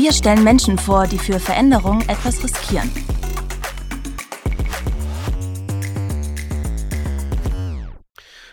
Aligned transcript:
Wir 0.00 0.12
stellen 0.12 0.44
Menschen 0.44 0.78
vor, 0.78 1.08
die 1.08 1.18
für 1.18 1.40
Veränderung 1.40 2.02
etwas 2.02 2.44
riskieren. 2.44 2.88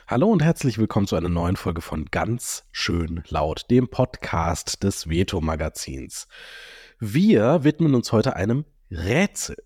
Hallo 0.07 0.31
und 0.31 0.41
herzlich 0.41 0.79
willkommen 0.79 1.05
zu 1.05 1.15
einer 1.15 1.29
neuen 1.29 1.55
Folge 1.55 1.81
von 1.81 2.05
Ganz 2.05 2.63
schön 2.71 3.23
laut, 3.29 3.69
dem 3.69 3.89
Podcast 3.89 4.81
des 4.81 5.07
Veto-Magazins. 5.07 6.27
Wir 6.99 7.63
widmen 7.63 7.93
uns 7.93 8.11
heute 8.11 8.35
einem 8.35 8.65
Rätsel. 8.89 9.57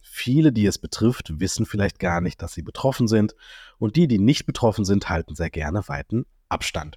Viele, 0.00 0.52
die 0.52 0.64
es 0.64 0.78
betrifft, 0.78 1.38
wissen 1.38 1.66
vielleicht 1.66 1.98
gar 1.98 2.22
nicht, 2.22 2.40
dass 2.40 2.54
sie 2.54 2.62
betroffen 2.62 3.08
sind. 3.08 3.34
Und 3.76 3.96
die, 3.96 4.08
die 4.08 4.18
nicht 4.18 4.46
betroffen 4.46 4.86
sind, 4.86 5.10
halten 5.10 5.34
sehr 5.34 5.50
gerne 5.50 5.86
weiten 5.86 6.24
Abstand. 6.48 6.96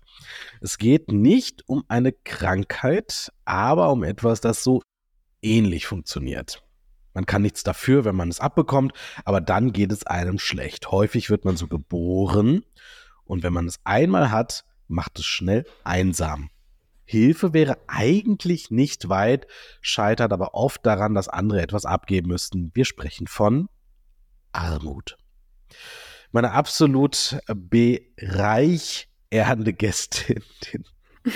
Es 0.61 0.77
geht 0.77 1.11
nicht 1.11 1.67
um 1.67 1.83
eine 1.87 2.11
Krankheit, 2.11 3.31
aber 3.45 3.91
um 3.91 4.03
etwas, 4.03 4.41
das 4.41 4.63
so 4.63 4.81
ähnlich 5.41 5.87
funktioniert. 5.87 6.63
Man 7.13 7.25
kann 7.25 7.41
nichts 7.41 7.63
dafür, 7.63 8.05
wenn 8.05 8.15
man 8.15 8.29
es 8.29 8.39
abbekommt, 8.39 8.93
aber 9.25 9.41
dann 9.41 9.73
geht 9.73 9.91
es 9.91 10.05
einem 10.05 10.39
schlecht. 10.39 10.91
Häufig 10.91 11.29
wird 11.29 11.43
man 11.45 11.57
so 11.57 11.67
geboren 11.67 12.63
und 13.25 13.43
wenn 13.43 13.53
man 13.53 13.67
es 13.67 13.79
einmal 13.83 14.31
hat, 14.31 14.65
macht 14.87 15.19
es 15.19 15.25
schnell 15.25 15.65
einsam. 15.83 16.49
Hilfe 17.05 17.53
wäre 17.53 17.79
eigentlich 17.87 18.69
nicht 18.69 19.09
weit, 19.09 19.47
scheitert 19.81 20.31
aber 20.31 20.53
oft 20.53 20.85
daran, 20.85 21.15
dass 21.15 21.27
andere 21.27 21.61
etwas 21.61 21.85
abgeben 21.85 22.27
müssten. 22.27 22.71
Wir 22.75 22.85
sprechen 22.85 23.25
von 23.25 23.67
Armut. 24.51 25.17
Meine 26.31 26.51
absolut 26.51 27.39
bereichernde 29.29 29.73
Gästin, 29.73 30.43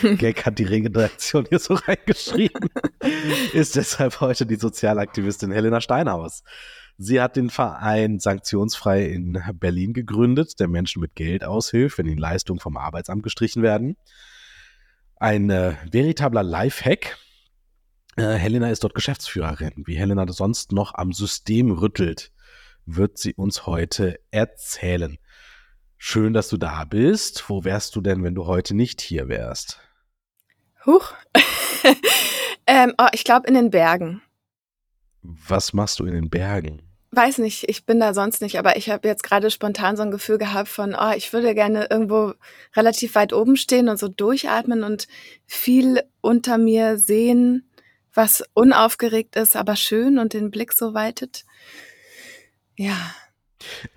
den 0.02 0.18
Gag 0.18 0.46
hat 0.46 0.60
die 0.60 0.64
Redaktion 0.64 1.46
hier 1.48 1.60
so 1.60 1.76
reingeschrieben, 1.76 2.70
ist 3.54 3.76
deshalb 3.76 4.22
heute 4.22 4.46
die 4.46 4.56
Sozialaktivistin 4.56 5.52
Helena 5.52 5.82
Steinhaus. 5.82 6.44
Sie 6.98 7.20
hat 7.22 7.36
den 7.36 7.50
Verein 7.50 8.20
Sanktionsfrei 8.20 9.06
in 9.06 9.42
Berlin 9.56 9.94
gegründet, 9.94 10.60
der 10.60 10.68
Menschen 10.68 11.02
mit 11.02 11.16
Geld 11.16 11.44
aushilft, 11.44 11.98
wenn 11.98 12.06
ihnen 12.06 12.20
Leistungen 12.20 12.60
vom 12.60 12.78
Arbeitsamt 12.78 13.24
gestrichen 13.24 13.64
werden 13.64 13.98
ein 15.24 15.50
äh, 15.50 15.76
veritabler 15.90 16.44
Lifehack. 16.44 17.18
Äh, 18.18 18.34
Helena 18.34 18.70
ist 18.70 18.84
dort 18.84 18.94
Geschäftsführerin. 18.94 19.72
Wie 19.86 19.96
Helena 19.96 20.28
sonst 20.28 20.74
noch 20.74 20.96
am 20.96 21.14
System 21.14 21.72
rüttelt, 21.72 22.34
wird 22.86 23.18
sie 23.18 23.34
uns 23.34 23.66
heute 23.66 24.20
erzählen. 24.32 25.18
Schön, 26.06 26.34
dass 26.34 26.50
du 26.50 26.58
da 26.58 26.84
bist. 26.84 27.46
Wo 27.48 27.64
wärst 27.64 27.96
du 27.96 28.02
denn, 28.02 28.26
wenn 28.26 28.36
du 28.36 28.46
heute 28.46 28.76
nicht 28.76 29.00
hier 29.00 29.30
wärst? 29.30 29.80
Huch. 30.86 31.14
ähm, 32.68 32.94
oh, 32.98 33.08
ich 33.14 33.24
glaube 33.24 33.48
in 33.48 33.54
den 33.54 33.70
Bergen. 33.70 34.22
Was 35.22 35.72
machst 35.72 36.02
du 36.02 36.06
in 36.06 36.14
den 36.14 36.30
Bergen? 36.30 36.82
weiß 37.12 37.38
nicht, 37.38 37.70
ich 37.70 37.86
bin 37.86 38.02
da 38.02 38.14
sonst 38.14 38.42
nicht, 38.42 38.60
aber 38.60 38.76
ich 38.76 38.90
habe 38.90 39.08
jetzt 39.08 39.24
gerade 39.24 39.50
spontan 39.50 39.96
so 39.96 40.04
ein 40.04 40.12
Gefühl 40.12 40.38
gehabt 40.38 40.68
von, 40.68 40.94
oh, 40.94 41.14
ich 41.16 41.32
würde 41.32 41.56
gerne 41.56 41.88
irgendwo 41.90 42.34
relativ 42.76 43.16
weit 43.16 43.32
oben 43.32 43.56
stehen 43.56 43.88
und 43.88 43.98
so 43.98 44.10
durchatmen 44.10 44.84
und 44.84 45.08
viel 45.46 46.04
unter 46.20 46.58
mir 46.58 46.98
sehen, 46.98 47.70
was 48.14 48.44
unaufgeregt 48.54 49.38
ist, 49.38 49.56
aber 49.56 49.78
schön 49.78 50.20
und 50.20 50.34
den 50.34 50.52
Blick 50.52 50.74
so 50.74 50.94
weitet. 50.94 51.46
Ja. 52.76 52.98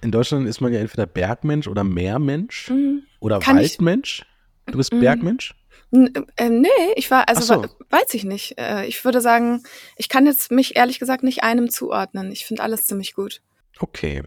In 0.00 0.10
Deutschland 0.10 0.48
ist 0.48 0.60
man 0.60 0.72
ja 0.72 0.80
entweder 0.80 1.06
Bergmensch 1.06 1.68
oder 1.68 1.84
Meermensch 1.84 2.70
mhm. 2.70 3.02
oder 3.20 3.40
Kann 3.40 3.56
Waldmensch. 3.56 4.24
Du 4.66 4.78
bist 4.78 4.92
mhm. 4.92 5.00
Bergmensch? 5.00 5.54
Äh, 6.36 6.50
nee, 6.50 6.68
ich 6.96 7.10
war, 7.10 7.28
also 7.28 7.42
so. 7.42 7.66
weiß 7.90 8.14
ich 8.14 8.24
nicht. 8.24 8.58
Äh, 8.58 8.86
ich 8.86 9.04
würde 9.04 9.20
sagen, 9.20 9.62
ich 9.96 10.08
kann 10.08 10.26
jetzt 10.26 10.50
mich 10.50 10.76
ehrlich 10.76 10.98
gesagt 10.98 11.22
nicht 11.22 11.42
einem 11.44 11.70
zuordnen. 11.70 12.32
Ich 12.32 12.44
finde 12.44 12.62
alles 12.62 12.86
ziemlich 12.86 13.14
gut. 13.14 13.40
Okay. 13.78 14.22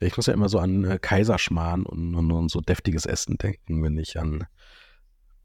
Ja, 0.00 0.06
ich 0.06 0.16
muss 0.16 0.26
ja 0.26 0.32
immer 0.32 0.48
so 0.48 0.58
an 0.58 0.84
äh, 0.84 0.98
Kaiserschmarrn 0.98 1.84
und, 1.84 2.14
und, 2.14 2.30
und, 2.32 2.50
so 2.50 2.60
deftiges 2.60 3.04
Essen 3.04 3.36
denken, 3.36 3.82
wenn 3.82 3.98
ich 3.98 4.18
an 4.18 4.46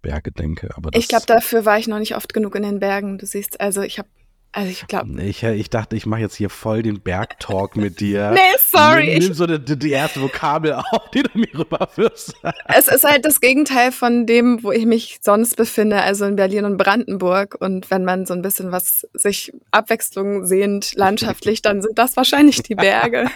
Berge 0.02 0.32
denke. 0.32 0.76
Aber 0.76 0.92
ich 0.94 1.08
glaube, 1.08 1.26
dafür 1.26 1.66
war 1.66 1.78
ich 1.78 1.88
noch 1.88 2.00
nicht 2.00 2.16
oft 2.16 2.34
genug 2.34 2.56
in 2.56 2.64
den 2.64 2.80
Bergen. 2.80 3.18
Du 3.18 3.26
siehst, 3.26 3.60
also 3.60 3.82
ich 3.82 4.00
habe 4.00 4.10
also 4.54 4.70
ich 4.70 4.86
glaube. 4.88 5.22
Ich, 5.24 5.42
ich 5.44 5.70
dachte, 5.72 5.96
ich 5.96 6.06
mache 6.06 6.22
jetzt 6.22 6.36
hier 6.36 6.52
voll 6.52 6.84
den 6.84 7.02
Bergtalk 7.02 7.76
mit 7.76 8.00
dir. 8.00 8.32
nee, 8.32 8.40
sorry. 8.60 9.16
Nimm, 9.16 9.24
nimm 9.24 9.34
so 9.34 9.48
die, 9.48 9.78
die, 9.78 9.90
erste 9.90 10.22
Vokabel 10.22 10.74
auf, 10.92 11.10
die 11.12 11.24
du 11.24 11.38
mir 11.38 11.54
rüberführst. 11.58 12.36
es 12.68 12.88
ist 12.88 13.04
halt 13.04 13.26
das 13.26 13.42
Gegenteil 13.42 13.92
von 13.92 14.28
dem, 14.28 14.64
wo 14.64 14.72
ich 14.72 14.86
mich 14.86 15.20
sonst 15.22 15.58
befinde, 15.58 16.02
also 16.02 16.26
in 16.26 16.36
Berlin 16.36 16.66
und 16.66 16.78
Brandenburg. 16.78 17.58
Und 17.60 17.90
wenn 17.90 18.06
man 18.06 18.28
so 18.28 18.34
ein 18.36 18.44
bisschen 18.44 18.72
was 18.72 19.08
sich 19.14 19.52
Abwechslung 19.72 20.46
sehend 20.46 20.94
landschaftlich, 20.96 21.64
dann 21.64 21.82
sind 21.82 21.98
das 21.98 22.16
wahrscheinlich 22.16 22.62
die 22.62 22.76
Berge. 22.76 23.30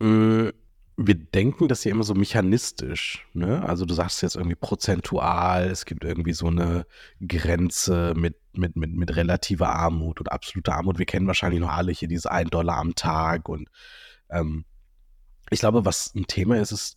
Äh, 0.00 0.52
wir 0.96 1.14
denken 1.16 1.66
das 1.66 1.82
ja 1.82 1.90
immer 1.90 2.04
so 2.04 2.14
mechanistisch, 2.14 3.26
ne? 3.32 3.64
Also 3.68 3.84
du 3.84 3.94
sagst 3.94 4.22
jetzt 4.22 4.36
irgendwie 4.36 4.54
prozentual, 4.54 5.64
es 5.70 5.86
gibt 5.86 6.04
irgendwie 6.04 6.34
so 6.34 6.46
eine 6.46 6.86
Grenze 7.26 8.14
mit, 8.16 8.36
mit, 8.52 8.76
mit, 8.76 8.92
mit 8.92 9.16
relativer 9.16 9.70
Armut 9.70 10.20
oder 10.20 10.32
absoluter 10.32 10.76
Armut. 10.76 11.00
Wir 11.00 11.06
kennen 11.06 11.26
wahrscheinlich 11.26 11.60
noch 11.60 11.72
alle 11.72 11.90
hier 11.90 12.06
diese 12.06 12.30
1 12.30 12.50
Dollar 12.50 12.76
am 12.76 12.94
Tag 12.94 13.48
und 13.48 13.68
ähm, 14.30 14.66
ich 15.50 15.58
glaube, 15.58 15.84
was 15.84 16.14
ein 16.14 16.28
Thema 16.28 16.60
ist, 16.60 16.70
ist, 16.70 16.96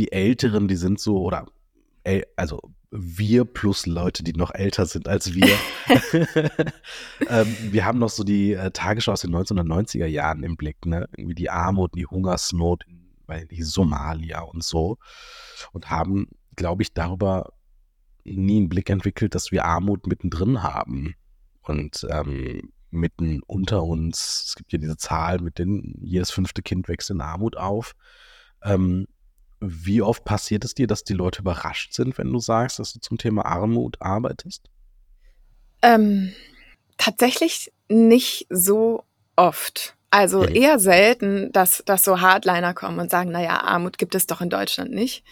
die 0.00 0.10
Älteren, 0.10 0.66
die 0.66 0.74
sind 0.74 0.98
so, 0.98 1.22
oder 1.22 1.46
also 2.36 2.60
wir 2.90 3.44
plus 3.44 3.86
Leute, 3.86 4.24
die 4.24 4.32
noch 4.32 4.52
älter 4.52 4.86
sind 4.86 5.06
als 5.06 5.34
wir. 5.34 5.56
ähm, 7.28 7.56
wir 7.70 7.84
haben 7.84 7.98
noch 7.98 8.08
so 8.08 8.24
die 8.24 8.54
äh, 8.54 8.70
Tagesschau 8.70 9.12
aus 9.12 9.20
den 9.20 9.34
1990er 9.34 10.06
Jahren 10.06 10.42
im 10.42 10.56
Blick, 10.56 10.86
ne? 10.86 11.08
Irgendwie 11.16 11.36
die 11.36 11.50
Armut, 11.50 11.94
die 11.94 12.06
Hungersnot 12.06 12.84
in 12.88 13.00
bei 13.30 13.44
die 13.44 13.62
Somalia 13.62 14.40
und 14.40 14.64
so 14.64 14.98
und 15.72 15.88
haben, 15.88 16.26
glaube 16.56 16.82
ich, 16.82 16.92
darüber 16.92 17.52
nie 18.24 18.56
einen 18.56 18.68
Blick 18.68 18.90
entwickelt, 18.90 19.36
dass 19.36 19.52
wir 19.52 19.64
Armut 19.64 20.08
mittendrin 20.08 20.64
haben. 20.64 21.14
Und 21.62 22.04
ähm, 22.10 22.72
mitten 22.90 23.40
unter 23.46 23.84
uns. 23.84 24.46
Es 24.48 24.54
gibt 24.56 24.72
ja 24.72 24.78
diese 24.78 24.96
Zahl 24.96 25.38
mit 25.38 25.60
den, 25.60 25.94
jedes 26.02 26.32
fünfte 26.32 26.60
Kind 26.60 26.88
wächst 26.88 27.10
in 27.10 27.20
Armut 27.20 27.56
auf. 27.56 27.94
Ähm, 28.64 29.06
wie 29.60 30.02
oft 30.02 30.24
passiert 30.24 30.64
es 30.64 30.74
dir, 30.74 30.86
dass 30.86 31.04
die 31.04 31.12
Leute 31.12 31.42
überrascht 31.42 31.92
sind, 31.92 32.16
wenn 32.18 32.32
du 32.32 32.38
sagst, 32.38 32.78
dass 32.78 32.92
du 32.92 33.00
zum 33.00 33.18
Thema 33.18 33.44
Armut 33.44 33.96
arbeitest? 34.00 34.70
Ähm, 35.82 36.32
tatsächlich 36.98 37.72
nicht 37.88 38.46
so 38.50 39.04
oft. 39.36 39.96
Also 40.10 40.40
Mhm. 40.42 40.54
eher 40.56 40.78
selten, 40.78 41.52
dass, 41.52 41.82
dass 41.86 42.02
so 42.04 42.20
Hardliner 42.20 42.74
kommen 42.74 42.98
und 42.98 43.10
sagen, 43.10 43.30
naja, 43.30 43.60
Armut 43.60 43.98
gibt 43.98 44.14
es 44.14 44.26
doch 44.26 44.40
in 44.40 44.50
Deutschland 44.50 44.90
nicht. 44.92 45.24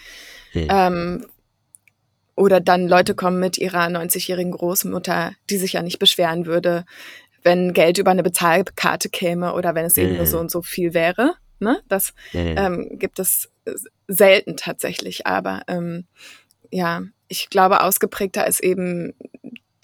Mhm. 0.54 0.66
Ähm, 0.70 1.26
oder 2.36 2.60
dann 2.60 2.86
Leute 2.86 3.14
kommen 3.14 3.40
mit 3.40 3.58
ihrer 3.58 3.86
90-jährigen 3.88 4.52
Großmutter, 4.52 5.32
die 5.50 5.56
sich 5.58 5.72
ja 5.72 5.82
nicht 5.82 5.98
beschweren 5.98 6.46
würde, 6.46 6.84
wenn 7.42 7.72
Geld 7.72 7.98
über 7.98 8.12
eine 8.12 8.22
Bezahlkarte 8.22 9.08
käme 9.08 9.54
oder 9.54 9.74
wenn 9.74 9.84
es 9.84 9.96
eben 9.96 10.14
nur 10.16 10.26
Mhm. 10.26 10.30
so 10.30 10.38
und 10.38 10.50
so 10.50 10.62
viel 10.62 10.94
wäre. 10.94 11.34
Ne? 11.58 11.80
Das 11.88 12.14
Mhm. 12.32 12.54
ähm, 12.56 12.98
gibt 12.98 13.18
es 13.18 13.50
selten 14.08 14.56
tatsächlich, 14.56 15.26
aber 15.26 15.62
ähm, 15.68 16.06
ja, 16.70 17.02
ich 17.28 17.50
glaube, 17.50 17.82
ausgeprägter 17.82 18.46
ist 18.46 18.60
eben 18.60 19.14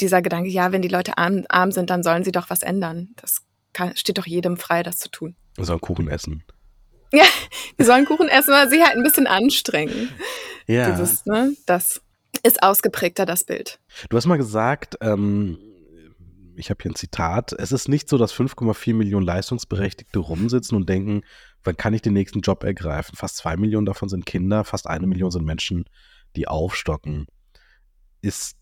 dieser 0.00 0.22
Gedanke, 0.22 0.48
ja, 0.48 0.72
wenn 0.72 0.82
die 0.82 0.88
Leute 0.88 1.18
arm, 1.18 1.44
arm 1.48 1.70
sind, 1.70 1.90
dann 1.90 2.02
sollen 2.02 2.24
sie 2.24 2.32
doch 2.32 2.50
was 2.50 2.62
ändern. 2.62 3.10
Das 3.16 3.42
kann, 3.72 3.96
steht 3.96 4.18
doch 4.18 4.26
jedem 4.26 4.56
frei, 4.56 4.82
das 4.82 4.98
zu 4.98 5.10
tun. 5.10 5.36
So 5.58 5.72
ein 5.74 5.80
Kuchen 5.80 6.08
essen. 6.08 6.42
Ja, 7.12 7.26
wir 7.76 7.86
sollen 7.86 8.06
Kuchen 8.06 8.28
essen, 8.28 8.52
aber 8.52 8.68
sie 8.68 8.82
halt 8.82 8.96
ein 8.96 9.04
bisschen 9.04 9.28
anstrengen. 9.28 10.08
Ja. 10.66 10.90
Dieses, 10.90 11.24
ne, 11.26 11.54
das 11.64 12.00
ist 12.42 12.60
ausgeprägter, 12.60 13.24
das 13.24 13.44
Bild. 13.44 13.78
Du 14.08 14.16
hast 14.16 14.26
mal 14.26 14.36
gesagt, 14.36 14.96
ähm, 15.00 15.56
ich 16.56 16.70
habe 16.70 16.82
hier 16.82 16.92
ein 16.92 16.96
Zitat, 16.96 17.52
es 17.52 17.72
ist 17.72 17.88
nicht 17.88 18.08
so, 18.08 18.18
dass 18.18 18.34
5,4 18.34 18.94
Millionen 18.94 19.26
Leistungsberechtigte 19.26 20.18
rumsitzen 20.18 20.76
und 20.76 20.88
denken, 20.88 21.22
wann 21.62 21.76
kann 21.76 21.94
ich 21.94 22.02
den 22.02 22.12
nächsten 22.12 22.40
Job 22.40 22.64
ergreifen? 22.64 23.16
Fast 23.16 23.36
zwei 23.36 23.56
Millionen 23.56 23.86
davon 23.86 24.08
sind 24.08 24.26
Kinder, 24.26 24.64
fast 24.64 24.86
eine 24.86 25.06
Million 25.06 25.30
sind 25.30 25.44
Menschen, 25.44 25.84
die 26.36 26.48
aufstocken. 26.48 27.26
Ist 28.20 28.56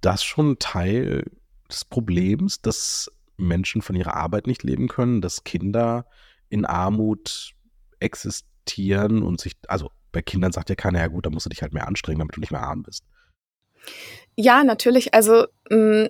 das 0.00 0.24
schon 0.24 0.58
Teil 0.58 1.24
des 1.68 1.84
Problems, 1.84 2.60
dass 2.60 3.10
Menschen 3.36 3.82
von 3.82 3.96
ihrer 3.96 4.14
Arbeit 4.14 4.46
nicht 4.46 4.62
leben 4.62 4.88
können, 4.88 5.20
dass 5.20 5.44
Kinder 5.44 6.06
in 6.48 6.64
Armut 6.64 7.54
existieren 7.98 9.22
und 9.22 9.40
sich, 9.40 9.56
also 9.68 9.90
bei 10.12 10.22
Kindern 10.22 10.52
sagt 10.52 10.68
ja 10.68 10.76
keiner, 10.76 11.00
ja 11.00 11.08
gut, 11.08 11.26
da 11.26 11.30
musst 11.30 11.46
du 11.46 11.50
dich 11.50 11.62
halt 11.62 11.72
mehr 11.72 11.88
anstrengen, 11.88 12.18
damit 12.18 12.36
du 12.36 12.40
nicht 12.40 12.52
mehr 12.52 12.62
arm 12.62 12.82
bist. 12.82 13.04
Ja, 14.34 14.64
natürlich. 14.64 15.14
Also 15.14 15.46
mh, 15.68 16.08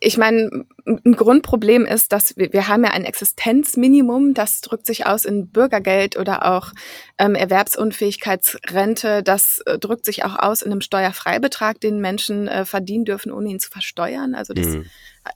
ich 0.00 0.16
meine, 0.18 0.66
ein 0.86 1.12
Grundproblem 1.16 1.86
ist, 1.86 2.12
dass 2.12 2.36
wir, 2.36 2.52
wir 2.52 2.68
haben 2.68 2.84
ja 2.84 2.90
ein 2.90 3.04
Existenzminimum, 3.04 4.34
das 4.34 4.60
drückt 4.60 4.86
sich 4.86 5.06
aus 5.06 5.24
in 5.24 5.48
Bürgergeld 5.48 6.16
oder 6.16 6.46
auch 6.52 6.72
ähm, 7.18 7.34
Erwerbsunfähigkeitsrente. 7.34 9.22
Das 9.22 9.60
äh, 9.66 9.78
drückt 9.78 10.04
sich 10.04 10.24
auch 10.24 10.38
aus 10.38 10.62
in 10.62 10.70
einem 10.70 10.80
Steuerfreibetrag, 10.82 11.80
den 11.80 12.00
Menschen 12.00 12.48
äh, 12.48 12.64
verdienen 12.64 13.04
dürfen, 13.04 13.32
ohne 13.32 13.48
ihn 13.48 13.60
zu 13.60 13.70
versteuern. 13.70 14.34
Also 14.34 14.52
das 14.54 14.66
Mhm. 14.66 14.86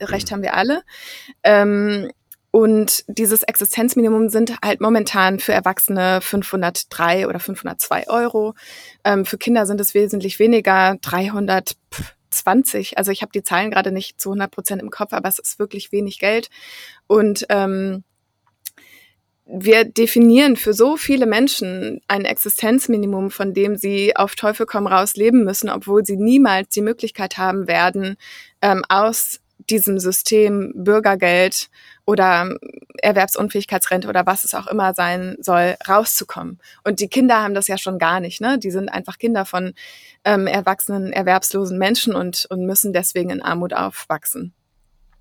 Recht 0.03 0.31
haben 0.31 0.43
wir 0.43 0.55
alle. 0.55 0.83
Ähm, 1.43 2.11
und 2.51 3.05
dieses 3.09 3.43
Existenzminimum 3.43 4.31
sind 4.31 4.57
halt 4.65 4.81
momentan 4.81 5.39
für 5.39 5.53
Erwachsene 5.53 6.21
503 6.23 7.29
oder 7.29 7.41
502 7.41 8.09
Euro. 8.09 8.55
Ähm, 9.05 9.27
für 9.27 9.37
Kinder 9.37 9.67
sind 9.67 9.81
es 9.81 9.95
wesentlich 9.95 10.39
weniger, 10.39 10.97
320. 11.03 12.97
Also 12.97 13.11
ich 13.11 13.21
habe 13.21 13.33
die 13.33 13.43
Zahlen 13.43 13.71
gerade 13.71 13.93
nicht 13.93 14.21
zu 14.21 14.31
100 14.31 14.51
Prozent 14.51 14.83
im 14.83 14.91
Kopf, 14.91 15.13
aber 15.13 15.29
es 15.29 15.39
ist 15.39 15.59
wirklich 15.59 15.93
wenig 15.93 16.19
Geld. 16.19 16.49
Und 17.07 17.45
ähm, 17.51 18.03
wir 19.45 19.85
definieren 19.85 20.57
für 20.57 20.73
so 20.73 20.97
viele 20.97 21.27
Menschen 21.27 22.01
ein 22.07 22.25
Existenzminimum, 22.25 23.31
von 23.31 23.53
dem 23.55 23.77
sie 23.77 24.17
auf 24.17 24.37
Teufel 24.37 24.67
komm 24.67 24.87
raus 24.87 25.17
leben 25.17 25.45
müssen, 25.45 25.71
obwohl 25.71 26.05
sie 26.05 26.17
niemals 26.17 26.71
die 26.71 26.83
Möglichkeit 26.83 27.37
haben 27.39 27.67
werden, 27.67 28.17
ähm, 28.63 28.85
aus 28.89 29.41
diesem 29.71 29.99
System 29.99 30.73
Bürgergeld 30.75 31.69
oder 32.09 32.57
Erwerbsunfähigkeitsrente 33.03 34.09
oder 34.09 34.25
was 34.25 34.45
es 34.45 34.55
auch 34.55 34.67
immer 34.67 34.95
sein 34.95 35.37
soll, 35.41 35.77
rauszukommen. 35.87 36.59
Und 36.83 37.01
die 37.01 37.09
Kinder 37.09 37.43
haben 37.43 37.53
das 37.53 37.69
ja 37.69 37.77
schon 37.77 37.99
gar 37.99 38.21
nicht, 38.21 38.41
ne? 38.41 38.59
Die 38.59 38.71
sind 38.71 38.89
einfach 38.89 39.19
Kinder 39.19 39.45
von 39.45 39.75
ähm, 40.25 40.47
erwachsenen, 40.47 41.13
erwerbslosen 41.13 41.77
Menschen 41.77 42.15
und, 42.15 42.47
und 42.49 42.65
müssen 42.65 42.95
deswegen 42.95 43.29
in 43.29 43.43
Armut 43.43 43.75
aufwachsen. 43.75 44.55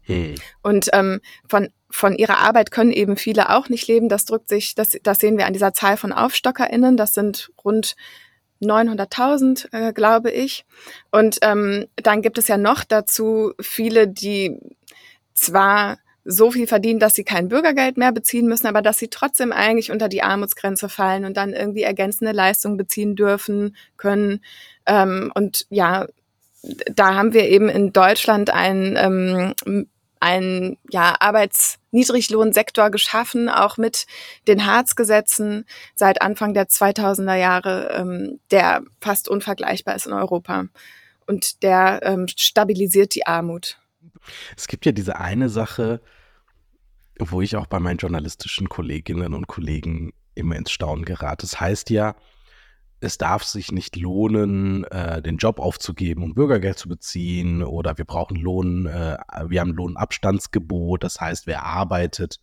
Hm. 0.03 0.35
Und 0.61 0.87
ähm, 0.93 1.19
von, 1.45 1.67
von 1.89 2.15
ihrer 2.15 2.37
Arbeit 2.37 2.71
können 2.71 2.93
eben 2.93 3.17
viele 3.17 3.49
auch 3.49 3.67
nicht 3.67 3.85
leben. 3.89 4.07
Das 4.07 4.23
drückt 4.23 4.47
sich, 4.47 4.73
das, 4.73 4.97
das 5.03 5.19
sehen 5.19 5.37
wir 5.37 5.45
an 5.45 5.51
dieser 5.51 5.73
Zahl 5.73 5.97
von 5.97 6.13
AufstockerInnen. 6.13 6.95
Das 6.95 7.11
sind 7.13 7.51
rund 7.65 7.97
900.000, 8.61 9.73
äh, 9.73 9.91
glaube 9.91 10.31
ich. 10.31 10.63
Und 11.11 11.39
ähm, 11.41 11.87
dann 11.97 12.21
gibt 12.21 12.37
es 12.37 12.47
ja 12.47 12.57
noch 12.57 12.85
dazu 12.85 13.51
viele, 13.59 14.07
die 14.07 14.57
zwar 15.33 15.97
so 16.29 16.51
viel 16.51 16.67
verdienen, 16.67 16.99
dass 16.99 17.15
sie 17.15 17.23
kein 17.23 17.47
Bürgergeld 17.47 17.97
mehr 17.97 18.11
beziehen 18.11 18.47
müssen, 18.47 18.67
aber 18.67 18.81
dass 18.81 18.99
sie 18.99 19.07
trotzdem 19.07 19.53
eigentlich 19.53 19.91
unter 19.91 20.09
die 20.09 20.23
Armutsgrenze 20.23 20.89
fallen 20.89 21.23
und 21.23 21.37
dann 21.37 21.53
irgendwie 21.53 21.83
ergänzende 21.83 22.33
Leistungen 22.33 22.75
beziehen 22.75 23.15
dürfen 23.15 23.75
können. 23.95 24.41
Ähm, 24.85 25.31
und 25.33 25.65
ja, 25.69 26.05
da 26.93 27.15
haben 27.15 27.33
wir 27.33 27.47
eben 27.47 27.69
in 27.69 27.93
Deutschland 27.93 28.49
ein 28.49 28.97
ähm, 28.97 29.87
einen 30.19 30.77
ja, 30.89 31.15
Arbeitsniedriglohnsektor 31.19 32.89
geschaffen, 32.89 33.49
auch 33.49 33.77
mit 33.77 34.07
den 34.47 34.65
Harz-Gesetzen 34.65 35.65
seit 35.93 36.23
Anfang 36.23 36.55
der 36.55 36.67
2000er 36.67 37.35
Jahre, 37.35 37.91
ähm, 37.91 38.39
der 38.49 38.81
fast 38.99 39.29
unvergleichbar 39.29 39.95
ist 39.95 40.07
in 40.07 40.13
Europa. 40.13 40.65
Und 41.27 41.61
der 41.61 41.99
ähm, 42.03 42.25
stabilisiert 42.27 43.13
die 43.13 43.27
Armut. 43.27 43.77
Es 44.57 44.67
gibt 44.67 44.87
ja 44.87 44.91
diese 44.91 45.17
eine 45.17 45.49
Sache, 45.49 46.01
wo 47.19 47.41
ich 47.41 47.55
auch 47.55 47.67
bei 47.67 47.79
meinen 47.79 47.97
journalistischen 47.97 48.69
Kolleginnen 48.69 49.33
und 49.33 49.47
Kollegen 49.47 50.13
immer 50.35 50.55
ins 50.55 50.71
Staunen 50.71 51.05
gerate. 51.05 51.45
Das 51.45 51.59
heißt 51.59 51.89
ja, 51.89 52.15
es 52.99 53.17
darf 53.17 53.43
sich 53.43 53.71
nicht 53.71 53.95
lohnen, 53.95 54.83
äh, 54.85 55.21
den 55.21 55.37
Job 55.37 55.59
aufzugeben, 55.59 56.23
um 56.23 56.33
Bürgergeld 56.33 56.77
zu 56.77 56.89
beziehen 56.89 57.61
oder 57.63 57.97
wir 57.97 58.05
brauchen 58.05 58.37
Lohn, 58.37 58.87
äh, 58.87 59.17
wir 59.47 59.61
haben 59.61 59.73
Lohnabstandsgebot, 59.73 61.03
das 61.03 61.21
heißt, 61.21 61.45
wer 61.45 61.63
arbeitet, 61.63 62.39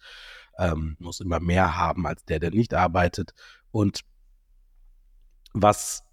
ähm, 0.58 0.96
muss 1.00 1.20
immer 1.20 1.40
mehr 1.40 1.76
haben 1.76 2.06
als 2.06 2.24
der, 2.24 2.38
der 2.38 2.50
nicht 2.50 2.74
arbeitet. 2.74 3.34
Und 3.72 4.00
was 5.52 6.04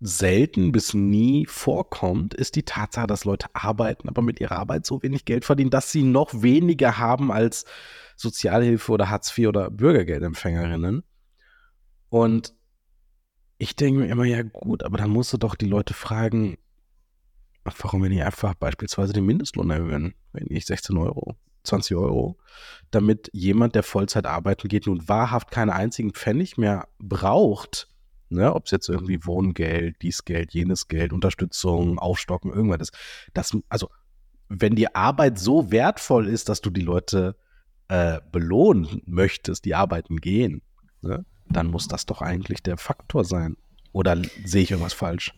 selten 0.00 0.70
bis 0.70 0.94
nie 0.94 1.46
vorkommt, 1.46 2.34
ist 2.34 2.54
die 2.56 2.62
Tatsache, 2.62 3.06
dass 3.06 3.24
Leute 3.24 3.46
arbeiten, 3.52 4.08
aber 4.08 4.22
mit 4.22 4.40
ihrer 4.40 4.56
Arbeit 4.56 4.86
so 4.86 5.02
wenig 5.02 5.24
Geld 5.24 5.44
verdienen, 5.44 5.70
dass 5.70 5.90
sie 5.90 6.04
noch 6.04 6.42
weniger 6.42 6.98
haben 6.98 7.32
als 7.32 7.64
Sozialhilfe 8.16 8.92
oder 8.92 9.10
Hartz 9.10 9.36
IV 9.36 9.48
oder 9.48 9.70
Bürgergeldempfängerinnen. 9.70 11.02
Und 12.10 12.54
ich 13.58 13.74
denke 13.74 14.00
mir 14.00 14.08
immer, 14.08 14.24
ja 14.24 14.42
gut, 14.42 14.84
aber 14.84 14.98
dann 14.98 15.10
musst 15.10 15.32
du 15.32 15.36
doch 15.36 15.56
die 15.56 15.66
Leute 15.66 15.94
fragen, 15.94 16.58
warum 17.64 18.02
wir 18.02 18.08
nicht 18.08 18.22
einfach 18.22 18.54
beispielsweise 18.54 19.12
den 19.12 19.26
Mindestlohn 19.26 19.70
erhöhen, 19.70 20.14
wenn 20.32 20.44
nicht 20.44 20.66
16 20.66 20.96
Euro, 20.96 21.36
20 21.64 21.96
Euro, 21.96 22.38
damit 22.92 23.30
jemand, 23.32 23.74
der 23.74 23.82
Vollzeit 23.82 24.26
arbeiten 24.26 24.68
geht, 24.68 24.86
nun 24.86 25.06
wahrhaft 25.08 25.50
keinen 25.50 25.70
einzigen 25.70 26.12
Pfennig 26.12 26.56
mehr 26.56 26.88
braucht, 26.98 27.88
ne, 28.30 28.54
ob 28.54 28.66
es 28.66 28.70
jetzt 28.70 28.88
irgendwie 28.88 29.24
Wohngeld, 29.24 29.96
dies 30.02 30.24
Geld, 30.24 30.52
jenes 30.52 30.88
Geld, 30.88 31.12
Unterstützung, 31.12 31.98
Aufstocken, 31.98 32.52
irgendwas 32.52 32.80
ist. 32.80 32.98
Das, 33.34 33.56
also, 33.68 33.88
wenn 34.48 34.74
die 34.74 34.94
Arbeit 34.94 35.38
so 35.38 35.70
wertvoll 35.70 36.28
ist, 36.28 36.48
dass 36.48 36.60
du 36.60 36.70
die 36.70 36.80
Leute 36.80 37.36
äh, 37.88 38.20
belohnen 38.32 39.02
möchtest, 39.06 39.64
die 39.64 39.74
arbeiten 39.74 40.18
gehen, 40.18 40.62
ne, 41.02 41.24
dann 41.48 41.68
muss 41.68 41.88
das 41.88 42.06
doch 42.06 42.22
eigentlich 42.22 42.62
der 42.62 42.76
Faktor 42.76 43.24
sein. 43.24 43.56
Oder 43.92 44.20
sehe 44.44 44.62
ich 44.62 44.70
irgendwas 44.70 44.92
falsch? 44.92 45.32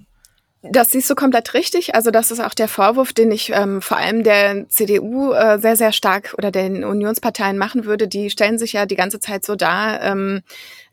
Das 0.62 0.90
siehst 0.90 1.08
du 1.08 1.14
komplett 1.14 1.54
richtig. 1.54 1.94
Also 1.94 2.10
das 2.10 2.30
ist 2.30 2.40
auch 2.40 2.52
der 2.52 2.68
Vorwurf, 2.68 3.14
den 3.14 3.30
ich 3.30 3.50
ähm, 3.54 3.80
vor 3.80 3.96
allem 3.96 4.22
der 4.22 4.68
CDU 4.68 5.32
äh, 5.32 5.58
sehr, 5.58 5.76
sehr 5.76 5.92
stark 5.92 6.34
oder 6.36 6.50
den 6.50 6.84
Unionsparteien 6.84 7.56
machen 7.56 7.86
würde. 7.86 8.08
Die 8.08 8.28
stellen 8.28 8.58
sich 8.58 8.74
ja 8.74 8.84
die 8.84 8.96
ganze 8.96 9.20
Zeit 9.20 9.44
so 9.44 9.56
dar, 9.56 10.02
ähm, 10.02 10.42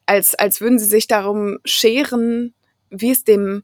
als, 0.07 0.35
als 0.35 0.61
würden 0.61 0.79
sie 0.79 0.85
sich 0.85 1.07
darum 1.07 1.59
scheren, 1.65 2.53
wie 2.89 3.11
es 3.11 3.23
dem 3.23 3.63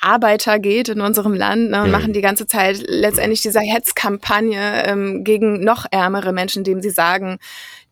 Arbeiter 0.00 0.58
geht 0.58 0.88
in 0.88 1.00
unserem 1.00 1.34
Land 1.34 1.70
ne, 1.70 1.80
und 1.80 1.86
Mhm. 1.86 1.92
machen 1.92 2.12
die 2.12 2.20
ganze 2.22 2.46
Zeit 2.46 2.82
letztendlich 2.86 3.42
diese 3.42 3.60
Hetzkampagne 3.60 4.84
ähm, 4.86 5.24
gegen 5.24 5.62
noch 5.64 5.86
ärmere 5.90 6.32
Menschen, 6.32 6.60
indem 6.60 6.82
sie 6.82 6.90
sagen, 6.90 7.38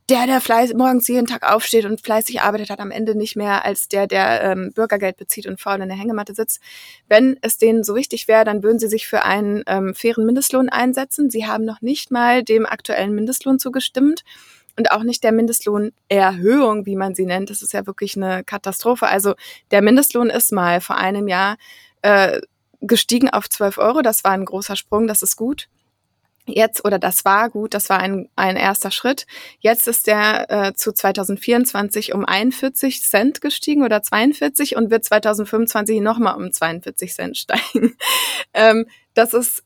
der, 0.08 0.26
der 0.26 0.40
fleiß, 0.40 0.74
morgens 0.74 1.06
jeden 1.06 1.28
Tag 1.28 1.48
aufsteht 1.48 1.84
und 1.84 2.00
fleißig 2.00 2.40
arbeitet, 2.40 2.70
hat 2.70 2.80
am 2.80 2.90
Ende 2.90 3.14
nicht 3.14 3.36
mehr 3.36 3.64
als 3.64 3.86
der, 3.86 4.08
der 4.08 4.42
ähm, 4.42 4.72
Bürgergeld 4.74 5.16
bezieht 5.16 5.46
und 5.46 5.60
faul 5.60 5.80
in 5.80 5.88
der 5.88 5.96
Hängematte 5.96 6.34
sitzt. 6.34 6.60
Wenn 7.08 7.36
es 7.42 7.58
denen 7.58 7.84
so 7.84 7.94
wichtig 7.94 8.26
wäre, 8.26 8.44
dann 8.44 8.64
würden 8.64 8.80
sie 8.80 8.88
sich 8.88 9.06
für 9.06 9.22
einen 9.22 9.62
ähm, 9.68 9.94
fairen 9.94 10.26
Mindestlohn 10.26 10.68
einsetzen. 10.68 11.30
Sie 11.30 11.46
haben 11.46 11.64
noch 11.64 11.80
nicht 11.80 12.10
mal 12.10 12.42
dem 12.42 12.66
aktuellen 12.66 13.14
Mindestlohn 13.14 13.60
zugestimmt 13.60 14.24
und 14.76 14.92
auch 14.92 15.02
nicht 15.02 15.22
der 15.24 15.32
Mindestlohnerhöhung, 15.32 16.86
wie 16.86 16.96
man 16.96 17.14
sie 17.14 17.26
nennt. 17.26 17.50
Das 17.50 17.62
ist 17.62 17.72
ja 17.72 17.86
wirklich 17.86 18.16
eine 18.16 18.44
Katastrophe. 18.44 19.06
Also 19.06 19.34
der 19.70 19.82
Mindestlohn 19.82 20.30
ist 20.30 20.52
mal 20.52 20.80
vor 20.80 20.96
einem 20.96 21.28
Jahr 21.28 21.56
äh, 22.02 22.40
gestiegen 22.80 23.30
auf 23.30 23.48
12 23.48 23.78
Euro. 23.78 24.02
Das 24.02 24.24
war 24.24 24.32
ein 24.32 24.44
großer 24.44 24.76
Sprung, 24.76 25.06
das 25.06 25.22
ist 25.22 25.36
gut. 25.36 25.68
Jetzt, 26.46 26.84
oder 26.84 26.98
das 26.98 27.24
war 27.24 27.50
gut, 27.50 27.74
das 27.74 27.90
war 27.90 27.98
ein, 27.98 28.28
ein 28.34 28.56
erster 28.56 28.90
Schritt. 28.90 29.26
Jetzt 29.60 29.86
ist 29.86 30.06
der 30.06 30.50
äh, 30.50 30.74
zu 30.74 30.92
2024 30.92 32.14
um 32.14 32.24
41 32.24 33.02
Cent 33.02 33.40
gestiegen 33.40 33.84
oder 33.84 34.02
42 34.02 34.76
und 34.76 34.90
wird 34.90 35.04
2025 35.04 36.00
nochmal 36.00 36.36
um 36.36 36.50
42 36.50 37.12
Cent 37.12 37.36
steigen. 37.36 37.96
ähm, 38.54 38.86
das 39.14 39.34
ist 39.34 39.62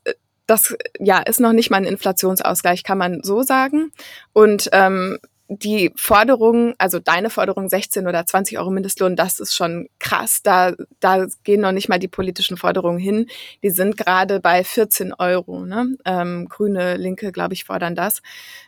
das 0.47 0.75
ja 0.99 1.19
ist 1.19 1.39
noch 1.39 1.53
nicht 1.53 1.69
mal 1.69 1.77
ein 1.77 1.85
Inflationsausgleich, 1.85 2.83
kann 2.83 2.97
man 2.97 3.21
so 3.23 3.41
sagen. 3.43 3.91
Und 4.33 4.69
ähm, 4.71 5.17
die 5.47 5.91
Forderung, 5.95 6.73
also 6.79 6.99
deine 6.99 7.29
Forderung 7.29 7.69
16 7.69 8.07
oder 8.07 8.25
20 8.25 8.57
Euro 8.57 8.71
Mindestlohn, 8.71 9.15
das 9.15 9.39
ist 9.39 9.55
schon 9.55 9.87
krass. 9.99 10.41
Da, 10.41 10.73
da 10.99 11.27
gehen 11.43 11.61
noch 11.61 11.71
nicht 11.71 11.87
mal 11.87 11.99
die 11.99 12.07
politischen 12.07 12.57
Forderungen 12.57 12.97
hin. 12.97 13.27
Die 13.61 13.69
sind 13.69 13.95
gerade 13.95 14.39
bei 14.39 14.63
14 14.63 15.13
Euro. 15.13 15.65
Ne? 15.65 15.95
Ähm, 16.03 16.47
Grüne, 16.49 16.97
Linke, 16.97 17.31
glaube 17.31 17.53
ich, 17.53 17.65
fordern 17.65 17.95
das. 17.95 18.21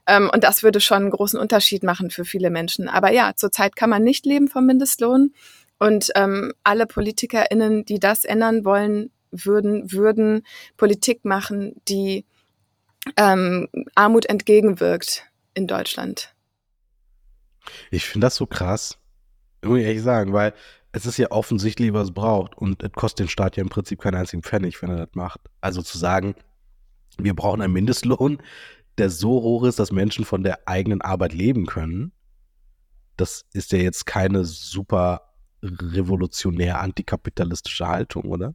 Ähm, 0.05 0.29
und 0.31 0.43
das 0.43 0.61
würde 0.61 0.79
schon 0.79 1.03
einen 1.03 1.11
großen 1.11 1.39
Unterschied 1.39 1.81
machen 1.81 2.11
für 2.11 2.25
viele 2.25 2.51
Menschen. 2.51 2.87
Aber 2.87 3.11
ja, 3.11 3.33
zurzeit 3.35 3.75
kann 3.75 3.89
man 3.89 4.03
nicht 4.03 4.25
leben 4.27 4.47
vom 4.47 4.65
Mindestlohn. 4.67 5.33
Und 5.79 6.11
ähm, 6.15 6.53
alle 6.63 6.85
PolitikerInnen, 6.85 7.85
die 7.85 7.99
das 7.99 8.23
ändern 8.23 8.65
wollen, 8.65 9.11
würden, 9.31 9.91
würden 9.91 10.43
Politik 10.77 11.25
machen, 11.25 11.81
die 11.87 12.25
ähm, 13.15 13.67
Armut 13.95 14.25
entgegenwirkt 14.25 15.23
in 15.53 15.67
Deutschland. 15.67 16.33
Ich 17.91 18.05
finde 18.05 18.27
das 18.27 18.35
so 18.35 18.45
krass, 18.45 18.97
muss 19.63 19.79
ich 19.79 19.85
ehrlich 19.85 20.03
sagen, 20.03 20.33
weil 20.33 20.53
es 20.91 21.05
ist 21.05 21.17
ja 21.17 21.31
offensichtlich, 21.31 21.93
was 21.93 22.07
es 22.07 22.13
braucht 22.13 22.57
und 22.57 22.81
es 22.81 22.91
kostet 22.93 23.19
den 23.19 23.29
Staat 23.29 23.57
ja 23.57 23.61
im 23.61 23.69
Prinzip 23.69 24.01
keinen 24.01 24.15
einzigen 24.15 24.43
Pfennig, 24.43 24.81
wenn 24.81 24.89
er 24.89 25.05
das 25.05 25.15
macht. 25.15 25.41
Also 25.61 25.81
zu 25.81 25.97
sagen, 25.97 26.35
wir 27.17 27.35
brauchen 27.35 27.61
einen 27.61 27.73
Mindestlohn, 27.73 28.41
der 28.97 29.09
so 29.09 29.29
hoch 29.29 29.63
ist, 29.63 29.79
dass 29.79 29.91
Menschen 29.91 30.25
von 30.25 30.43
der 30.43 30.67
eigenen 30.67 31.01
Arbeit 31.01 31.33
leben 31.33 31.65
können, 31.65 32.11
das 33.15 33.45
ist 33.53 33.71
ja 33.71 33.79
jetzt 33.79 34.05
keine 34.05 34.45
super 34.45 35.33
revolutionär 35.63 36.79
antikapitalistische 36.79 37.87
Haltung, 37.87 38.23
oder? 38.23 38.53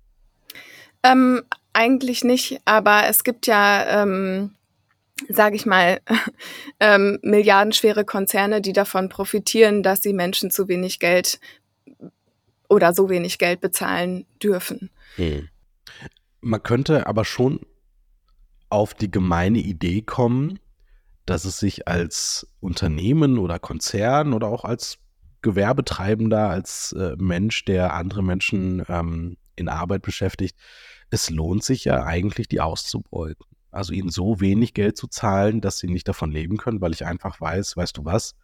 Ähm, 1.02 1.42
eigentlich 1.72 2.24
nicht, 2.24 2.60
aber 2.64 3.08
es 3.08 3.24
gibt 3.24 3.46
ja, 3.46 4.02
ähm, 4.02 4.54
sage 5.28 5.56
ich 5.56 5.66
mal, 5.66 6.00
ähm, 6.80 7.18
milliardenschwere 7.22 8.04
Konzerne, 8.04 8.60
die 8.60 8.72
davon 8.72 9.08
profitieren, 9.08 9.82
dass 9.82 10.02
sie 10.02 10.12
Menschen 10.12 10.50
zu 10.50 10.68
wenig 10.68 10.98
Geld 10.98 11.40
oder 12.68 12.94
so 12.94 13.10
wenig 13.10 13.38
Geld 13.38 13.60
bezahlen 13.60 14.26
dürfen. 14.42 14.90
Hm. 15.16 15.48
Man 16.40 16.62
könnte 16.62 17.06
aber 17.06 17.24
schon 17.24 17.60
auf 18.68 18.94
die 18.94 19.10
gemeine 19.10 19.58
Idee 19.58 20.02
kommen, 20.02 20.58
dass 21.26 21.44
es 21.44 21.58
sich 21.58 21.86
als 21.86 22.46
Unternehmen 22.60 23.38
oder 23.38 23.58
Konzern 23.58 24.32
oder 24.32 24.48
auch 24.48 24.64
als 24.64 24.98
Gewerbetreibender, 25.42 26.48
als 26.48 26.92
äh, 26.92 27.14
Mensch, 27.18 27.64
der 27.64 27.94
andere 27.94 28.22
Menschen 28.22 28.84
ähm, 28.88 29.36
in 29.62 29.68
Arbeit 29.68 30.02
beschäftigt, 30.02 30.56
es 31.10 31.30
lohnt 31.30 31.64
sich 31.64 31.84
ja 31.84 32.04
eigentlich, 32.04 32.48
die 32.48 32.60
auszubeuten. 32.60 33.46
Also 33.70 33.92
ihnen 33.92 34.10
so 34.10 34.40
wenig 34.40 34.74
Geld 34.74 34.96
zu 34.98 35.06
zahlen, 35.06 35.60
dass 35.60 35.78
sie 35.78 35.88
nicht 35.88 36.06
davon 36.06 36.30
leben 36.30 36.58
können, 36.58 36.80
weil 36.80 36.92
ich 36.92 37.06
einfach 37.06 37.40
weiß, 37.40 37.76
weißt 37.76 37.96
du 37.96 38.04
was, 38.04 38.34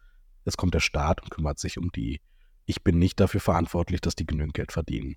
es 0.45 0.57
kommt 0.57 0.73
der 0.73 0.79
Staat 0.79 1.21
und 1.21 1.29
kümmert 1.29 1.59
sich 1.59 1.77
um 1.77 1.91
die. 1.91 2.19
Ich 2.65 2.83
bin 2.83 2.97
nicht 2.99 3.19
dafür 3.19 3.39
verantwortlich, 3.39 4.01
dass 4.01 4.15
die 4.15 4.25
genügend 4.25 4.53
Geld 4.53 4.71
verdienen. 4.71 5.15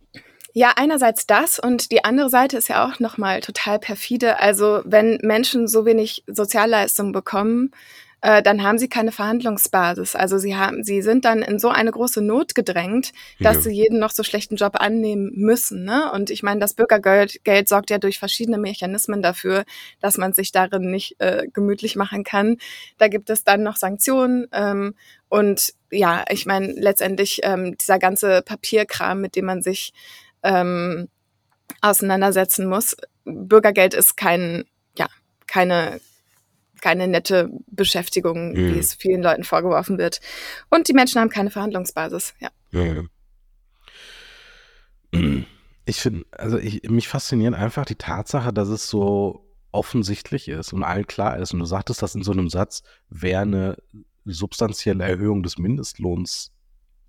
Ja, 0.55 0.75
einerseits 0.77 1.27
das 1.27 1.59
und 1.59 1.93
die 1.93 2.05
andere 2.05 2.29
Seite 2.29 2.59
ist 2.59 2.69
ja 2.69 2.87
auch 2.87 3.01
nochmal 3.01 3.41
total 3.41 3.79
perfide. 3.79 4.39
Also 4.39 4.83
wenn 4.85 5.19
Menschen 5.23 5.67
so 5.67 5.87
wenig 5.87 6.25
Sozialleistungen 6.27 7.13
bekommen, 7.13 7.71
äh, 8.23 8.43
dann 8.43 8.63
haben 8.63 8.79
sie 8.79 8.89
keine 8.89 9.13
Verhandlungsbasis. 9.13 10.15
Also 10.15 10.39
sie 10.39 10.57
haben, 10.57 10.85
sie 10.85 11.03
sind 11.03 11.25
dann 11.25 11.43
in 11.43 11.59
so 11.59 11.69
eine 11.69 11.91
große 11.91 12.23
Not 12.23 12.55
gedrängt, 12.55 13.13
dass 13.41 13.57
ja. 13.57 13.63
sie 13.63 13.73
jeden 13.73 13.99
noch 13.99 14.13
so 14.13 14.23
schlechten 14.23 14.57
Job 14.57 14.77
annehmen 14.81 15.33
müssen. 15.35 15.85
Ne? 15.85 16.11
Und 16.13 16.31
ich 16.31 16.43
meine, 16.43 16.61
das 16.61 16.75
Bürgergeld 16.75 17.45
Geld 17.45 17.69
sorgt 17.69 17.91
ja 17.91 17.99
durch 17.99 18.19
verschiedene 18.19 18.59
Mechanismen 18.59 19.23
dafür, 19.23 19.65
dass 20.01 20.19
man 20.19 20.33
sich 20.33 20.53
darin 20.53 20.91
nicht 20.91 21.17
äh, 21.19 21.49
gemütlich 21.53 21.97
machen 21.97 22.23
kann. 22.23 22.59
Da 22.97 23.09
gibt 23.09 23.29
es 23.29 23.43
dann 23.45 23.63
noch 23.63 23.77
Sanktionen 23.77 24.47
ähm, 24.53 24.95
und 25.29 25.73
ja, 25.91 26.25
ich 26.31 26.47
meine, 26.47 26.73
letztendlich 26.73 27.41
ähm, 27.43 27.77
dieser 27.77 27.99
ganze 27.99 28.43
Papierkram, 28.43 29.21
mit 29.21 29.35
dem 29.35 29.47
man 29.47 29.63
sich 29.63 29.93
ähm, 30.43 31.09
auseinandersetzen 31.81 32.67
muss. 32.67 32.97
Bürgergeld 33.25 33.95
ist 33.95 34.17
kein, 34.17 34.65
ja, 34.97 35.09
keine, 35.47 36.01
keine 36.83 37.09
nette 37.09 37.49
Beschäftigung, 37.69 38.51
mhm. 38.51 38.75
wie 38.75 38.79
es 38.79 38.93
vielen 38.93 39.23
Leuten 39.23 39.45
vorgeworfen 39.45 39.97
wird. 39.97 40.21
Und 40.69 40.89
die 40.89 40.93
Menschen 40.93 41.21
haben 41.21 41.31
keine 41.31 41.51
Verhandlungsbasis, 41.51 42.35
ja. 42.41 42.51
ja. 42.73 43.05
Ich 45.85 45.97
finde, 45.97 46.27
also 46.33 46.59
ich, 46.59 46.83
mich 46.91 47.09
fasziniert 47.09 47.55
einfach 47.55 47.87
die 47.87 47.95
Tatsache, 47.95 48.53
dass 48.53 48.69
es 48.69 48.89
so 48.89 49.49
offensichtlich 49.71 50.49
ist 50.49 50.73
und 50.73 50.83
allen 50.83 51.07
klar 51.07 51.39
ist. 51.39 51.55
Und 51.55 51.61
du 51.61 51.65
sagtest 51.65 52.03
das 52.03 52.15
in 52.15 52.23
so 52.23 52.33
einem 52.33 52.49
Satz, 52.49 52.83
wer 53.09 53.41
eine 53.41 53.77
substanzielle 54.25 55.05
Erhöhung 55.05 55.43
des 55.43 55.59
Mindestlohns 55.59 56.53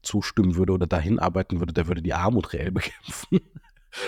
zustimmen 0.02 0.56
würde 0.56 0.74
oder 0.74 0.88
dahin 0.88 1.20
arbeiten 1.20 1.60
würde, 1.60 1.74
der 1.74 1.88
würde 1.88 2.02
die 2.02 2.14
Armut 2.14 2.54
reell 2.54 2.72
bekämpfen. 2.72 3.42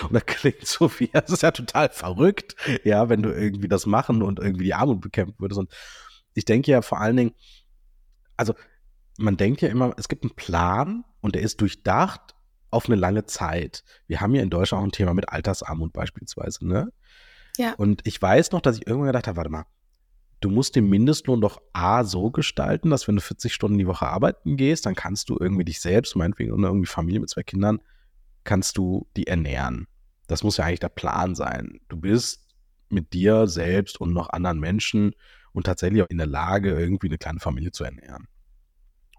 Und 0.02 0.14
das 0.14 0.26
klingt 0.26 0.66
so 0.66 0.90
wie, 0.98 1.08
das 1.12 1.30
ist 1.30 1.42
ja 1.42 1.50
total 1.50 1.88
verrückt, 1.90 2.56
ja, 2.84 3.08
wenn 3.08 3.22
du 3.22 3.30
irgendwie 3.30 3.68
das 3.68 3.86
machen 3.86 4.22
und 4.22 4.38
irgendwie 4.38 4.64
die 4.64 4.74
Armut 4.74 5.00
bekämpfen 5.00 5.36
würdest. 5.38 5.58
Und 5.58 5.72
ich 6.34 6.44
denke 6.44 6.70
ja 6.70 6.82
vor 6.82 7.00
allen 7.00 7.16
Dingen, 7.16 7.34
also 8.36 8.54
man 9.18 9.36
denkt 9.36 9.62
ja 9.62 9.68
immer, 9.68 9.94
es 9.96 10.08
gibt 10.08 10.24
einen 10.24 10.34
Plan 10.34 11.04
und 11.20 11.34
der 11.34 11.42
ist 11.42 11.60
durchdacht 11.60 12.34
auf 12.70 12.86
eine 12.86 12.96
lange 12.96 13.24
Zeit. 13.26 13.84
Wir 14.06 14.20
haben 14.20 14.34
ja 14.34 14.42
in 14.42 14.50
Deutschland 14.50 14.82
auch 14.82 14.86
ein 14.86 14.92
Thema 14.92 15.14
mit 15.14 15.28
Altersarmut 15.28 15.92
beispielsweise, 15.92 16.66
ne? 16.66 16.92
Ja. 17.56 17.72
Und 17.74 18.02
ich 18.06 18.20
weiß 18.20 18.52
noch, 18.52 18.60
dass 18.60 18.76
ich 18.76 18.86
irgendwann 18.86 19.08
gedacht 19.08 19.28
habe, 19.28 19.38
warte 19.38 19.50
mal, 19.50 19.64
du 20.40 20.50
musst 20.50 20.76
den 20.76 20.88
Mindestlohn 20.88 21.40
doch 21.40 21.60
A 21.72 22.04
so 22.04 22.30
gestalten, 22.30 22.90
dass 22.90 23.08
wenn 23.08 23.16
du 23.16 23.22
40 23.22 23.54
Stunden 23.54 23.78
die 23.78 23.86
Woche 23.86 24.06
arbeiten 24.06 24.56
gehst, 24.56 24.84
dann 24.84 24.94
kannst 24.94 25.30
du 25.30 25.38
irgendwie 25.40 25.64
dich 25.64 25.80
selbst, 25.80 26.16
meinetwegen, 26.16 26.52
oder 26.52 26.68
irgendwie 26.68 26.86
Familie 26.86 27.20
mit 27.20 27.30
zwei 27.30 27.42
Kindern, 27.42 27.80
kannst 28.46 28.78
du 28.78 29.06
die 29.16 29.26
ernähren. 29.26 29.86
Das 30.26 30.42
muss 30.42 30.56
ja 30.56 30.64
eigentlich 30.64 30.80
der 30.80 30.88
Plan 30.88 31.34
sein. 31.34 31.80
Du 31.88 31.96
bist 31.96 32.46
mit 32.88 33.12
dir 33.12 33.46
selbst 33.46 34.00
und 34.00 34.12
noch 34.12 34.30
anderen 34.30 34.60
Menschen 34.60 35.14
und 35.52 35.66
tatsächlich 35.66 36.02
auch 36.02 36.10
in 36.10 36.18
der 36.18 36.26
Lage, 36.26 36.70
irgendwie 36.70 37.08
eine 37.08 37.18
kleine 37.18 37.40
Familie 37.40 37.72
zu 37.72 37.84
ernähren. 37.84 38.28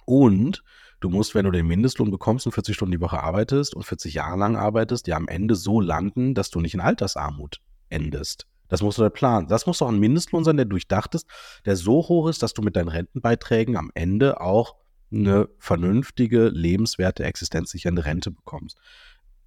Und 0.05 0.63
du 0.99 1.09
musst, 1.09 1.35
wenn 1.35 1.45
du 1.45 1.51
den 1.51 1.67
Mindestlohn 1.67 2.11
bekommst 2.11 2.45
und 2.45 2.53
40 2.53 2.75
Stunden 2.75 2.93
die 2.93 3.01
Woche 3.01 3.21
arbeitest 3.21 3.75
und 3.75 3.83
40 3.83 4.13
Jahre 4.13 4.37
lang 4.37 4.55
arbeitest, 4.55 5.07
ja 5.07 5.17
am 5.17 5.27
Ende 5.27 5.55
so 5.55 5.81
landen, 5.81 6.33
dass 6.33 6.49
du 6.49 6.61
nicht 6.61 6.73
in 6.73 6.79
Altersarmut 6.79 7.61
endest. 7.89 8.47
Das 8.69 8.81
muss 8.81 8.97
der 8.97 9.09
Plan. 9.09 9.47
Das 9.47 9.65
muss 9.65 9.79
doch 9.79 9.87
ein 9.87 9.99
Mindestlohn 9.99 10.43
sein, 10.43 10.57
der 10.57 10.65
durchdacht 10.65 11.15
ist, 11.15 11.27
der 11.65 11.75
so 11.75 11.95
hoch 12.07 12.27
ist, 12.29 12.43
dass 12.43 12.53
du 12.53 12.61
mit 12.61 12.75
deinen 12.75 12.89
Rentenbeiträgen 12.89 13.77
am 13.77 13.91
Ende 13.93 14.41
auch 14.41 14.75
eine 15.11 15.47
vernünftige, 15.59 16.49
lebenswerte, 16.49 17.23
existenzsichernde 17.23 18.05
Rente 18.05 18.31
bekommst. 18.31 18.77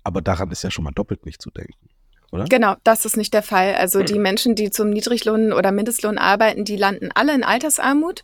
Aber 0.03 0.21
daran 0.23 0.51
ist 0.51 0.63
ja 0.63 0.71
schon 0.71 0.85
mal 0.85 0.93
doppelt 0.93 1.27
nicht 1.27 1.43
zu 1.43 1.51
denken. 1.51 1.89
Oder? 2.33 2.45
Genau, 2.45 2.77
das 2.85 3.05
ist 3.05 3.17
nicht 3.17 3.35
der 3.35 3.43
Fall. 3.43 3.75
Also 3.75 4.03
die 4.03 4.19
Menschen, 4.19 4.55
die 4.55 4.71
zum 4.71 4.91
Niedriglohn 4.91 5.53
oder 5.53 5.73
Mindestlohn 5.73 6.17
arbeiten, 6.17 6.65
die 6.65 6.77
landen 6.77 7.11
alle 7.15 7.35
in 7.35 7.43
Altersarmut. 7.43 8.23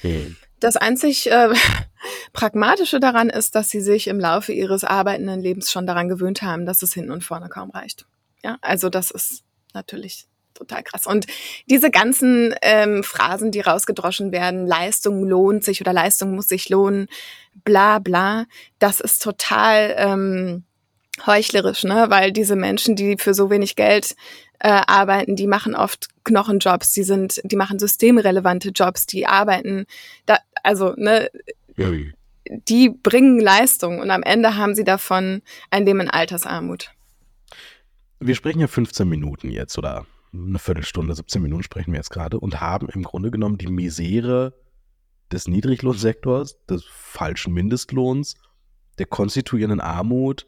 Hm. 0.00 0.36
Das 0.58 0.76
einzig 0.76 1.30
äh, 1.30 1.50
Pragmatische 2.32 2.98
daran 2.98 3.30
ist, 3.30 3.54
dass 3.54 3.70
sie 3.70 3.80
sich 3.80 4.08
im 4.08 4.18
Laufe 4.18 4.52
ihres 4.52 4.82
arbeitenden 4.82 5.40
Lebens 5.40 5.70
schon 5.70 5.86
daran 5.86 6.08
gewöhnt 6.08 6.42
haben, 6.42 6.66
dass 6.66 6.82
es 6.82 6.94
hinten 6.94 7.12
und 7.12 7.22
vorne 7.22 7.48
kaum 7.48 7.70
reicht. 7.70 8.06
Ja, 8.42 8.58
also 8.60 8.90
das 8.90 9.10
ist 9.10 9.44
natürlich 9.72 10.26
total 10.54 10.82
krass. 10.82 11.06
Und 11.06 11.26
diese 11.68 11.90
ganzen 11.90 12.54
ähm, 12.62 13.04
Phrasen, 13.04 13.50
die 13.50 13.60
rausgedroschen 13.60 14.32
werden, 14.32 14.66
Leistung 14.66 15.24
lohnt 15.24 15.64
sich 15.64 15.80
oder 15.80 15.92
Leistung 15.92 16.34
muss 16.34 16.48
sich 16.48 16.68
lohnen, 16.68 17.08
bla 17.64 17.98
bla, 17.98 18.46
das 18.78 19.00
ist 19.00 19.22
total 19.22 19.94
ähm, 19.98 20.64
heuchlerisch, 21.26 21.84
ne? 21.84 22.06
Weil 22.08 22.32
diese 22.32 22.56
Menschen, 22.56 22.96
die 22.96 23.16
für 23.18 23.34
so 23.34 23.50
wenig 23.50 23.76
Geld 23.76 24.16
äh, 24.58 24.68
arbeiten, 24.86 25.36
die 25.36 25.46
machen 25.46 25.74
oft 25.74 26.08
Knochenjobs, 26.24 26.92
die 26.92 27.02
sind, 27.02 27.40
die 27.44 27.56
machen 27.56 27.78
systemrelevante 27.78 28.70
Jobs, 28.70 29.06
die 29.06 29.26
arbeiten, 29.26 29.86
da, 30.26 30.38
also 30.62 30.94
ne, 30.96 31.28
ja. 31.76 31.90
die 32.46 32.88
bringen 32.88 33.40
Leistung 33.40 34.00
und 34.00 34.10
am 34.10 34.22
Ende 34.22 34.56
haben 34.56 34.74
sie 34.74 34.84
davon 34.84 35.42
ein 35.70 35.84
Leben 35.84 36.00
in 36.00 36.10
Altersarmut. 36.10 36.90
Wir 38.20 38.34
sprechen 38.34 38.60
ja 38.60 38.66
15 38.66 39.08
Minuten 39.08 39.50
jetzt 39.50 39.76
oder 39.76 40.06
eine 40.32 40.58
Viertelstunde, 40.58 41.14
17 41.14 41.42
Minuten 41.42 41.62
sprechen 41.62 41.92
wir 41.92 41.98
jetzt 41.98 42.10
gerade 42.10 42.40
und 42.40 42.60
haben 42.60 42.88
im 42.88 43.02
Grunde 43.02 43.30
genommen 43.30 43.58
die 43.58 43.68
Misere 43.68 44.54
des 45.30 45.46
Niedriglohnsektors, 45.46 46.64
des 46.66 46.84
falschen 46.84 47.52
Mindestlohns, 47.52 48.36
der 48.98 49.06
konstituierenden 49.06 49.80
Armut, 49.80 50.46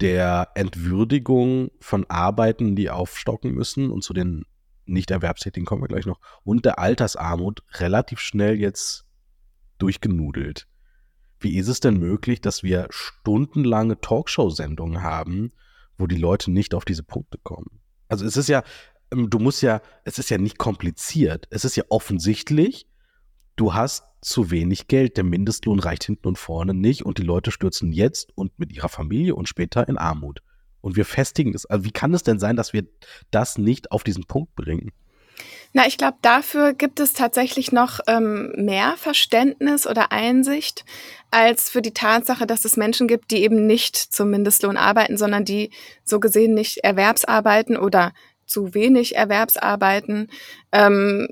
der 0.00 0.50
Entwürdigung 0.54 1.70
von 1.80 2.06
Arbeiten, 2.08 2.76
die 2.76 2.90
aufstocken 2.90 3.52
müssen 3.52 3.90
und 3.90 4.02
zu 4.02 4.12
den 4.12 4.44
Nicht-Erwerbstätigen 4.86 5.66
kommen 5.66 5.82
wir 5.82 5.88
gleich 5.88 6.06
noch, 6.06 6.20
und 6.44 6.64
der 6.64 6.78
Altersarmut 6.78 7.62
relativ 7.74 8.20
schnell 8.20 8.58
jetzt 8.58 9.06
durchgenudelt. 9.78 10.66
Wie 11.40 11.56
ist 11.56 11.68
es 11.68 11.80
denn 11.80 11.98
möglich, 11.98 12.40
dass 12.40 12.62
wir 12.62 12.88
stundenlange 12.90 14.00
Talkshow-Sendungen 14.00 15.02
haben, 15.02 15.52
wo 15.96 16.06
die 16.06 16.16
Leute 16.16 16.50
nicht 16.50 16.74
auf 16.74 16.84
diese 16.84 17.02
Punkte 17.02 17.38
kommen? 17.38 17.80
Also 18.08 18.24
es 18.24 18.36
ist 18.36 18.48
ja, 18.48 18.64
ähm, 19.12 19.30
du 19.30 19.38
musst 19.38 19.62
ja, 19.62 19.80
es 20.04 20.18
ist 20.18 20.30
ja 20.30 20.38
nicht 20.38 20.58
kompliziert. 20.58 21.46
Es 21.50 21.64
ist 21.64 21.76
ja 21.76 21.84
offensichtlich, 21.90 22.88
du 23.56 23.74
hast 23.74 24.04
zu 24.20 24.50
wenig 24.50 24.88
Geld. 24.88 25.16
Der 25.16 25.24
Mindestlohn 25.24 25.80
reicht 25.80 26.04
hinten 26.04 26.28
und 26.28 26.38
vorne 26.38 26.74
nicht 26.74 27.04
und 27.04 27.18
die 27.18 27.22
Leute 27.22 27.50
stürzen 27.50 27.92
jetzt 27.92 28.36
und 28.36 28.58
mit 28.58 28.72
ihrer 28.72 28.88
Familie 28.88 29.34
und 29.34 29.48
später 29.48 29.88
in 29.88 29.98
Armut. 29.98 30.42
Und 30.80 30.96
wir 30.96 31.04
festigen 31.04 31.52
das. 31.52 31.66
Also 31.66 31.84
wie 31.84 31.90
kann 31.90 32.14
es 32.14 32.22
denn 32.22 32.38
sein, 32.38 32.56
dass 32.56 32.72
wir 32.72 32.86
das 33.30 33.58
nicht 33.58 33.90
auf 33.92 34.04
diesen 34.04 34.24
Punkt 34.24 34.54
bringen? 34.54 34.92
Na, 35.72 35.86
ich 35.86 35.98
glaube, 35.98 36.18
dafür 36.22 36.72
gibt 36.72 36.98
es 36.98 37.12
tatsächlich 37.12 37.72
noch 37.72 38.00
ähm, 38.06 38.52
mehr 38.56 38.94
Verständnis 38.96 39.86
oder 39.86 40.12
Einsicht 40.12 40.84
als 41.30 41.70
für 41.70 41.82
die 41.82 41.92
Tatsache, 41.92 42.46
dass 42.46 42.64
es 42.64 42.76
Menschen 42.76 43.06
gibt, 43.06 43.30
die 43.30 43.42
eben 43.42 43.66
nicht 43.66 43.96
zum 43.96 44.30
Mindestlohn 44.30 44.76
arbeiten, 44.76 45.18
sondern 45.18 45.44
die 45.44 45.70
so 46.04 46.20
gesehen 46.20 46.54
nicht 46.54 46.78
Erwerbsarbeiten 46.78 47.76
oder 47.76 48.12
zu 48.46 48.74
wenig 48.74 49.14
Erwerbsarbeiten. 49.14 50.28
Ähm, 50.72 51.28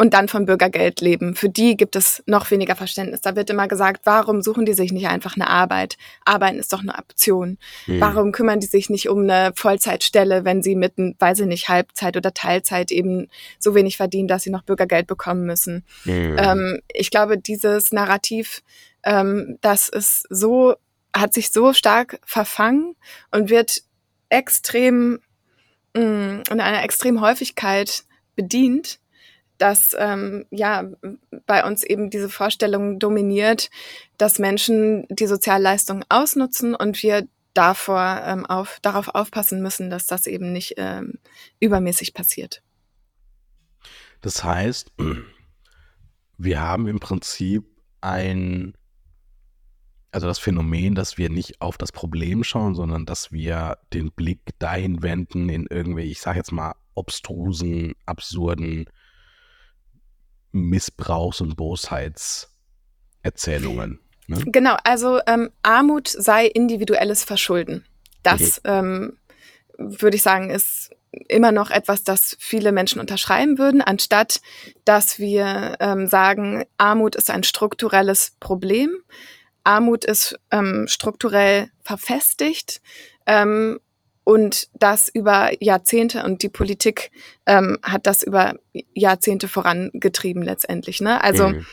und 0.00 0.14
dann 0.14 0.28
vom 0.28 0.46
Bürgergeld 0.46 1.02
leben. 1.02 1.34
Für 1.34 1.50
die 1.50 1.76
gibt 1.76 1.94
es 1.94 2.22
noch 2.24 2.50
weniger 2.50 2.74
Verständnis. 2.74 3.20
Da 3.20 3.36
wird 3.36 3.50
immer 3.50 3.68
gesagt, 3.68 4.00
warum 4.04 4.40
suchen 4.40 4.64
die 4.64 4.72
sich 4.72 4.92
nicht 4.92 5.08
einfach 5.08 5.36
eine 5.36 5.46
Arbeit? 5.46 5.98
Arbeiten 6.24 6.58
ist 6.58 6.72
doch 6.72 6.80
eine 6.80 6.94
Option. 6.94 7.58
Mhm. 7.86 8.00
Warum 8.00 8.32
kümmern 8.32 8.60
die 8.60 8.66
sich 8.66 8.88
nicht 8.88 9.10
um 9.10 9.24
eine 9.24 9.52
Vollzeitstelle, 9.54 10.46
wenn 10.46 10.62
sie 10.62 10.74
mit, 10.74 10.94
weiß 10.96 11.40
ich 11.40 11.46
nicht, 11.46 11.68
Halbzeit 11.68 12.16
oder 12.16 12.32
Teilzeit 12.32 12.90
eben 12.90 13.28
so 13.58 13.74
wenig 13.74 13.98
verdienen, 13.98 14.26
dass 14.26 14.42
sie 14.42 14.48
noch 14.48 14.62
Bürgergeld 14.62 15.06
bekommen 15.06 15.44
müssen? 15.44 15.84
Mhm. 16.06 16.36
Ähm, 16.38 16.80
ich 16.94 17.10
glaube, 17.10 17.36
dieses 17.36 17.92
Narrativ, 17.92 18.62
ähm, 19.02 19.58
das 19.60 19.90
ist 19.90 20.26
so, 20.30 20.76
hat 21.14 21.34
sich 21.34 21.50
so 21.50 21.74
stark 21.74 22.20
verfangen 22.24 22.96
und 23.32 23.50
wird 23.50 23.82
extrem, 24.30 25.20
mh, 25.94 26.02
mm, 26.02 26.42
in 26.52 26.60
einer 26.62 26.82
extremen 26.84 27.20
Häufigkeit 27.20 28.04
bedient, 28.34 28.98
dass 29.60 29.94
ähm, 29.98 30.46
ja 30.50 30.90
bei 31.46 31.64
uns 31.64 31.84
eben 31.84 32.10
diese 32.10 32.30
Vorstellung 32.30 32.98
dominiert, 32.98 33.70
dass 34.16 34.38
Menschen 34.38 35.06
die 35.10 35.26
Sozialleistungen 35.26 36.04
ausnutzen 36.08 36.74
und 36.74 37.02
wir 37.02 37.28
davor 37.52 38.22
ähm, 38.24 38.46
auf, 38.46 38.78
darauf 38.80 39.08
aufpassen 39.08 39.60
müssen, 39.60 39.90
dass 39.90 40.06
das 40.06 40.26
eben 40.26 40.52
nicht 40.52 40.74
ähm, 40.78 41.18
übermäßig 41.58 42.14
passiert. 42.14 42.62
Das 44.22 44.44
heißt, 44.44 44.92
wir 46.38 46.60
haben 46.60 46.86
im 46.86 47.00
Prinzip 47.00 47.64
ein, 48.00 48.74
also 50.10 50.26
das 50.26 50.38
Phänomen, 50.38 50.94
dass 50.94 51.18
wir 51.18 51.28
nicht 51.28 51.60
auf 51.60 51.76
das 51.76 51.92
Problem 51.92 52.44
schauen, 52.44 52.74
sondern 52.74 53.04
dass 53.04 53.30
wir 53.30 53.78
den 53.92 54.10
Blick 54.12 54.40
dahin 54.58 55.02
wenden 55.02 55.48
in 55.48 55.66
irgendwie, 55.68 56.04
ich 56.04 56.20
sage 56.20 56.38
jetzt 56.38 56.52
mal, 56.52 56.74
obstrusen, 56.94 57.94
absurden 58.06 58.86
Missbrauchs- 60.52 61.40
und 61.40 61.56
Bosheitserzählungen. 61.56 64.00
Ne? 64.26 64.42
Genau, 64.46 64.76
also 64.84 65.20
ähm, 65.26 65.50
Armut 65.62 66.08
sei 66.08 66.46
individuelles 66.46 67.24
Verschulden. 67.24 67.86
Das 68.22 68.58
okay. 68.58 68.78
ähm, 68.78 69.16
würde 69.78 70.16
ich 70.16 70.22
sagen, 70.22 70.50
ist 70.50 70.90
immer 71.28 71.52
noch 71.52 71.70
etwas, 71.70 72.04
das 72.04 72.36
viele 72.38 72.72
Menschen 72.72 73.00
unterschreiben 73.00 73.58
würden, 73.58 73.82
anstatt 73.82 74.40
dass 74.84 75.18
wir 75.18 75.76
ähm, 75.80 76.06
sagen, 76.06 76.64
Armut 76.78 77.16
ist 77.16 77.30
ein 77.30 77.42
strukturelles 77.42 78.36
Problem. 78.38 78.96
Armut 79.64 80.04
ist 80.04 80.38
ähm, 80.50 80.86
strukturell 80.88 81.70
verfestigt 81.82 82.80
ähm, 83.26 83.80
und 84.30 84.68
das 84.74 85.08
über 85.08 85.50
Jahrzehnte 85.58 86.22
und 86.22 86.44
die 86.44 86.48
Politik 86.48 87.10
ähm, 87.46 87.78
hat 87.82 88.06
das 88.06 88.22
über 88.22 88.54
Jahrzehnte 88.94 89.48
vorangetrieben 89.48 90.44
letztendlich. 90.44 91.00
Ne? 91.00 91.20
Also 91.20 91.48
mhm. 91.48 91.66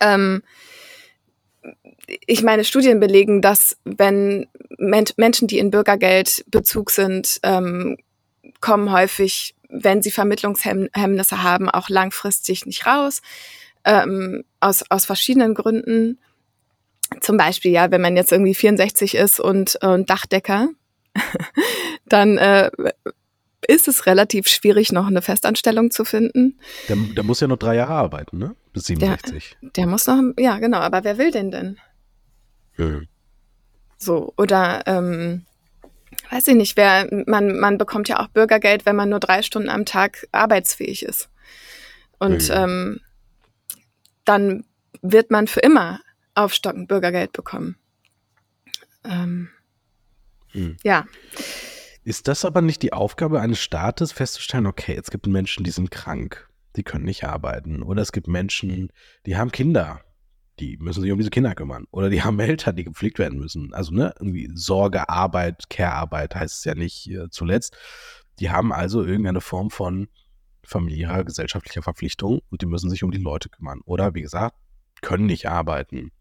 ähm, 0.00 0.42
ich 2.26 2.42
meine, 2.42 2.64
Studien 2.64 3.00
belegen, 3.00 3.42
dass 3.42 3.76
wenn 3.84 4.46
Men 4.78 5.04
Menschen, 5.18 5.46
die 5.46 5.58
in 5.58 5.70
Bürgergeldbezug 5.70 6.90
sind, 6.90 7.38
ähm, 7.42 7.98
kommen 8.62 8.90
häufig, 8.90 9.54
wenn 9.68 10.00
sie 10.00 10.10
Vermittlungshemmnisse 10.10 11.42
haben, 11.42 11.68
auch 11.68 11.90
langfristig 11.90 12.64
nicht 12.64 12.86
raus, 12.86 13.20
ähm, 13.84 14.42
aus, 14.60 14.84
aus 14.88 15.04
verschiedenen 15.04 15.52
Gründen. 15.52 16.18
Zum 17.20 17.36
Beispiel, 17.36 17.72
ja, 17.72 17.90
wenn 17.90 18.00
man 18.00 18.16
jetzt 18.16 18.32
irgendwie 18.32 18.54
64 18.54 19.16
ist 19.16 19.38
und, 19.38 19.76
und 19.82 20.08
Dachdecker, 20.08 20.70
dann 22.06 22.38
äh, 22.38 22.70
ist 23.66 23.88
es 23.88 24.06
relativ 24.06 24.48
schwierig, 24.48 24.92
noch 24.92 25.06
eine 25.06 25.22
Festanstellung 25.22 25.90
zu 25.90 26.04
finden. 26.04 26.58
Der, 26.88 26.96
der 26.96 27.24
muss 27.24 27.40
ja 27.40 27.46
noch 27.46 27.58
drei 27.58 27.76
Jahre 27.76 27.94
arbeiten, 27.94 28.38
ne? 28.38 28.54
Bis 28.72 28.84
67. 28.84 29.56
Der, 29.60 29.70
der 29.70 29.86
muss 29.86 30.06
noch, 30.06 30.22
ja, 30.38 30.58
genau, 30.58 30.78
aber 30.78 31.04
wer 31.04 31.18
will 31.18 31.30
den 31.30 31.50
denn? 31.50 31.78
Ja. 32.76 33.00
So, 33.98 34.32
oder 34.36 34.82
ähm, 34.86 35.44
weiß 36.30 36.48
ich 36.48 36.54
nicht, 36.54 36.76
wer, 36.76 37.08
man, 37.26 37.58
man 37.58 37.78
bekommt 37.78 38.08
ja 38.08 38.20
auch 38.20 38.28
Bürgergeld, 38.28 38.86
wenn 38.86 38.96
man 38.96 39.08
nur 39.08 39.20
drei 39.20 39.42
Stunden 39.42 39.68
am 39.68 39.84
Tag 39.84 40.26
arbeitsfähig 40.32 41.04
ist. 41.04 41.28
Und 42.18 42.48
ja. 42.48 42.64
ähm, 42.64 43.00
dann 44.24 44.64
wird 45.02 45.30
man 45.30 45.46
für 45.46 45.60
immer 45.60 46.00
aufstockend 46.34 46.88
Bürgergeld 46.88 47.32
bekommen. 47.32 47.76
Ähm, 49.04 49.50
hm. 50.52 50.76
Ja. 50.82 51.06
Ist 52.04 52.28
das 52.28 52.44
aber 52.44 52.62
nicht 52.62 52.82
die 52.82 52.92
Aufgabe 52.92 53.40
eines 53.40 53.60
Staates, 53.60 54.12
festzustellen, 54.12 54.66
okay, 54.66 54.98
es 54.98 55.10
gibt 55.10 55.26
Menschen, 55.26 55.64
die 55.64 55.70
sind 55.70 55.90
krank, 55.90 56.48
die 56.76 56.82
können 56.82 57.04
nicht 57.04 57.24
arbeiten. 57.24 57.82
Oder 57.82 58.02
es 58.02 58.12
gibt 58.12 58.28
Menschen, 58.28 58.90
die 59.26 59.36
haben 59.36 59.52
Kinder, 59.52 60.00
die 60.58 60.76
müssen 60.78 61.02
sich 61.02 61.12
um 61.12 61.18
diese 61.18 61.30
Kinder 61.30 61.54
kümmern. 61.54 61.86
Oder 61.90 62.10
die 62.10 62.22
haben 62.24 62.40
Eltern, 62.40 62.76
die 62.76 62.84
gepflegt 62.84 63.18
werden 63.18 63.38
müssen. 63.38 63.74
Also, 63.74 63.92
ne, 63.92 64.14
irgendwie 64.18 64.50
Sorge, 64.54 65.08
Arbeit, 65.08 65.68
Care-Arbeit 65.70 66.34
heißt 66.34 66.58
es 66.58 66.64
ja 66.64 66.74
nicht 66.74 67.10
äh, 67.10 67.28
zuletzt. 67.30 67.76
Die 68.38 68.50
haben 68.50 68.72
also 68.72 69.04
irgendeine 69.04 69.40
Form 69.40 69.70
von 69.70 70.08
familiärer, 70.64 71.24
gesellschaftlicher 71.24 71.82
Verpflichtung 71.82 72.40
und 72.50 72.62
die 72.62 72.66
müssen 72.66 72.90
sich 72.90 73.02
um 73.02 73.10
die 73.10 73.18
Leute 73.18 73.48
kümmern. 73.48 73.80
Oder, 73.84 74.14
wie 74.14 74.22
gesagt, 74.22 74.56
können 75.00 75.26
nicht 75.26 75.48
arbeiten. 75.48 76.12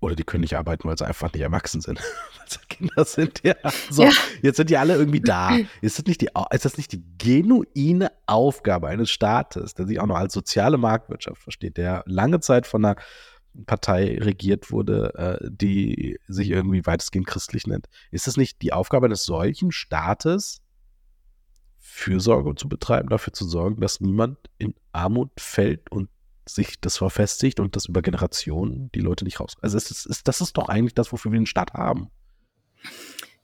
Oder 0.00 0.14
die 0.14 0.24
können 0.24 0.42
nicht 0.42 0.56
arbeiten, 0.56 0.88
weil 0.88 0.96
sie 0.96 1.06
einfach 1.06 1.32
nicht 1.32 1.42
erwachsen 1.42 1.80
sind. 1.80 2.00
Kinder 2.88 3.04
sind, 3.04 3.40
ja. 3.44 3.54
So, 3.90 4.04
ja. 4.04 4.10
jetzt 4.42 4.56
sind 4.56 4.70
die 4.70 4.76
alle 4.76 4.94
irgendwie 4.94 5.20
da. 5.20 5.56
Ist 5.80 5.98
das, 5.98 6.06
nicht 6.06 6.20
die, 6.20 6.28
ist 6.50 6.64
das 6.64 6.76
nicht 6.76 6.92
die 6.92 7.02
genuine 7.18 8.10
Aufgabe 8.26 8.88
eines 8.88 9.10
Staates, 9.10 9.74
der 9.74 9.86
sich 9.86 10.00
auch 10.00 10.06
noch 10.06 10.16
als 10.16 10.32
soziale 10.32 10.78
Marktwirtschaft 10.78 11.42
versteht, 11.42 11.76
der 11.76 12.04
lange 12.06 12.40
Zeit 12.40 12.66
von 12.66 12.84
einer 12.84 12.96
Partei 13.66 14.18
regiert 14.20 14.70
wurde, 14.70 15.14
äh, 15.14 15.48
die 15.50 16.18
sich 16.28 16.50
irgendwie 16.50 16.84
weitestgehend 16.84 17.26
christlich 17.26 17.66
nennt? 17.66 17.86
Ist 18.10 18.28
es 18.28 18.36
nicht 18.36 18.62
die 18.62 18.72
Aufgabe 18.72 19.06
eines 19.06 19.24
solchen 19.24 19.72
Staates, 19.72 20.60
Fürsorge 21.78 22.54
zu 22.54 22.68
betreiben, 22.68 23.08
dafür 23.08 23.32
zu 23.32 23.44
sorgen, 23.44 23.80
dass 23.80 24.00
niemand 24.00 24.38
in 24.58 24.74
Armut 24.92 25.30
fällt 25.38 25.90
und 25.90 26.08
sich 26.48 26.80
das 26.80 26.98
verfestigt 26.98 27.60
und 27.60 27.76
das 27.76 27.86
über 27.86 28.02
Generationen 28.02 28.90
die 28.92 29.00
Leute 29.00 29.24
nicht 29.24 29.40
raus. 29.40 29.54
Also 29.60 29.76
es 29.76 29.90
ist, 29.90 30.06
ist, 30.06 30.28
das 30.28 30.40
ist 30.40 30.56
doch 30.56 30.68
eigentlich 30.68 30.94
das, 30.94 31.12
wofür 31.12 31.32
wir 31.32 31.38
den 31.38 31.46
Staat 31.46 31.74
haben. 31.74 32.10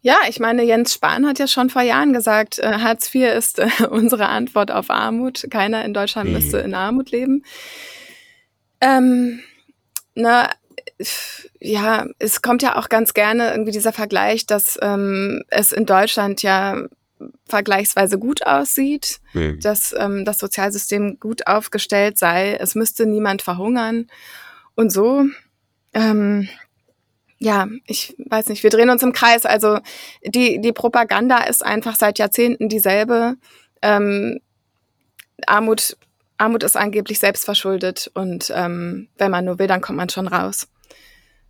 Ja, 0.00 0.18
ich 0.28 0.38
meine, 0.38 0.64
Jens 0.64 0.92
Spahn 0.92 1.26
hat 1.26 1.38
ja 1.38 1.46
schon 1.46 1.70
vor 1.70 1.80
Jahren 1.80 2.12
gesagt, 2.12 2.58
äh, 2.58 2.78
Hartz 2.78 3.14
IV 3.14 3.34
ist 3.34 3.58
äh, 3.58 3.68
unsere 3.90 4.28
Antwort 4.28 4.70
auf 4.70 4.90
Armut. 4.90 5.46
Keiner 5.50 5.84
in 5.84 5.94
Deutschland 5.94 6.28
mhm. 6.28 6.34
müsste 6.36 6.58
in 6.58 6.74
Armut 6.74 7.10
leben. 7.10 7.42
Ähm, 8.82 9.40
na, 10.14 10.50
ja, 11.58 12.06
es 12.18 12.42
kommt 12.42 12.62
ja 12.62 12.76
auch 12.76 12.90
ganz 12.90 13.14
gerne 13.14 13.50
irgendwie 13.50 13.72
dieser 13.72 13.92
Vergleich, 13.92 14.44
dass 14.44 14.78
ähm, 14.82 15.42
es 15.48 15.72
in 15.72 15.86
Deutschland 15.86 16.42
ja 16.42 16.82
vergleichsweise 17.46 18.18
gut 18.18 18.46
aussieht, 18.46 19.20
mhm. 19.32 19.60
dass 19.60 19.94
ähm, 19.98 20.24
das 20.24 20.38
Sozialsystem 20.38 21.18
gut 21.18 21.46
aufgestellt 21.46 22.18
sei, 22.18 22.56
es 22.56 22.74
müsste 22.74 23.06
niemand 23.06 23.42
verhungern 23.42 24.08
und 24.74 24.90
so. 24.90 25.24
Ähm, 25.94 26.48
ja, 27.38 27.66
ich 27.86 28.14
weiß 28.18 28.48
nicht, 28.48 28.62
wir 28.62 28.70
drehen 28.70 28.90
uns 28.90 29.02
im 29.02 29.12
Kreis. 29.12 29.44
Also 29.44 29.78
die, 30.24 30.60
die 30.60 30.72
Propaganda 30.72 31.44
ist 31.44 31.64
einfach 31.64 31.96
seit 31.96 32.18
Jahrzehnten 32.18 32.68
dieselbe. 32.68 33.36
Ähm, 33.82 34.40
Armut, 35.46 35.96
Armut 36.38 36.62
ist 36.62 36.76
angeblich 36.76 37.18
selbstverschuldet 37.18 38.10
und 38.14 38.52
ähm, 38.54 39.08
wenn 39.18 39.30
man 39.30 39.44
nur 39.44 39.58
will, 39.58 39.66
dann 39.66 39.80
kommt 39.80 39.98
man 39.98 40.08
schon 40.08 40.28
raus. 40.28 40.68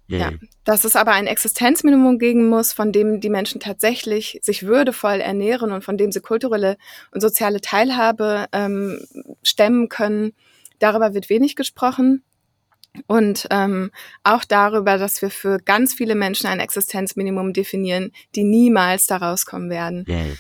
Mhm. 0.09 0.19
Ja, 0.19 0.33
dass 0.65 0.85
es 0.85 0.97
aber 0.97 1.13
ein 1.13 1.27
Existenzminimum 1.27 2.19
geben 2.19 2.49
muss, 2.49 2.73
von 2.73 2.93
dem 2.93 3.21
die 3.21 3.31
Menschen 3.31 3.61
tatsächlich 3.61 4.39
sich 4.43 4.67
würdevoll 4.67 5.21
ernähren 5.21 5.73
und 5.73 5.85
von 5.85 5.97
dem 5.97 6.13
sie 6.13 6.21
kulturelle 6.21 6.77
und 7.13 7.21
soziale 7.21 7.61
Teilhabe 7.61 8.47
ähm, 8.53 9.01
stemmen 9.43 9.89
können, 9.89 10.33
darüber 10.79 11.15
wird 11.15 11.31
wenig 11.31 11.57
gesprochen. 11.57 12.23
Und 13.07 13.47
ähm, 13.51 13.91
auch 14.23 14.45
darüber, 14.45 14.99
dass 14.99 15.21
wir 15.21 15.31
für 15.31 15.59
ganz 15.59 15.95
viele 15.95 16.15
Menschen 16.15 16.47
ein 16.47 16.61
Existenzminimum 16.61 17.53
definieren, 17.53 18.13
die 18.35 18.45
niemals 18.45 19.07
da 19.07 19.17
rauskommen 19.17 19.69
werden. 19.69 20.05
Mhm. 20.07 20.39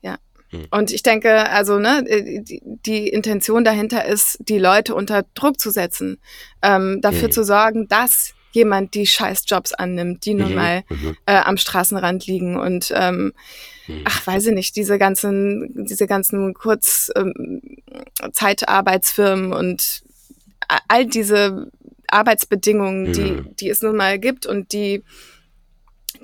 Ja. 0.00 0.16
Mhm. 0.50 0.66
Und 0.70 0.92
ich 0.92 1.02
denke, 1.02 1.50
also 1.50 1.78
ne, 1.78 2.02
die, 2.42 2.62
die, 2.64 3.08
Intention 3.08 3.64
dahinter 3.64 4.06
ist, 4.06 4.38
die 4.40 4.58
Leute 4.58 4.94
unter 4.94 5.24
Druck 5.34 5.60
zu 5.60 5.70
setzen, 5.70 6.18
ähm, 6.62 7.00
dafür 7.02 7.28
mhm. 7.28 7.32
zu 7.32 7.44
sorgen, 7.44 7.86
dass 7.88 8.32
jemand 8.52 8.94
die 8.94 9.06
scheiß 9.06 9.44
Jobs 9.46 9.74
annimmt, 9.74 10.24
die 10.24 10.34
nun 10.34 10.54
mal 10.54 10.82
mhm. 10.88 11.16
äh, 11.26 11.36
am 11.36 11.56
Straßenrand 11.56 12.26
liegen 12.26 12.58
und 12.58 12.92
ähm, 12.96 13.32
ach, 14.04 14.26
weiß 14.26 14.46
ich 14.46 14.54
nicht, 14.54 14.74
diese 14.76 14.98
ganzen, 14.98 15.86
diese 15.86 16.08
ganzen 16.08 16.54
Kurzzeitarbeitsfirmen 16.54 19.52
ähm, 19.52 19.52
und 19.52 20.02
all 20.88 21.06
diese 21.06 21.70
Arbeitsbedingungen, 22.12 23.12
die, 23.12 23.32
mhm. 23.32 23.56
die 23.56 23.68
es 23.68 23.82
nun 23.82 23.96
mal 23.96 24.18
gibt 24.18 24.46
und 24.46 24.72
die, 24.72 25.02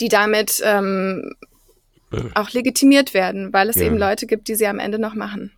die 0.00 0.08
damit 0.08 0.60
ähm, 0.64 1.32
auch 2.34 2.50
legitimiert 2.50 3.14
werden, 3.14 3.52
weil 3.52 3.68
es 3.68 3.76
ja. 3.76 3.86
eben 3.86 3.98
Leute 3.98 4.26
gibt, 4.26 4.48
die 4.48 4.54
sie 4.54 4.66
am 4.66 4.78
Ende 4.78 4.98
noch 4.98 5.14
machen. 5.14 5.52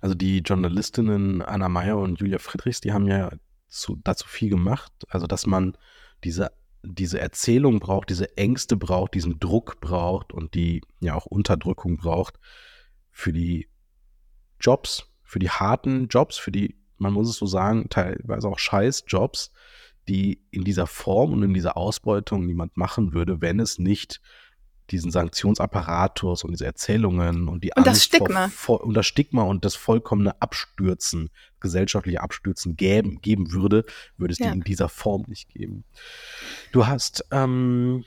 Also 0.00 0.14
die 0.14 0.38
Journalistinnen 0.38 1.42
Anna 1.42 1.68
Meyer 1.68 1.98
und 1.98 2.20
Julia 2.20 2.38
Friedrichs, 2.38 2.80
die 2.80 2.92
haben 2.92 3.06
ja 3.06 3.30
zu, 3.68 3.98
dazu 4.04 4.26
viel 4.28 4.50
gemacht, 4.50 4.92
also 5.08 5.26
dass 5.26 5.46
man 5.46 5.76
diese, 6.22 6.52
diese 6.82 7.20
Erzählung 7.20 7.80
braucht, 7.80 8.10
diese 8.10 8.36
Ängste 8.36 8.76
braucht, 8.76 9.14
diesen 9.14 9.38
Druck 9.40 9.80
braucht 9.80 10.32
und 10.32 10.54
die 10.54 10.82
ja 11.00 11.14
auch 11.14 11.26
Unterdrückung 11.26 11.96
braucht 11.96 12.38
für 13.10 13.32
die 13.32 13.68
Jobs, 14.60 15.06
für 15.22 15.38
die 15.38 15.50
harten 15.50 16.08
Jobs, 16.08 16.36
für 16.36 16.52
die, 16.52 16.76
man 16.98 17.12
muss 17.12 17.28
es 17.28 17.36
so 17.36 17.46
sagen, 17.46 17.88
teilweise 17.88 18.48
auch 18.48 18.58
Scheiß-Jobs, 18.58 19.50
die 20.08 20.42
in 20.50 20.64
dieser 20.64 20.86
Form 20.86 21.32
und 21.32 21.42
in 21.42 21.54
dieser 21.54 21.76
Ausbeutung 21.76 22.46
niemand 22.46 22.76
machen 22.76 23.12
würde, 23.12 23.40
wenn 23.40 23.60
es 23.60 23.78
nicht 23.78 24.20
diesen 24.90 25.10
Sanktionsapparatus 25.10 26.44
und 26.44 26.52
diese 26.52 26.66
Erzählungen 26.66 27.48
und 27.48 27.64
die 27.64 27.70
und 27.70 27.78
Angst 27.78 27.88
das 27.88 28.04
Stigma. 28.04 28.48
Vor, 28.48 28.78
vor, 28.78 28.84
und 28.84 28.94
das 28.94 29.06
Stigma 29.06 29.42
und 29.42 29.64
das 29.64 29.76
vollkommene 29.76 30.40
Abstürzen, 30.42 31.30
gesellschaftliche 31.60 32.20
Abstürzen 32.20 32.76
geben, 32.76 33.20
geben 33.22 33.52
würde, 33.52 33.84
würde 34.18 34.32
es 34.32 34.38
ja. 34.38 34.48
die 34.50 34.58
in 34.58 34.64
dieser 34.64 34.88
Form 34.88 35.24
nicht 35.26 35.48
geben. 35.48 35.84
Du 36.72 36.86
hast, 36.86 37.24
ähm, 37.30 38.04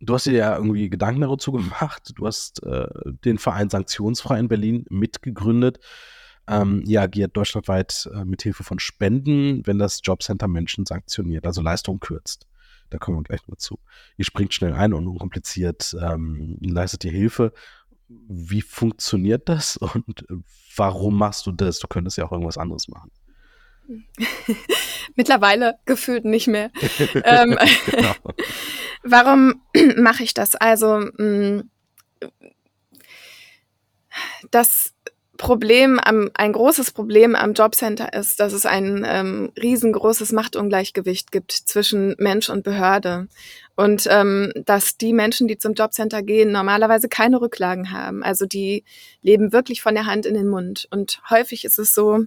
du 0.00 0.14
hast 0.14 0.26
dir 0.26 0.32
ja 0.32 0.56
irgendwie 0.56 0.90
Gedanken 0.90 1.20
dazu 1.20 1.52
gemacht. 1.52 2.12
Du 2.16 2.26
hast 2.26 2.62
äh, 2.64 2.88
den 3.24 3.38
Verein 3.38 3.70
Sanktionsfrei 3.70 4.40
in 4.40 4.48
Berlin 4.48 4.84
mitgegründet. 4.90 5.78
Ähm, 6.48 6.82
ihr 6.86 7.00
agiert 7.00 7.36
deutschlandweit 7.36 8.08
äh, 8.14 8.24
mit 8.24 8.42
Hilfe 8.42 8.64
von 8.64 8.78
Spenden, 8.78 9.66
wenn 9.66 9.78
das 9.78 10.00
Jobcenter 10.02 10.48
Menschen 10.48 10.86
sanktioniert, 10.86 11.46
also 11.46 11.62
Leistung 11.62 12.00
kürzt. 12.00 12.46
Da 12.90 12.98
kommen 12.98 13.18
wir 13.18 13.22
gleich 13.22 13.46
noch 13.48 13.56
zu. 13.56 13.78
Ihr 14.16 14.24
springt 14.24 14.52
schnell 14.52 14.74
ein 14.74 14.92
und 14.92 15.06
unkompliziert 15.06 15.96
ähm, 16.00 16.58
leistet 16.60 17.04
ihr 17.04 17.12
Hilfe. 17.12 17.52
Wie 18.08 18.60
funktioniert 18.60 19.48
das 19.48 19.76
und 19.78 20.26
warum 20.76 21.16
machst 21.16 21.46
du 21.46 21.52
das? 21.52 21.78
Du 21.78 21.86
könntest 21.88 22.18
ja 22.18 22.24
auch 22.24 22.32
irgendwas 22.32 22.58
anderes 22.58 22.88
machen. 22.88 23.10
Mittlerweile 25.16 25.78
gefühlt 25.84 26.24
nicht 26.24 26.46
mehr. 26.46 26.70
ähm, 27.24 27.58
genau. 27.86 28.14
Warum 29.02 29.62
mache 29.96 30.22
ich 30.22 30.34
das? 30.34 30.54
Also, 30.54 30.98
mh, 31.18 31.24
mm, 31.24 31.70
das 34.50 34.91
Problem 35.42 35.98
am, 35.98 36.30
ein 36.34 36.52
großes 36.52 36.92
Problem 36.92 37.34
am 37.34 37.54
Jobcenter 37.54 38.12
ist, 38.12 38.38
dass 38.38 38.52
es 38.52 38.64
ein 38.64 39.04
ähm, 39.04 39.50
riesengroßes 39.60 40.30
Machtungleichgewicht 40.30 41.32
gibt 41.32 41.50
zwischen 41.50 42.14
Mensch 42.18 42.48
und 42.48 42.62
Behörde. 42.62 43.26
Und 43.74 44.06
ähm, 44.08 44.52
dass 44.54 44.98
die 44.98 45.12
Menschen, 45.12 45.48
die 45.48 45.58
zum 45.58 45.74
Jobcenter 45.74 46.22
gehen, 46.22 46.52
normalerweise 46.52 47.08
keine 47.08 47.40
Rücklagen 47.40 47.90
haben. 47.90 48.22
Also 48.22 48.46
die 48.46 48.84
leben 49.20 49.52
wirklich 49.52 49.82
von 49.82 49.96
der 49.96 50.06
Hand 50.06 50.26
in 50.26 50.34
den 50.34 50.48
Mund. 50.48 50.86
Und 50.92 51.20
häufig 51.28 51.64
ist 51.64 51.80
es 51.80 51.92
so, 51.92 52.20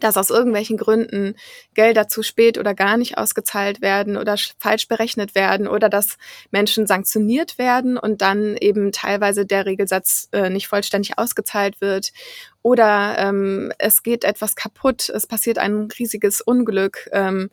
dass 0.00 0.16
aus 0.16 0.30
irgendwelchen 0.30 0.76
Gründen 0.76 1.34
Gelder 1.74 2.08
zu 2.08 2.22
spät 2.22 2.58
oder 2.58 2.74
gar 2.74 2.96
nicht 2.96 3.16
ausgezahlt 3.18 3.80
werden 3.80 4.16
oder 4.16 4.36
falsch 4.58 4.88
berechnet 4.88 5.34
werden 5.34 5.68
oder 5.68 5.88
dass 5.88 6.18
Menschen 6.50 6.86
sanktioniert 6.86 7.58
werden 7.58 7.96
und 7.96 8.20
dann 8.22 8.56
eben 8.56 8.92
teilweise 8.92 9.46
der 9.46 9.66
Regelsatz 9.66 10.28
äh, 10.32 10.50
nicht 10.50 10.68
vollständig 10.68 11.18
ausgezahlt 11.18 11.80
wird 11.80 12.12
oder 12.62 13.16
ähm, 13.18 13.72
es 13.78 14.02
geht 14.02 14.24
etwas 14.24 14.56
kaputt, 14.56 15.10
es 15.10 15.26
passiert 15.26 15.58
ein 15.58 15.88
riesiges 15.98 16.40
Unglück. 16.40 17.08
Ähm, 17.12 17.50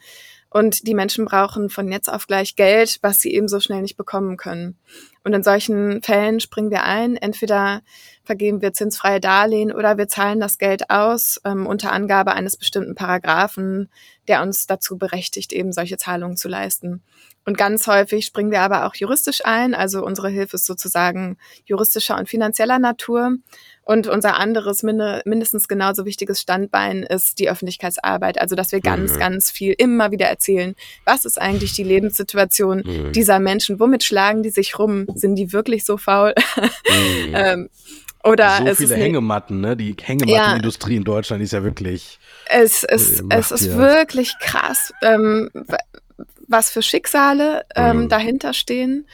und 0.49 0.85
die 0.85 0.93
Menschen 0.93 1.25
brauchen 1.25 1.69
von 1.69 1.89
jetzt 1.91 2.09
auf 2.09 2.27
gleich 2.27 2.55
Geld, 2.57 2.99
was 3.01 3.19
sie 3.19 3.33
eben 3.33 3.47
so 3.47 3.59
schnell 3.59 3.81
nicht 3.81 3.95
bekommen 3.95 4.35
können. 4.35 4.77
Und 5.23 5.33
in 5.33 5.43
solchen 5.43 6.01
Fällen 6.01 6.39
springen 6.39 6.71
wir 6.71 6.83
ein. 6.83 7.15
Entweder 7.15 7.81
vergeben 8.23 8.61
wir 8.61 8.73
zinsfreie 8.73 9.19
Darlehen 9.19 9.71
oder 9.71 9.97
wir 9.97 10.07
zahlen 10.07 10.39
das 10.39 10.57
Geld 10.57 10.89
aus 10.89 11.39
ähm, 11.45 11.67
unter 11.67 11.91
Angabe 11.91 12.33
eines 12.33 12.57
bestimmten 12.57 12.95
Paragraphen, 12.95 13.89
der 14.27 14.41
uns 14.41 14.65
dazu 14.65 14.97
berechtigt, 14.97 15.53
eben 15.53 15.73
solche 15.73 15.97
Zahlungen 15.97 16.37
zu 16.37 16.47
leisten. 16.47 17.03
Und 17.45 17.57
ganz 17.57 17.87
häufig 17.87 18.25
springen 18.25 18.51
wir 18.51 18.61
aber 18.61 18.85
auch 18.85 18.95
juristisch 18.95 19.45
ein. 19.45 19.73
Also 19.73 20.03
unsere 20.03 20.29
Hilfe 20.29 20.55
ist 20.55 20.65
sozusagen 20.65 21.37
juristischer 21.65 22.17
und 22.17 22.29
finanzieller 22.29 22.79
Natur. 22.79 23.37
Und 23.83 24.07
unser 24.07 24.37
anderes, 24.37 24.83
mindestens 24.83 25.67
genauso 25.67 26.05
wichtiges 26.05 26.39
Standbein 26.39 27.03
ist 27.03 27.39
die 27.39 27.49
Öffentlichkeitsarbeit. 27.49 28.39
Also, 28.39 28.55
dass 28.55 28.71
wir 28.71 28.79
ganz, 28.79 29.13
mhm. 29.13 29.19
ganz 29.19 29.49
viel 29.49 29.73
immer 29.75 30.11
wieder 30.11 30.27
erzählen, 30.27 30.75
was 31.03 31.25
ist 31.25 31.41
eigentlich 31.41 31.73
die 31.73 31.83
Lebenssituation 31.83 32.83
mhm. 32.85 33.11
dieser 33.11 33.39
Menschen? 33.39 33.79
Womit 33.79 34.03
schlagen 34.03 34.43
die 34.43 34.51
sich 34.51 34.77
rum? 34.77 35.07
Sind 35.15 35.35
die 35.35 35.51
wirklich 35.51 35.83
so 35.83 35.97
faul? 35.97 36.35
Mhm. 36.55 37.31
ähm, 37.33 37.69
oder 38.23 38.59
so 38.67 38.75
viele 38.75 38.95
Hängematten, 38.95 39.61
ne? 39.61 39.75
Die 39.75 39.95
Hängemattenindustrie 39.99 40.93
ja, 40.93 40.97
in 40.97 41.03
Deutschland 41.03 41.41
ist 41.41 41.53
ja 41.53 41.63
wirklich. 41.63 42.19
Es, 42.45 42.83
es, 42.83 43.23
es 43.29 43.51
ist 43.51 43.75
wirklich 43.75 44.33
krass, 44.39 44.93
ähm, 45.01 45.49
was 46.47 46.69
für 46.69 46.83
Schicksale 46.83 47.65
ähm, 47.75 48.03
mhm. 48.03 48.09
dahinter 48.09 48.53
stehen. 48.53 49.07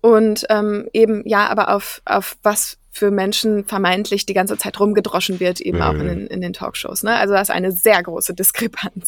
Und 0.00 0.46
ähm, 0.50 0.88
eben, 0.92 1.26
ja, 1.26 1.48
aber 1.48 1.74
auf, 1.74 2.00
auf 2.04 2.36
was 2.44 2.78
für 2.98 3.10
Menschen 3.10 3.64
vermeintlich 3.64 4.26
die 4.26 4.34
ganze 4.34 4.58
Zeit 4.58 4.78
rumgedroschen 4.80 5.38
wird, 5.40 5.60
eben 5.60 5.80
auch 5.80 5.94
in 5.94 6.06
den, 6.06 6.26
in 6.26 6.40
den 6.40 6.52
Talkshows. 6.52 7.04
Ne? 7.04 7.14
Also 7.14 7.34
da 7.34 7.40
ist 7.40 7.50
eine 7.50 7.70
sehr 7.70 8.02
große 8.02 8.34
Diskrepanz. 8.34 9.06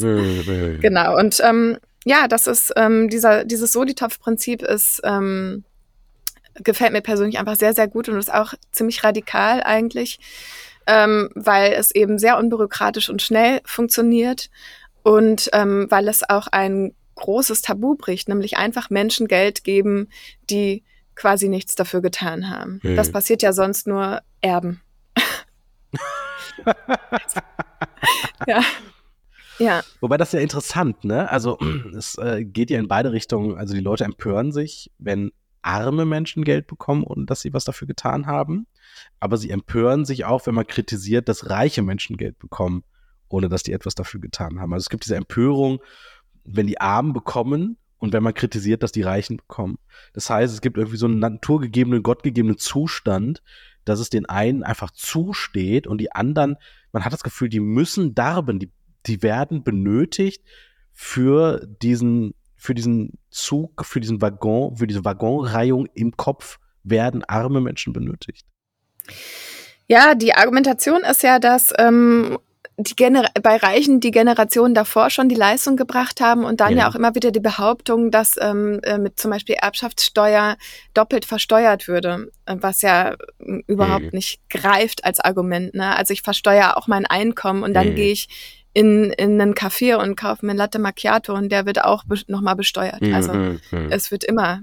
Genau. 0.80 1.18
Und 1.18 1.40
ähm, 1.44 1.76
ja, 2.04 2.28
das 2.28 2.46
ist 2.46 2.72
ähm, 2.76 3.08
dieser, 3.08 3.44
dieses 3.44 3.72
Solitov-Prinzip 3.72 4.62
ist 4.62 5.00
ähm, 5.04 5.64
gefällt 6.54 6.92
mir 6.92 7.00
persönlich 7.00 7.38
einfach 7.38 7.56
sehr, 7.56 7.74
sehr 7.74 7.88
gut 7.88 8.08
und 8.08 8.16
ist 8.16 8.32
auch 8.32 8.54
ziemlich 8.72 9.02
radikal 9.02 9.62
eigentlich, 9.62 10.18
ähm, 10.86 11.30
weil 11.34 11.72
es 11.72 11.94
eben 11.94 12.18
sehr 12.18 12.38
unbürokratisch 12.38 13.08
und 13.10 13.22
schnell 13.22 13.60
funktioniert 13.64 14.50
und 15.02 15.50
ähm, 15.52 15.86
weil 15.90 16.08
es 16.08 16.28
auch 16.28 16.46
ein 16.48 16.94
großes 17.16 17.62
Tabu 17.62 17.96
bricht, 17.96 18.28
nämlich 18.28 18.56
einfach 18.56 18.88
Menschen 18.90 19.26
Geld 19.28 19.64
geben, 19.64 20.08
die 20.48 20.84
quasi 21.20 21.48
nichts 21.48 21.74
dafür 21.74 22.00
getan 22.00 22.48
haben. 22.48 22.80
Hm. 22.82 22.96
Das 22.96 23.12
passiert 23.12 23.42
ja 23.42 23.52
sonst 23.52 23.86
nur 23.86 24.22
Erben. 24.40 24.80
ja. 28.46 28.62
Ja. 29.58 29.82
Wobei 30.00 30.16
das 30.16 30.32
ja 30.32 30.40
interessant, 30.40 31.04
ne? 31.04 31.30
Also 31.30 31.58
es 31.96 32.16
äh, 32.16 32.44
geht 32.44 32.70
ja 32.70 32.78
in 32.78 32.88
beide 32.88 33.12
Richtungen. 33.12 33.58
Also 33.58 33.74
die 33.74 33.80
Leute 33.80 34.04
empören 34.04 34.50
sich, 34.52 34.90
wenn 34.98 35.30
arme 35.60 36.06
Menschen 36.06 36.42
Geld 36.42 36.66
bekommen 36.66 37.04
und 37.04 37.28
dass 37.28 37.42
sie 37.42 37.52
was 37.52 37.64
dafür 37.64 37.86
getan 37.86 38.26
haben. 38.26 38.66
Aber 39.20 39.36
sie 39.36 39.50
empören 39.50 40.06
sich 40.06 40.24
auch, 40.24 40.46
wenn 40.46 40.54
man 40.54 40.66
kritisiert, 40.66 41.28
dass 41.28 41.50
reiche 41.50 41.82
Menschen 41.82 42.16
Geld 42.16 42.38
bekommen, 42.38 42.82
ohne 43.28 43.50
dass 43.50 43.62
die 43.62 43.74
etwas 43.74 43.94
dafür 43.94 44.20
getan 44.20 44.58
haben. 44.58 44.72
Also 44.72 44.84
es 44.84 44.88
gibt 44.88 45.04
diese 45.04 45.16
Empörung 45.16 45.80
wenn 46.44 46.66
die 46.66 46.80
Armen 46.80 47.12
bekommen 47.12 47.76
und 48.00 48.12
wenn 48.12 48.22
man 48.22 48.34
kritisiert, 48.34 48.82
dass 48.82 48.92
die 48.92 49.02
Reichen 49.02 49.36
bekommen. 49.36 49.78
Das 50.12 50.28
heißt, 50.28 50.52
es 50.52 50.60
gibt 50.60 50.76
irgendwie 50.76 50.96
so 50.96 51.06
einen 51.06 51.20
naturgegebenen, 51.20 52.02
gottgegebenen 52.02 52.58
Zustand, 52.58 53.42
dass 53.84 54.00
es 54.00 54.10
den 54.10 54.26
einen 54.26 54.62
einfach 54.62 54.90
zusteht 54.90 55.86
und 55.86 55.98
die 55.98 56.12
anderen, 56.12 56.56
man 56.92 57.04
hat 57.04 57.12
das 57.12 57.22
Gefühl, 57.22 57.48
die 57.48 57.60
müssen 57.60 58.14
darben, 58.14 58.58
die, 58.58 58.70
die 59.06 59.22
werden 59.22 59.62
benötigt 59.62 60.42
für 60.92 61.66
diesen, 61.82 62.34
für 62.56 62.74
diesen 62.74 63.18
Zug, 63.30 63.84
für 63.84 64.00
diesen 64.00 64.20
Waggon, 64.20 64.76
für 64.76 64.86
diese 64.86 65.04
Waggonreihung 65.04 65.86
im 65.94 66.16
Kopf 66.16 66.58
werden 66.82 67.22
arme 67.24 67.60
Menschen 67.60 67.92
benötigt. 67.92 68.46
Ja, 69.86 70.14
die 70.14 70.34
Argumentation 70.34 71.02
ist 71.02 71.22
ja, 71.22 71.38
dass 71.38 71.72
ähm, 71.78 72.38
die 72.76 72.96
Gener 72.96 73.28
bei 73.42 73.56
Reichen 73.56 74.00
die 74.00 74.10
Generationen 74.10 74.74
davor 74.74 75.10
schon 75.10 75.28
die 75.28 75.34
Leistung 75.34 75.76
gebracht 75.76 76.20
haben 76.20 76.44
und 76.44 76.60
dann 76.60 76.72
ja, 76.72 76.78
ja 76.78 76.88
auch 76.88 76.94
immer 76.94 77.14
wieder 77.14 77.30
die 77.30 77.40
Behauptung, 77.40 78.10
dass 78.10 78.36
ähm, 78.40 78.80
äh, 78.82 78.98
mit 78.98 79.18
zum 79.18 79.30
Beispiel 79.30 79.56
Erbschaftssteuer 79.60 80.56
doppelt 80.94 81.24
versteuert 81.24 81.88
würde, 81.88 82.30
äh, 82.46 82.56
was 82.58 82.82
ja 82.82 83.12
äh, 83.12 83.62
überhaupt 83.66 84.04
mhm. 84.04 84.10
nicht 84.12 84.40
greift 84.48 85.04
als 85.04 85.20
Argument. 85.20 85.74
Ne? 85.74 85.94
Also 85.94 86.12
ich 86.12 86.22
versteuere 86.22 86.76
auch 86.76 86.86
mein 86.86 87.06
Einkommen 87.06 87.62
und 87.62 87.74
dann 87.74 87.90
mhm. 87.90 87.94
gehe 87.96 88.12
ich 88.12 88.28
in, 88.72 89.10
in 89.12 89.40
einen 89.40 89.54
Café 89.54 89.96
und 89.96 90.16
kaufe 90.16 90.46
mir 90.46 90.54
Latte 90.54 90.78
Macchiato 90.78 91.34
und 91.34 91.50
der 91.50 91.66
wird 91.66 91.82
auch 91.84 92.04
be 92.04 92.20
nochmal 92.28 92.56
besteuert. 92.56 93.02
Mhm. 93.02 93.14
Also 93.14 93.32
mhm. 93.32 93.60
es 93.90 94.10
wird 94.10 94.24
immer 94.24 94.62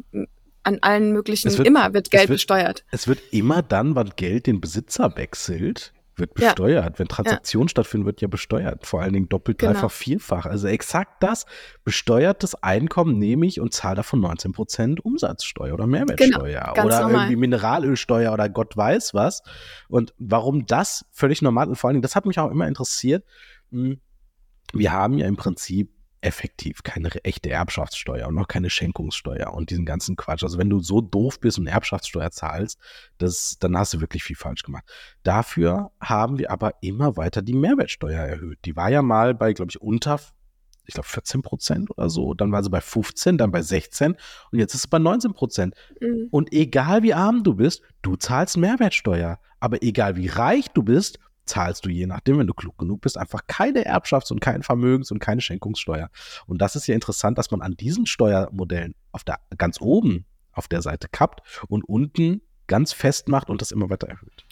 an 0.63 0.79
allen 0.81 1.13
möglichen, 1.13 1.55
wird, 1.57 1.67
immer 1.67 1.93
wird 1.93 2.11
Geld 2.11 2.23
es 2.23 2.29
wird, 2.29 2.37
besteuert. 2.37 2.83
Es 2.91 3.07
wird 3.07 3.19
immer 3.31 3.61
dann, 3.61 3.95
wann 3.95 4.11
Geld 4.15 4.47
den 4.47 4.59
Besitzer 4.59 5.15
wechselt, 5.15 5.93
wird 6.17 6.33
besteuert. 6.33 6.93
Ja. 6.93 6.99
Wenn 6.99 7.07
Transaktionen 7.07 7.67
ja. 7.67 7.71
stattfinden, 7.71 8.05
wird 8.05 8.21
ja 8.21 8.27
besteuert. 8.27 8.85
Vor 8.85 9.01
allen 9.01 9.13
Dingen 9.13 9.29
doppelt, 9.29 9.57
genau. 9.57 9.73
dreifach, 9.73 9.91
vierfach. 9.91 10.45
Also 10.45 10.67
exakt 10.67 11.21
das. 11.23 11.45
Besteuertes 11.83 12.55
Einkommen 12.63 13.17
nehme 13.17 13.45
ich 13.45 13.59
und 13.59 13.73
zahle 13.73 13.95
davon 13.97 14.19
19 14.21 14.51
Prozent 14.51 15.05
Umsatzsteuer 15.05 15.73
oder 15.73 15.87
Mehrwertsteuer 15.87 16.71
genau. 16.73 16.85
oder 16.85 17.01
normal. 17.01 17.25
irgendwie 17.25 17.35
Mineralölsteuer 17.35 18.33
oder 18.33 18.49
Gott 18.49 18.75
weiß 18.75 19.13
was. 19.13 19.43
Und 19.87 20.13
warum 20.17 20.65
das 20.65 21.05
völlig 21.11 21.41
normal 21.41 21.67
und 21.67 21.75
vor 21.75 21.89
allen 21.89 21.95
Dingen, 21.95 22.03
das 22.03 22.15
hat 22.15 22.25
mich 22.25 22.39
auch 22.39 22.51
immer 22.51 22.67
interessiert. 22.67 23.23
Hm, 23.71 23.99
wir 24.73 24.91
haben 24.91 25.17
ja 25.17 25.27
im 25.27 25.37
Prinzip 25.37 25.91
effektiv 26.21 26.83
keine 26.83 27.09
echte 27.23 27.49
Erbschaftssteuer 27.49 28.27
und 28.27 28.37
auch 28.39 28.47
keine 28.47 28.69
Schenkungssteuer 28.69 29.53
und 29.53 29.69
diesen 29.69 29.85
ganzen 29.85 30.15
Quatsch. 30.15 30.43
Also 30.43 30.57
wenn 30.57 30.69
du 30.69 30.79
so 30.79 31.01
doof 31.01 31.39
bist 31.39 31.59
und 31.59 31.67
Erbschaftssteuer 31.67 32.31
zahlst, 32.31 32.79
das, 33.17 33.57
dann 33.59 33.77
hast 33.77 33.93
du 33.93 34.01
wirklich 34.01 34.23
viel 34.23 34.35
falsch 34.35 34.63
gemacht. 34.63 34.85
Dafür 35.23 35.91
haben 36.01 36.37
wir 36.39 36.51
aber 36.51 36.73
immer 36.81 37.17
weiter 37.17 37.41
die 37.41 37.53
Mehrwertsteuer 37.53 38.21
erhöht. 38.21 38.59
Die 38.65 38.75
war 38.75 38.89
ja 38.89 39.01
mal 39.01 39.33
bei, 39.33 39.53
glaube 39.53 39.71
ich, 39.71 39.81
unter 39.81 40.19
ich 40.87 40.93
glaube 40.93 41.09
14 41.09 41.41
Prozent 41.41 41.91
oder 41.91 42.09
so, 42.09 42.33
dann 42.33 42.51
war 42.51 42.63
sie 42.63 42.69
bei 42.69 42.79
15, 42.79 43.37
dann 43.37 43.51
bei 43.51 43.61
16 43.61 44.15
und 44.51 44.59
jetzt 44.59 44.73
ist 44.73 44.81
es 44.81 44.87
bei 44.87 44.99
19 44.99 45.33
Prozent. 45.33 45.75
Mhm. 45.99 46.29
Und 46.31 46.53
egal 46.53 47.03
wie 47.03 47.13
arm 47.13 47.43
du 47.43 47.55
bist, 47.55 47.81
du 48.01 48.15
zahlst 48.15 48.57
Mehrwertsteuer. 48.57 49.39
Aber 49.59 49.83
egal 49.83 50.15
wie 50.15 50.27
reich 50.27 50.67
du 50.69 50.83
bist, 50.83 51.19
zahlst 51.47 51.85
du 51.85 51.89
je 51.89 52.05
nachdem, 52.05 52.39
wenn 52.39 52.47
du 52.47 52.53
klug 52.53 52.77
genug 52.77 53.01
bist, 53.01 53.17
einfach 53.17 53.41
keine 53.47 53.85
Erbschafts- 53.87 54.31
und 54.31 54.39
kein 54.39 54.63
Vermögens- 54.63 55.11
und 55.11 55.19
keine 55.19 55.41
Schenkungssteuer. 55.41 56.09
Und 56.45 56.61
das 56.61 56.75
ist 56.75 56.87
ja 56.87 56.95
interessant, 56.95 57.37
dass 57.37 57.51
man 57.51 57.61
an 57.61 57.73
diesen 57.73 58.05
Steuermodellen 58.05 58.95
auf 59.11 59.23
der 59.23 59.39
ganz 59.57 59.81
oben 59.81 60.25
auf 60.51 60.67
der 60.67 60.81
Seite 60.81 61.07
kappt 61.11 61.41
und 61.67 61.83
unten 61.83 62.41
ganz 62.67 62.93
fest 62.93 63.29
macht 63.29 63.49
und 63.49 63.61
das 63.61 63.71
immer 63.71 63.89
weiter 63.89 64.07
erhöht. 64.07 64.45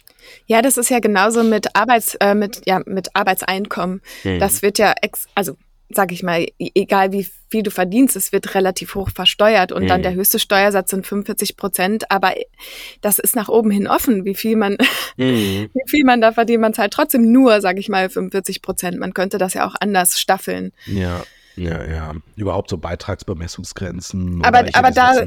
Ja, 0.46 0.62
das 0.62 0.76
ist 0.76 0.88
ja 0.88 0.98
genauso 0.98 1.42
mit 1.42 1.76
Arbeits, 1.76 2.14
äh, 2.16 2.34
mit, 2.34 2.62
ja, 2.66 2.80
mit 2.86 3.14
Arbeitseinkommen. 3.14 4.00
Mhm. 4.24 4.38
Das 4.38 4.62
wird 4.62 4.78
ja 4.78 4.94
ex, 5.02 5.26
also 5.34 5.56
sag 5.88 6.12
ich 6.12 6.22
mal, 6.22 6.46
e-, 6.58 6.70
egal 6.74 7.12
wie 7.12 7.26
viel 7.48 7.62
du 7.62 7.70
verdienst, 7.70 8.16
es 8.16 8.32
wird 8.32 8.54
relativ 8.54 8.94
hoch 8.94 9.10
versteuert 9.10 9.72
und 9.72 9.84
mhm. 9.84 9.88
dann 9.88 10.02
der 10.02 10.14
höchste 10.14 10.38
Steuersatz 10.38 10.90
sind 10.90 11.06
45 11.06 11.56
Prozent, 11.56 12.10
aber 12.10 12.34
das 13.00 13.18
ist 13.18 13.36
nach 13.36 13.48
oben 13.48 13.70
hin 13.70 13.86
offen, 13.86 14.24
wie 14.24 14.34
viel 14.34 14.56
man, 14.56 14.76
mhm. 15.16 15.68
wie 15.72 15.88
viel 15.88 16.04
man 16.04 16.20
da 16.20 16.32
verdient, 16.32 16.60
man 16.60 16.74
zahlt 16.74 16.92
trotzdem 16.92 17.30
nur, 17.30 17.60
sag 17.60 17.78
ich 17.78 17.88
mal, 17.88 18.08
45 18.08 18.62
Prozent. 18.62 18.98
Man 18.98 19.14
könnte 19.14 19.38
das 19.38 19.54
ja 19.54 19.66
auch 19.66 19.74
anders 19.80 20.18
staffeln. 20.18 20.72
Ja. 20.86 21.22
Ja, 21.56 21.82
ja. 21.84 22.12
Überhaupt 22.36 22.68
so 22.68 22.76
Beitragsbemessungsgrenzen. 22.76 24.44
Aber, 24.44 24.66
aber 24.74 24.90
da, 24.90 25.26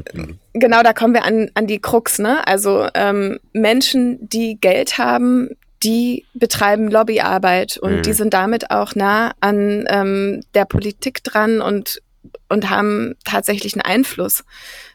genau, 0.52 0.82
da 0.84 0.92
kommen 0.92 1.12
wir 1.12 1.24
an, 1.24 1.50
an 1.54 1.66
die 1.66 1.80
Krux, 1.80 2.20
ne? 2.20 2.46
Also 2.46 2.86
ähm, 2.94 3.40
Menschen, 3.52 4.28
die 4.28 4.56
Geld 4.60 4.96
haben, 4.96 5.50
die 5.82 6.26
betreiben 6.34 6.90
Lobbyarbeit 6.90 7.78
und 7.78 7.98
mhm. 7.98 8.02
die 8.02 8.12
sind 8.12 8.34
damit 8.34 8.70
auch 8.70 8.94
nah 8.94 9.32
an 9.40 9.86
ähm, 9.88 10.40
der 10.54 10.66
Politik 10.66 11.24
dran 11.24 11.60
und, 11.60 12.02
und 12.48 12.68
haben 12.68 13.14
tatsächlich 13.24 13.74
einen 13.74 13.82
Einfluss. 13.82 14.44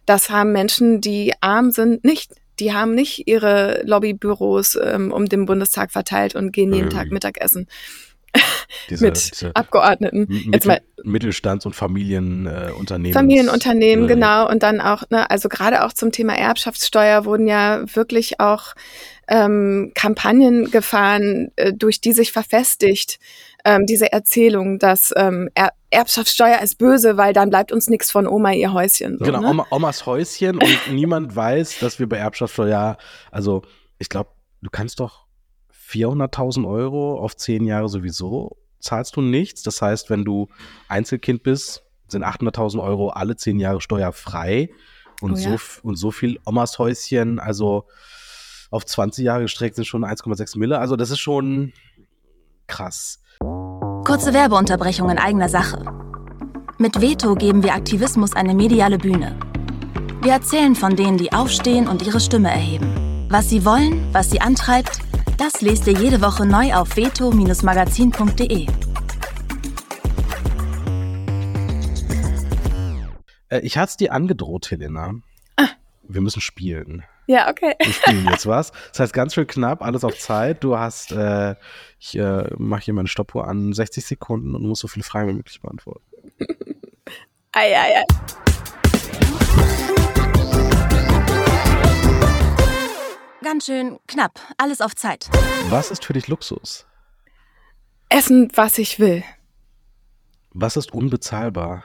Das 0.06 0.30
haben 0.30 0.52
Menschen, 0.52 1.02
die 1.02 1.34
arm 1.42 1.72
sind, 1.72 2.04
nicht. 2.04 2.34
Die 2.60 2.74
haben 2.74 2.94
nicht 2.94 3.28
ihre 3.28 3.82
Lobbybüros 3.84 4.78
ähm, 4.82 5.12
um 5.12 5.28
den 5.28 5.46
Bundestag 5.46 5.92
verteilt 5.92 6.36
und 6.36 6.54
gehen 6.54 6.72
jeden 6.74 6.88
mhm. 6.88 6.94
Tag 6.94 7.12
Mittagessen. 7.12 7.68
Diese, 8.90 9.06
mit 9.06 9.32
diese 9.32 9.56
Abgeordneten. 9.56 10.28
Jetzt 10.52 10.68
mal, 10.68 10.80
Mittelstands- 11.04 11.66
und 11.66 11.76
Familienunternehmen. 11.76 13.12
Äh, 13.12 13.14
Familienunternehmen, 13.14 14.06
äh, 14.06 14.08
genau. 14.08 14.50
Und 14.50 14.62
dann 14.64 14.80
auch, 14.80 15.04
ne, 15.10 15.30
also 15.30 15.50
gerade 15.50 15.84
auch 15.84 15.94
zum 15.94 16.12
Thema 16.12 16.36
Erbschaftssteuer 16.36 17.26
wurden 17.26 17.48
ja 17.48 17.84
wirklich 17.96 18.40
auch 18.40 18.76
ähm, 19.28 19.92
Kampagnen 19.96 20.70
gefahren, 20.70 21.52
äh, 21.56 21.74
durch 21.74 22.02
die 22.02 22.12
sich 22.12 22.32
verfestigt 22.32 23.20
ähm, 23.64 23.86
diese 23.88 24.12
Erzählung, 24.12 24.78
dass 24.78 25.12
ähm, 25.16 25.50
er 25.56 25.72
Erbschaftssteuer 25.90 26.60
ist 26.62 26.78
böse, 26.78 27.18
weil 27.18 27.34
dann 27.34 27.50
bleibt 27.50 27.72
uns 27.72 27.88
nichts 27.88 28.12
von 28.12 28.28
Oma 28.28 28.52
ihr 28.52 28.74
Häuschen. 28.74 29.18
So, 29.18 29.26
genau, 29.26 29.42
ne? 29.42 29.50
Oma, 29.50 29.68
Omas 29.72 30.06
Häuschen 30.06 30.58
und 30.58 30.80
niemand 30.92 31.36
weiß, 31.36 31.80
dass 31.80 32.00
wir 32.00 32.08
bei 32.08 32.18
Erbschaftssteuer, 32.18 32.98
also 33.32 33.64
ich 33.98 34.10
glaube, 34.10 34.30
du 34.62 34.70
kannst 34.70 35.00
doch 35.00 35.25
400.000 35.88 36.68
Euro 36.68 37.20
auf 37.20 37.36
zehn 37.36 37.66
Jahre 37.66 37.90
sowieso 37.90 38.58
zahlst 38.80 39.16
du 39.16 39.22
nichts. 39.22 39.64
Das 39.64 39.82
heißt, 39.82 40.10
wenn 40.10 40.24
du 40.24 40.48
Einzelkind 40.88 41.44
bist, 41.44 41.84
sind 42.08 42.24
800.000 42.24 42.82
Euro 42.82 43.10
alle 43.10 43.36
zehn 43.36 43.60
Jahre 43.60 43.82
steuerfrei 43.82 44.70
und, 45.22 45.34
oh 45.34 45.38
ja. 45.38 45.58
so, 45.58 45.80
und 45.84 45.96
so 45.96 46.12
viel 46.12 46.40
Omas 46.46 46.80
Häuschen, 46.80 47.40
also 47.40 47.86
auf 48.72 48.86
20 48.86 49.26
Jahre 49.26 49.44
gestreckt 49.44 49.76
sind 49.76 49.86
schon 49.86 50.06
1,6 50.06 50.58
Mille. 50.58 50.80
Also 50.80 50.96
das 50.96 51.10
ist 51.10 51.20
schon 51.20 51.74
krass. 52.68 53.22
Kurze 54.06 54.34
Werbeunterbrechung 54.34 55.10
in 55.10 55.18
eigener 55.18 55.50
Sache. 55.50 55.84
Mit 56.78 57.02
Veto 57.02 57.36
geben 57.36 57.64
wir 57.64 57.74
Aktivismus 57.74 58.36
eine 58.36 58.54
mediale 58.54 58.98
Bühne. 58.98 59.38
Wir 60.22 60.34
erzählen 60.34 60.76
von 60.76 60.96
denen, 60.96 61.18
die 61.18 61.32
aufstehen 61.32 61.88
und 61.88 62.06
ihre 62.06 62.20
Stimme 62.20 62.50
erheben. 62.50 63.28
Was 63.30 63.50
sie 63.50 63.66
wollen, 63.66 64.08
was 64.12 64.30
sie 64.30 64.42
antreibt, 64.42 65.00
das 65.38 65.62
lest 65.62 65.88
ihr 65.88 65.94
jede 65.94 66.22
Woche 66.22 66.46
neu 66.46 66.74
auf 66.74 66.96
veto-magazin.de. 66.96 68.68
Äh, 73.50 73.60
ich 73.60 73.78
hatte 73.78 73.90
es 73.90 73.98
dir 73.98 74.14
angedroht, 74.14 74.72
Helena. 74.72 75.14
Ah. 75.58 75.68
Wir 76.04 76.22
müssen 76.22 76.42
spielen. 76.42 77.04
Ja, 77.28 77.50
okay. 77.50 77.74
Wir 77.80 77.94
spielen 77.94 78.28
jetzt 78.30 78.46
was. 78.46 78.72
Das 78.92 79.00
heißt 79.00 79.14
ganz 79.14 79.34
schön 79.34 79.48
knapp, 79.48 79.82
alles 79.82 80.04
auf 80.04 80.18
Zeit. 80.18 80.64
Du 80.64 80.78
hast, 80.78 81.12
äh, 81.12 81.56
ich 82.00 82.18
äh, 82.18 82.44
mache 82.58 82.84
hier 82.84 82.94
meine 82.94 83.08
Stoppuhr 83.08 83.48
an 83.48 83.74
60 83.74 84.06
Sekunden 84.06 84.56
und 84.56 84.64
musst 84.64 84.82
so 84.82 84.88
viele 84.88 85.04
Fragen 85.04 85.30
wie 85.30 85.34
möglich 85.34 85.60
beantworten. 85.62 86.04
ei, 87.52 87.76
ei, 87.76 87.98
ei. 87.98 88.06
Ganz 93.46 93.68
schön 93.68 94.00
knapp, 94.08 94.40
alles 94.58 94.82
auf 94.82 94.96
Zeit. 94.96 95.30
Was 95.70 95.92
ist 95.92 96.04
für 96.04 96.14
dich 96.14 96.28
Luxus? 96.28 96.88
Essen, 98.10 98.52
was 98.56 98.80
ich 98.80 99.00
will. 99.00 99.24
Was 100.50 100.78
ist 100.78 100.92
unbezahlbar? 100.92 101.84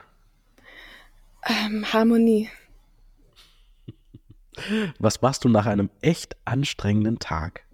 Ähm, 1.44 1.84
Harmonie. 1.92 2.48
Was 4.98 5.20
machst 5.20 5.44
du 5.44 5.50
nach 5.50 5.66
einem 5.66 5.90
echt 6.00 6.34
anstrengenden 6.46 7.18
Tag? 7.18 7.66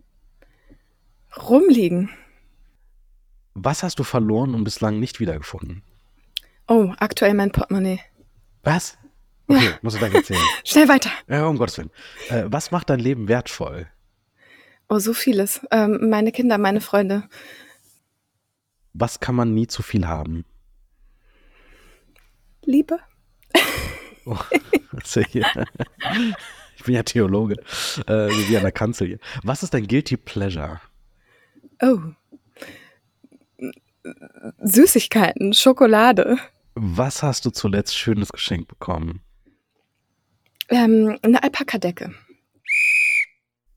Rumliegen. 1.37 2.11
Was 3.55 3.85
hast 3.85 4.01
du 4.01 4.05
verloren 4.05 4.57
und 4.57 4.65
bislang 4.65 4.99
nicht 4.99 5.21
wiedergefunden? 5.21 5.83
Oh, 6.67 6.93
aktuell 6.99 7.35
mein 7.35 7.53
Portemonnaie. 7.53 8.01
Was? 8.65 8.99
Okay, 9.49 9.65
ja. 9.65 9.79
musst 9.83 9.97
du 9.97 10.01
gleich 10.01 10.15
erzählen. 10.15 10.43
Schnell 10.65 10.89
weiter. 10.89 11.11
Ja, 11.29 11.47
um 11.47 11.57
Gottes 11.59 11.79
Willen. 11.79 11.91
Äh, 12.29 12.45
was 12.47 12.71
macht 12.71 12.91
dein 12.91 12.99
Leben 12.99 13.29
wertvoll? 13.29 13.87
Oh, 14.89 14.99
so 14.99 15.15
vieles. 15.15 15.61
Ähm, 15.71 16.09
meine 16.11 16.33
Kinder, 16.33 16.59
meine 16.59 16.81
Freunde. 16.81 17.29
Was 18.93 19.21
kann 19.21 19.35
man 19.35 19.55
nie 19.55 19.67
zu 19.67 19.83
viel 19.83 20.07
haben? 20.07 20.45
Liebe. 22.65 22.99
Oh. 24.25 24.39
Ich 26.77 26.85
bin 26.85 26.95
ja 26.95 27.03
Theologe, 27.03 27.57
äh, 28.07 28.29
wie 28.29 28.57
an 28.57 28.63
der 28.63 28.73
Kanzel 28.73 29.07
hier. 29.09 29.19
Was 29.43 29.63
ist 29.63 29.75
dein 29.75 29.87
Guilty 29.87 30.17
Pleasure? 30.17 30.81
Oh. 31.83 31.99
Süßigkeiten, 34.63 35.53
Schokolade. 35.53 36.39
Was 36.75 37.23
hast 37.23 37.45
du 37.45 37.51
zuletzt 37.51 37.97
schönes 37.97 38.29
Geschenk 38.31 38.69
bekommen? 38.69 39.21
Ähm, 40.69 41.19
eine 41.23 41.43
Alpakadecke. 41.43 42.13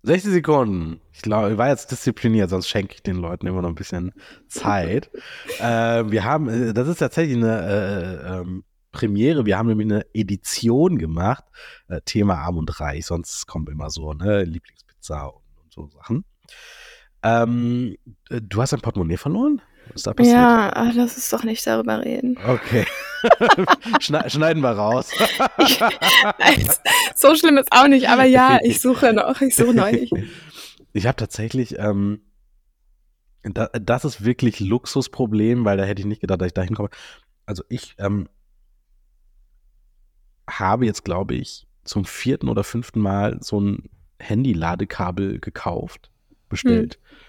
60 0.03 0.31
Sekunden. 0.31 1.01
Ich 1.11 1.21
glaube, 1.21 1.51
ich 1.51 1.57
war 1.57 1.67
jetzt 1.67 1.91
diszipliniert, 1.91 2.49
sonst 2.49 2.69
schenke 2.69 2.95
ich 2.95 3.03
den 3.03 3.17
Leuten 3.17 3.47
immer 3.47 3.61
noch 3.61 3.69
ein 3.69 3.75
bisschen 3.75 4.13
Zeit. 4.47 5.09
äh, 5.59 6.09
wir 6.09 6.23
haben, 6.23 6.47
äh, 6.47 6.73
das 6.73 6.87
ist 6.87 6.99
tatsächlich 6.99 7.37
eine 7.37 8.21
äh, 8.25 8.39
ähm, 8.39 8.63
Premiere. 8.91 9.45
Wir 9.45 9.57
haben 9.57 9.67
nämlich 9.67 9.87
eine 9.87 10.05
Edition 10.13 10.97
gemacht. 10.97 11.43
Äh, 11.89 12.01
Thema 12.05 12.39
Arm 12.39 12.57
und 12.57 12.79
Reich. 12.79 13.05
Sonst 13.05 13.45
kommt 13.45 13.69
immer 13.69 13.89
so, 13.89 14.13
ne? 14.13 14.43
Lieblingspizza 14.43 15.25
und, 15.25 15.43
und 15.61 15.73
so 15.73 15.87
Sachen. 15.87 16.25
Ähm, 17.21 17.97
äh, 18.29 18.41
du 18.41 18.61
hast 18.61 18.73
dein 18.73 18.81
Portemonnaie 18.81 19.17
verloren? 19.17 19.61
Was 19.93 20.03
da 20.03 20.13
passiert? 20.13 20.35
Ja, 20.35 20.71
ach, 20.73 20.91
lass 20.93 21.15
uns 21.15 21.29
doch 21.29 21.43
nicht 21.43 21.65
darüber 21.65 22.03
reden. 22.03 22.37
Okay. 22.45 22.85
schneiden 23.99 24.61
wir 24.61 24.71
raus. 24.71 25.11
ich, 25.57 26.67
so 27.15 27.35
schlimm 27.35 27.57
ist 27.57 27.71
auch 27.71 27.87
nicht, 27.87 28.09
aber 28.09 28.25
ja, 28.25 28.59
ich 28.63 28.81
suche 28.81 29.13
noch, 29.13 29.41
ich 29.41 29.55
suche 29.55 29.73
neulich. 29.73 30.11
Ich 30.91 31.05
habe 31.05 31.17
tatsächlich, 31.17 31.77
ähm, 31.77 32.19
da, 33.43 33.67
das 33.67 34.05
ist 34.05 34.25
wirklich 34.25 34.59
Luxusproblem, 34.59 35.63
weil 35.63 35.77
da 35.77 35.83
hätte 35.83 36.01
ich 36.01 36.07
nicht 36.07 36.19
gedacht, 36.19 36.41
dass 36.41 36.47
ich 36.47 36.55
da 36.55 36.63
hinkomme. 36.63 36.89
Also 37.45 37.63
ich 37.69 37.93
ähm, 37.99 38.27
habe 40.49 40.87
jetzt, 40.87 41.05
glaube 41.05 41.35
ich, 41.35 41.67
zum 41.83 42.05
vierten 42.05 42.49
oder 42.49 42.63
fünften 42.63 43.01
Mal 43.01 43.37
so 43.39 43.61
ein 43.61 43.83
Handy-Ladekabel 44.17 45.39
gekauft, 45.39 46.09
bestellt. 46.49 46.95
Hm 46.95 47.28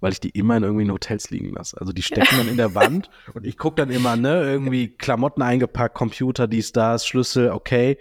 weil 0.00 0.12
ich 0.12 0.20
die 0.20 0.30
immer 0.30 0.56
in 0.56 0.62
irgendwelchen 0.62 0.92
Hotels 0.92 1.30
liegen 1.30 1.52
lasse. 1.52 1.80
Also 1.80 1.92
die 1.92 2.02
stecken 2.02 2.36
dann 2.36 2.48
in 2.48 2.56
der 2.56 2.74
Wand 2.74 3.10
und 3.34 3.46
ich 3.46 3.56
gucke 3.56 3.76
dann 3.76 3.90
immer, 3.90 4.16
ne, 4.16 4.42
irgendwie 4.42 4.88
Klamotten 4.88 5.42
eingepackt, 5.42 5.94
Computer, 5.94 6.48
dies, 6.48 6.72
das, 6.72 7.06
Schlüssel, 7.06 7.50
okay. 7.50 7.98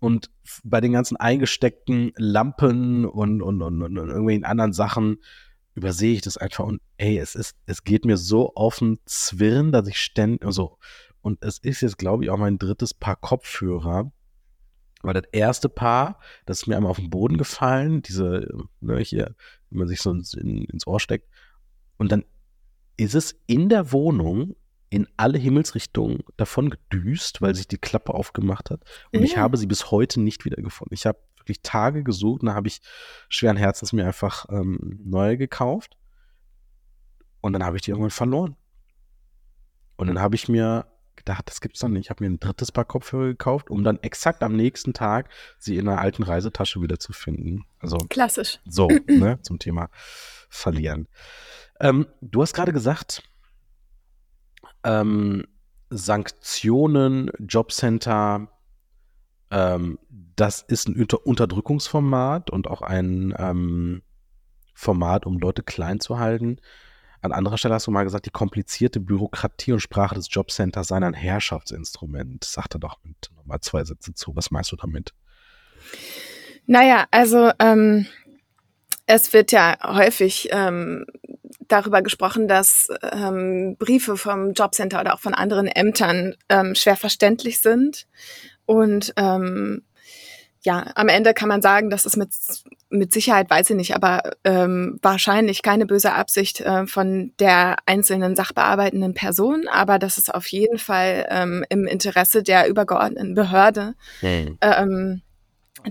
Und 0.00 0.30
bei 0.64 0.80
den 0.80 0.92
ganzen 0.92 1.16
eingesteckten 1.16 2.12
Lampen 2.16 3.04
und, 3.06 3.40
und, 3.40 3.62
und, 3.62 3.82
und 3.82 3.96
irgendwelchen 3.96 4.44
anderen 4.44 4.72
Sachen 4.72 5.18
übersehe 5.74 6.14
ich 6.14 6.20
das 6.20 6.36
einfach 6.36 6.64
und 6.64 6.80
ey, 6.98 7.18
es 7.18 7.34
ist, 7.34 7.56
es 7.66 7.84
geht 7.84 8.04
mir 8.04 8.16
so 8.16 8.54
auf 8.54 8.78
den 8.78 8.98
Zwirn, 9.06 9.72
dass 9.72 9.88
ich 9.88 9.98
ständig, 9.98 10.44
also, 10.44 10.78
und 11.22 11.42
es 11.42 11.58
ist 11.58 11.80
jetzt, 11.80 11.98
glaube 11.98 12.24
ich, 12.24 12.30
auch 12.30 12.36
mein 12.36 12.58
drittes 12.58 12.94
Paar 12.94 13.16
Kopfhörer, 13.16 14.12
weil 15.02 15.14
das 15.14 15.24
erste 15.32 15.68
Paar, 15.68 16.18
das 16.46 16.62
ist 16.62 16.66
mir 16.66 16.76
einmal 16.76 16.90
auf 16.90 16.98
den 16.98 17.10
Boden 17.10 17.36
gefallen, 17.36 18.02
diese, 18.02 18.48
ne, 18.80 18.98
hier, 18.98 19.34
wenn 19.70 19.80
man 19.80 19.88
sich 19.88 20.00
so 20.00 20.10
ins, 20.10 20.34
in, 20.34 20.64
ins 20.64 20.86
Ohr 20.86 21.00
steckt. 21.00 21.28
Und 21.98 22.12
dann 22.12 22.24
ist 22.96 23.14
es 23.14 23.40
in 23.46 23.68
der 23.68 23.92
Wohnung 23.92 24.54
in 24.90 25.08
alle 25.16 25.38
Himmelsrichtungen 25.38 26.22
davon 26.36 26.70
gedüst, 26.70 27.40
weil 27.40 27.54
sich 27.54 27.66
die 27.66 27.78
Klappe 27.78 28.12
aufgemacht 28.14 28.70
hat. 28.70 28.82
Und 29.12 29.20
ja. 29.20 29.24
ich 29.24 29.36
habe 29.38 29.56
sie 29.56 29.66
bis 29.66 29.90
heute 29.90 30.20
nicht 30.20 30.44
wiedergefunden. 30.44 30.94
Ich 30.94 31.06
habe 31.06 31.18
wirklich 31.38 31.62
Tage 31.62 32.04
gesucht, 32.04 32.42
und 32.42 32.48
da 32.48 32.54
habe 32.54 32.68
ich 32.68 32.80
schweren 33.28 33.56
Herzens 33.56 33.92
mir 33.92 34.06
einfach 34.06 34.46
ähm, 34.50 35.00
neue 35.02 35.38
gekauft. 35.38 35.96
Und 37.40 37.54
dann 37.54 37.64
habe 37.64 37.76
ich 37.76 37.82
die 37.82 37.90
irgendwann 37.90 38.10
verloren. 38.10 38.56
Und 39.96 40.08
dann 40.08 40.20
habe 40.20 40.34
ich 40.34 40.48
mir 40.48 40.91
gedacht, 41.24 41.48
das 41.48 41.60
gibt's 41.60 41.80
doch 41.80 41.88
nicht. 41.88 42.04
Ich 42.06 42.10
habe 42.10 42.24
mir 42.24 42.30
ein 42.30 42.40
drittes 42.40 42.72
Paar 42.72 42.84
Kopfhörer 42.84 43.28
gekauft, 43.28 43.70
um 43.70 43.84
dann 43.84 43.98
exakt 44.02 44.42
am 44.42 44.56
nächsten 44.56 44.92
Tag 44.92 45.28
sie 45.58 45.76
in 45.76 45.88
einer 45.88 46.00
alten 46.00 46.22
Reisetasche 46.22 46.80
wieder 46.80 46.98
zu 46.98 47.12
finden. 47.12 47.64
Also 47.80 47.98
klassisch. 48.08 48.60
So, 48.66 48.88
ne, 49.06 49.38
zum 49.42 49.58
Thema 49.58 49.88
verlieren. 50.48 51.08
Ähm, 51.80 52.06
du 52.20 52.42
hast 52.42 52.54
gerade 52.54 52.72
gesagt, 52.72 53.22
ähm, 54.84 55.46
Sanktionen, 55.90 57.30
Jobcenter, 57.38 58.48
ähm, 59.50 59.98
das 60.36 60.62
ist 60.62 60.88
ein 60.88 60.98
Unter 60.98 61.26
Unterdrückungsformat 61.26 62.50
und 62.50 62.68
auch 62.68 62.82
ein 62.82 63.34
ähm, 63.38 64.02
Format, 64.74 65.26
um 65.26 65.38
Leute 65.38 65.62
klein 65.62 66.00
zu 66.00 66.18
halten. 66.18 66.58
An 67.22 67.32
anderer 67.32 67.56
Stelle 67.56 67.74
hast 67.74 67.86
du 67.86 67.92
mal 67.92 68.02
gesagt, 68.02 68.26
die 68.26 68.30
komplizierte 68.30 68.98
Bürokratie 68.98 69.72
und 69.72 69.80
Sprache 69.80 70.16
des 70.16 70.26
Jobcenters 70.28 70.88
seien 70.88 71.04
ein 71.04 71.14
Herrschaftsinstrument. 71.14 72.42
Sag 72.42 72.68
da 72.68 72.78
doch 72.78 72.98
nochmal 73.36 73.60
zwei 73.60 73.84
Sätze 73.84 74.12
zu. 74.12 74.34
Was 74.34 74.50
meinst 74.50 74.72
du 74.72 74.76
damit? 74.76 75.14
Naja, 76.66 77.06
also 77.12 77.52
ähm, 77.60 78.06
es 79.06 79.32
wird 79.32 79.52
ja 79.52 79.76
häufig 79.84 80.48
ähm, 80.50 81.06
darüber 81.68 82.02
gesprochen, 82.02 82.48
dass 82.48 82.88
ähm, 83.12 83.76
Briefe 83.78 84.16
vom 84.16 84.52
Jobcenter 84.52 85.00
oder 85.00 85.14
auch 85.14 85.20
von 85.20 85.34
anderen 85.34 85.68
Ämtern 85.68 86.34
ähm, 86.48 86.74
schwer 86.74 86.96
verständlich 86.96 87.60
sind 87.60 88.08
und 88.66 89.12
ähm, 89.16 89.82
ja, 90.64 90.86
am 90.94 91.08
Ende 91.08 91.34
kann 91.34 91.48
man 91.48 91.60
sagen, 91.60 91.90
dass 91.90 92.06
es 92.06 92.16
mit, 92.16 92.30
mit 92.88 93.12
Sicherheit, 93.12 93.50
weiß 93.50 93.70
ich 93.70 93.76
nicht, 93.76 93.96
aber 93.96 94.32
ähm, 94.44 94.98
wahrscheinlich 95.02 95.62
keine 95.62 95.86
böse 95.86 96.12
Absicht 96.12 96.60
äh, 96.60 96.86
von 96.86 97.32
der 97.40 97.76
einzelnen 97.86 98.36
sachbearbeitenden 98.36 99.12
Person, 99.14 99.66
aber 99.68 99.98
das 99.98 100.18
ist 100.18 100.32
auf 100.32 100.46
jeden 100.46 100.78
Fall 100.78 101.26
ähm, 101.30 101.64
im 101.68 101.86
Interesse 101.86 102.44
der 102.44 102.68
übergeordneten 102.68 103.34
Behörde, 103.34 103.94
mhm. 104.20 104.58
ähm, 104.60 105.22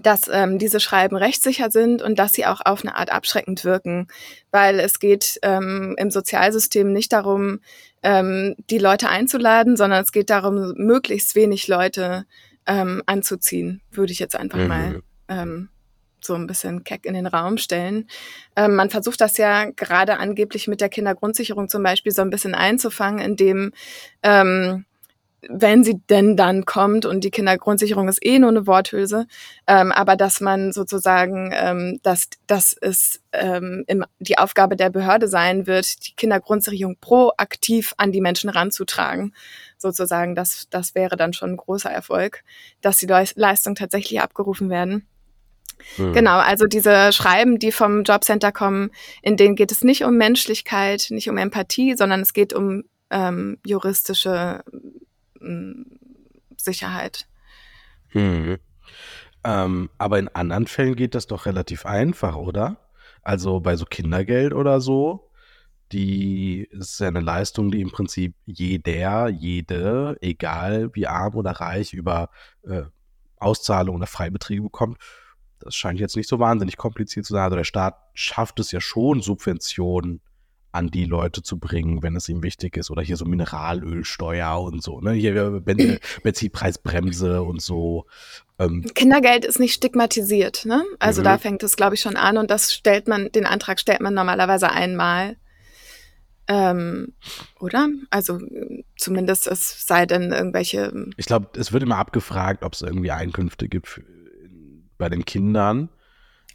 dass 0.02 0.30
ähm, 0.32 0.58
diese 0.58 0.80
Schreiben 0.80 1.18
rechtssicher 1.18 1.70
sind 1.70 2.02
und 2.02 2.18
dass 2.18 2.32
sie 2.32 2.46
auch 2.46 2.62
auf 2.64 2.84
eine 2.84 2.96
Art 2.96 3.12
abschreckend 3.12 3.66
wirken, 3.66 4.08
weil 4.52 4.80
es 4.80 5.00
geht 5.00 5.38
ähm, 5.42 5.96
im 5.98 6.12
Sozialsystem 6.12 6.94
nicht 6.94 7.12
darum, 7.12 7.60
ähm, 8.04 8.56
die 8.70 8.78
Leute 8.78 9.10
einzuladen, 9.10 9.76
sondern 9.76 10.02
es 10.04 10.14
geht 10.14 10.30
darum, 10.30 10.74
möglichst 10.78 11.36
wenig 11.36 11.68
Leute 11.68 12.26
ähm, 12.72 13.04
anzuziehen, 13.06 13.82
würde 13.92 14.14
ich 14.14 14.20
jetzt 14.20 14.36
einfach 14.36 14.58
mhm. 14.58 14.68
mal 14.68 15.02
ähm, 15.28 15.70
so 16.22 16.36
ein 16.36 16.48
bisschen 16.48 16.86
keck 16.86 17.06
in 17.06 17.14
den 17.14 17.28
Raum 17.28 17.58
stellen. 17.58 18.08
Ähm, 18.56 18.76
man 18.76 18.90
versucht 18.90 19.20
das 19.20 19.38
ja 19.38 19.66
gerade 19.66 20.20
angeblich 20.20 20.68
mit 20.68 20.80
der 20.80 20.88
Kindergrundsicherung 20.88 21.68
zum 21.68 21.84
Beispiel 21.84 22.14
so 22.14 22.22
ein 22.22 22.30
bisschen 22.30 22.56
einzufangen, 22.56 23.20
indem 23.20 23.74
ähm, 24.24 24.86
wenn 25.50 25.84
sie 25.84 26.00
denn 26.10 26.38
dann 26.38 26.66
kommt 26.66 27.06
und 27.06 27.24
die 27.24 27.32
Kindergrundsicherung 27.32 28.08
ist 28.08 28.24
eh 28.24 28.38
nur 28.38 28.50
eine 28.50 28.68
Worthülse, 28.68 29.26
ähm, 29.66 29.92
aber 29.92 30.16
dass 30.16 30.40
man 30.40 30.72
sozusagen, 30.72 31.52
ähm, 31.54 32.00
dass, 32.04 32.30
dass 32.46 32.76
es 32.80 33.22
ähm, 33.34 33.84
im, 33.88 34.06
die 34.20 34.38
Aufgabe 34.38 34.76
der 34.76 34.92
Behörde 34.92 35.28
sein 35.28 35.66
wird, 35.66 36.06
die 36.06 36.16
Kindergrundsicherung 36.16 36.98
proaktiv 37.02 37.94
an 37.98 38.12
die 38.12 38.22
Menschen 38.22 38.52
ranzutragen. 38.52 39.34
Sozusagen, 39.82 40.36
das, 40.36 40.68
das 40.70 40.96
wäre 40.96 41.18
dann 41.18 41.34
schon 41.34 41.52
ein 41.52 41.58
großer 41.58 41.90
Erfolg, 41.90 42.44
dass 42.82 42.98
die 42.98 43.08
Leistungen 43.08 43.76
tatsächlich 43.76 44.22
abgerufen 44.22 44.70
werden. 44.70 45.08
Hm. 45.96 46.14
Genau, 46.14 46.38
also 46.38 46.68
diese 46.68 47.12
Schreiben, 47.12 47.58
die 47.58 47.72
vom 47.72 48.04
Jobcenter 48.04 48.52
kommen, 48.52 48.92
in 49.22 49.38
denen 49.38 49.56
geht 49.56 49.72
es 49.72 49.84
nicht 49.84 50.04
um 50.04 50.16
Menschlichkeit, 50.16 51.08
nicht 51.10 51.30
um 51.30 51.38
Empathie, 51.38 51.96
sondern 51.96 52.22
es 52.22 52.34
geht 52.34 52.54
um 52.54 52.84
ähm, 53.10 53.58
juristische 53.66 54.64
Sicherheit. 56.56 57.28
Hm. 58.10 58.58
Ähm, 59.44 59.90
aber 59.98 60.20
in 60.20 60.28
anderen 60.30 60.68
Fällen 60.68 60.96
geht 60.96 61.16
das 61.16 61.28
doch 61.28 61.46
relativ 61.46 61.86
einfach, 61.86 62.36
oder? 62.36 62.78
Also 63.24 63.60
bei 63.60 63.76
so 63.76 63.86
Kindergeld 63.86 64.54
oder 64.54 64.82
so, 64.82 65.31
die 65.92 66.68
ist 66.72 67.00
ja 67.00 67.08
eine 67.08 67.22
Leistung, 67.22 67.72
die 67.72 67.82
im 67.82 67.92
Prinzip 67.92 68.36
jeder, 68.46 69.30
jede, 69.30 70.18
egal 70.22 70.90
wie 70.94 71.08
arm 71.08 71.36
oder 71.36 71.52
reich, 71.52 71.94
über 71.94 72.30
äh, 72.64 72.84
Auszahlung 73.38 73.98
oder 73.98 74.08
Freibeträge 74.08 74.62
bekommt. 74.62 74.98
Das 75.60 75.76
scheint 75.76 76.00
jetzt 76.00 76.16
nicht 76.16 76.30
so 76.30 76.40
wahnsinnig 76.40 76.78
kompliziert 76.78 77.26
zu 77.26 77.34
sein. 77.34 77.44
Also 77.44 77.58
der 77.58 77.64
Staat 77.64 77.98
schafft 78.14 78.60
es 78.60 78.72
ja 78.72 78.82
schon, 78.82 79.22
Subventionen 79.22 80.22
an 80.72 80.88
die 80.88 81.06
Leute 81.06 81.44
zu 81.44 81.60
bringen, 81.60 82.02
wenn 82.02 82.16
es 82.16 82.30
ihm 82.30 82.44
wichtig 82.44 82.78
ist. 82.78 82.92
Oder 82.92 83.02
hier 83.02 83.18
so 83.18 83.26
Mineralölsteuer 83.26 84.62
und 84.62 84.82
so. 84.82 85.02
Ne? 85.02 85.12
Hier 85.12 85.62
ben 85.62 86.00
Benzinpreisbremse 86.24 87.44
und 87.44 87.62
so. 87.62 88.06
Ähm. 88.58 88.86
Kindergeld 88.96 89.46
ist 89.46 89.60
nicht 89.60 89.74
stigmatisiert. 89.74 90.66
Ne? 90.66 90.84
Also 91.00 91.22
mhm. 91.22 91.26
da 91.26 91.38
fängt 91.38 91.64
es, 91.64 91.76
glaube 91.76 91.96
ich, 91.96 92.02
schon 92.02 92.16
an. 92.16 92.38
Und 92.38 92.50
das 92.50 92.74
stellt 92.74 93.08
man, 93.08 93.32
den 93.32 93.46
Antrag 93.46 93.80
stellt 93.80 94.02
man 94.02 94.14
normalerweise 94.14 94.72
einmal. 94.72 95.36
Ähm, 96.52 97.14
oder? 97.62 97.88
Also 98.10 98.40
zumindest 98.98 99.48
es 99.48 99.88
sei 99.88 100.06
denn 100.06 100.34
irgendwelche. 100.34 100.92
Ich 101.16 101.26
glaube, 101.26 101.48
es 101.58 101.72
wird 101.72 101.84
immer 101.84 101.98
abgefragt, 101.98 102.64
ob 102.64 102.74
es 102.74 102.82
irgendwie 102.82 103.12
Einkünfte 103.12 103.70
gibt 103.70 103.88
für, 103.88 104.04
bei 104.98 105.08
den 105.08 105.24
Kindern. 105.24 105.88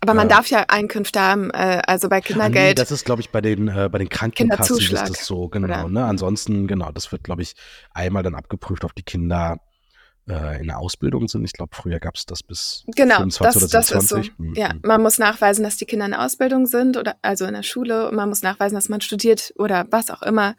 Aber 0.01 0.13
man 0.13 0.29
darf 0.29 0.49
ja 0.49 0.67
Einkünfte 0.69 1.19
haben, 1.19 1.51
äh, 1.51 1.81
also 1.87 2.11
bei 2.11 2.21
Kindergeld. 2.21 2.57
Ah, 2.57 2.69
nee, 2.69 2.75
das 2.75 2.91
ist, 2.91 3.07
glaube 3.07 3.23
ich, 3.23 3.31
bei 3.31 3.41
den, 3.41 3.69
äh, 3.69 3.89
bei 3.91 3.97
den 3.97 4.11
Krankenkassen 4.11 4.79
ist 4.79 4.93
das 4.93 5.25
so, 5.25 5.49
genau. 5.49 5.89
Ne? 5.89 6.05
Ansonsten, 6.05 6.67
genau, 6.67 6.93
das 6.93 7.11
wird, 7.11 7.25
glaube 7.25 7.41
ich, 7.41 7.55
einmal 7.95 8.23
dann 8.23 8.35
abgeprüft, 8.35 8.85
ob 8.85 8.95
die 8.95 9.03
Kinder 9.03 9.59
äh, 10.29 10.61
in 10.61 10.67
der 10.67 10.79
Ausbildung 10.79 11.29
sind. 11.29 11.45
Ich 11.45 11.53
glaube, 11.53 11.75
früher 11.75 12.01
gab 12.01 12.17
es 12.17 12.27
das 12.27 12.43
bis 12.43 12.85
genau, 12.95 13.17
25 13.17 13.63
das, 13.63 13.63
oder 13.63 13.83
26. 13.83 13.93
Das 13.93 14.05
ist 14.05 14.37
so. 14.37 14.43
Mhm. 14.43 14.55
Ja, 14.55 14.71
man 14.83 15.03
muss 15.03 15.19
nachweisen, 15.19 15.63
dass 15.63 15.77
die 15.77 15.87
Kinder 15.87 16.07
in 16.07 16.13
der 16.13 16.25
Ausbildung 16.25 16.67
sind 16.67 16.97
oder 16.97 17.17
also 17.23 17.45
in 17.45 17.55
der 17.55 17.63
Schule 17.63 18.09
und 18.09 18.17
man 18.17 18.29
muss 18.29 18.43
nachweisen, 18.43 18.75
dass 18.75 18.89
man 18.89 19.01
studiert 19.01 19.53
oder 19.57 19.87
was 19.91 20.11
auch 20.11 20.23
immer. 20.23 20.55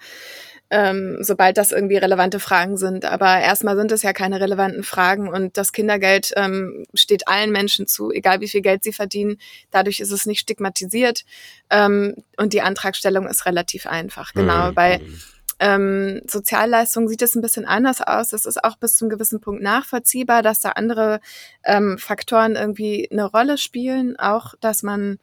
ähm, 0.70 1.18
sobald 1.22 1.57
das 1.57 1.72
irgendwie 1.72 1.97
relevante 1.97 2.39
Fragen 2.39 2.78
sind. 2.78 3.05
Aber 3.05 3.39
erstmal 3.39 3.78
sind 3.78 3.91
es 3.91 4.01
ja 4.03 4.13
keine 4.13 4.41
relevanten 4.41 4.84
Fragen 4.84 5.30
und 5.30 5.57
das 5.57 5.72
Kindergeld 5.72 6.34
ähm, 6.36 6.86
steht 6.93 7.28
allen 7.28 7.51
Menschen 7.51 7.88
zu, 7.88 8.11
egal 8.11 8.41
wie 8.41 8.49
viel 8.49 8.61
Geld 8.61 8.84
sie 8.84 8.93
verdienen. 8.93 9.38
Dadurch 9.72 9.99
ist 9.99 10.11
es 10.11 10.26
nicht 10.26 10.41
stigmatisiert 10.41 11.24
ähm, 11.70 12.15
und 12.36 12.53
die 12.53 12.61
Antragstellung 12.61 13.28
ist 13.28 13.45
relativ 13.45 13.88
einfach. 13.88 14.34
Genau, 14.34 14.72
mhm. 14.72 15.20
Ähm, 15.60 16.22
Sozialleistungen 16.28 17.08
sieht 17.08 17.22
es 17.22 17.36
ein 17.36 17.41
bisschen 17.41 17.66
anders 17.66 18.01
aus. 18.01 18.34
Es 18.34 18.45
ist 18.45 18.64
auch 18.64 18.78
bis 18.78 18.95
zum 18.95 19.10
gewissen 19.10 19.41
Punkt 19.41 19.62
nachvollziehbar, 19.62 20.43
dass 20.43 20.60
da 20.60 20.72
andere 20.72 21.20
ähm, 21.64 21.97
Faktoren 21.97 22.55
irgendwie 22.55 23.10
eine 23.12 23.26
Rolle 23.26 23.58
spielen. 23.58 24.18
Auch, 24.20 24.53
dass 24.60 24.84
man 24.84 25.20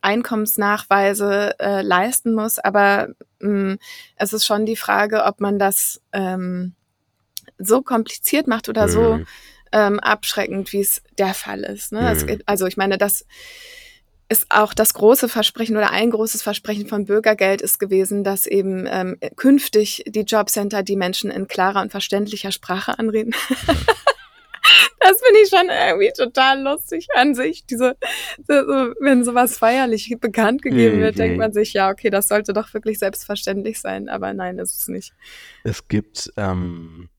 Einkommensnachweise 0.00 1.58
äh, 1.58 1.82
leisten 1.82 2.34
muss. 2.34 2.58
Aber 2.58 3.08
mh, 3.40 3.72
mm, 3.72 3.78
es 4.16 4.32
ist 4.32 4.46
schon 4.46 4.66
die 4.66 4.76
Frage, 4.76 5.24
ob 5.24 5.40
man 5.40 5.58
das 5.58 6.00
ähm, 6.12 6.74
so 7.58 7.82
kompliziert 7.82 8.46
macht 8.46 8.68
oder 8.68 8.86
mhm. 8.86 8.90
so 8.90 9.20
ähm, 9.72 10.00
abschreckend, 10.00 10.72
wie 10.72 10.80
es 10.80 11.02
der 11.18 11.34
Fall 11.34 11.60
ist. 11.60 11.92
Ne? 11.92 12.00
Mhm. 12.00 12.06
Es, 12.06 12.38
also 12.46 12.66
ich 12.66 12.76
meine, 12.76 12.98
das 12.98 13.26
ist 14.34 14.46
auch 14.50 14.74
das 14.74 14.94
große 14.94 15.28
Versprechen 15.28 15.76
oder 15.76 15.92
ein 15.92 16.10
großes 16.10 16.42
Versprechen 16.42 16.88
von 16.88 17.04
Bürgergeld 17.04 17.62
ist 17.62 17.78
gewesen, 17.78 18.24
dass 18.24 18.46
eben 18.46 18.84
ähm, 18.90 19.16
künftig 19.36 20.02
die 20.08 20.22
Jobcenter 20.22 20.82
die 20.82 20.96
Menschen 20.96 21.30
in 21.30 21.46
klarer 21.46 21.80
und 21.82 21.92
verständlicher 21.92 22.50
Sprache 22.50 22.98
anreden. 22.98 23.34
Das 24.98 25.20
finde 25.20 25.40
ich 25.42 25.50
schon 25.50 25.68
irgendwie 25.68 26.12
total 26.16 26.62
lustig 26.62 27.08
an 27.14 27.34
sich. 27.34 27.66
Diese, 27.66 27.98
so, 28.48 28.54
wenn 28.54 29.22
sowas 29.22 29.58
feierlich 29.58 30.16
bekannt 30.18 30.62
gegeben 30.62 31.00
wird, 31.00 31.16
mhm. 31.16 31.18
denkt 31.18 31.38
man 31.38 31.52
sich, 31.52 31.74
ja, 31.74 31.90
okay, 31.90 32.08
das 32.08 32.28
sollte 32.28 32.54
doch 32.54 32.72
wirklich 32.72 32.98
selbstverständlich 32.98 33.78
sein. 33.78 34.08
Aber 34.08 34.32
nein, 34.32 34.58
ist 34.58 34.80
es 34.80 34.88
nicht. 34.88 35.12
Es 35.62 35.88
gibt, 35.88 36.32
ähm, 36.38 37.10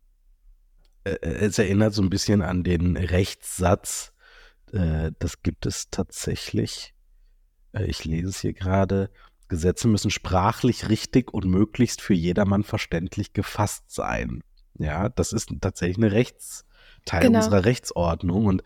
äh, 1.03 1.11
es 1.22 1.59
erinnert 1.59 1.93
so 1.93 2.01
ein 2.01 2.09
bisschen 2.09 2.41
an 2.41 2.63
den 2.63 2.97
Rechtssatz, 2.97 4.13
äh, 4.74 5.11
das 5.20 5.43
gibt 5.43 5.68
es 5.68 5.91
tatsächlich. 5.91 6.94
Äh, 7.76 7.86
ich 7.86 8.05
lese 8.05 8.30
es 8.30 8.39
hier 8.39 8.53
gerade. 8.53 9.09
Gesetze 9.47 9.88
müssen 9.88 10.09
sprachlich 10.09 10.89
richtig 10.89 11.34
und 11.34 11.45
möglichst 11.45 12.01
für 12.01 12.15
jedermann 12.15 12.63
verständlich 12.63 13.34
gefasst 13.34 13.91
sein. 13.91 14.41
Ja, 14.78 15.09
das 15.09 15.34
ist 15.34 15.51
tatsächlich 15.61 15.97
eine 15.97 16.11
Rechts, 16.11 16.65
Teil 17.05 17.21
genau. 17.21 17.39
unserer 17.39 17.63
Rechtsordnung. 17.63 18.45
Und 18.45 18.63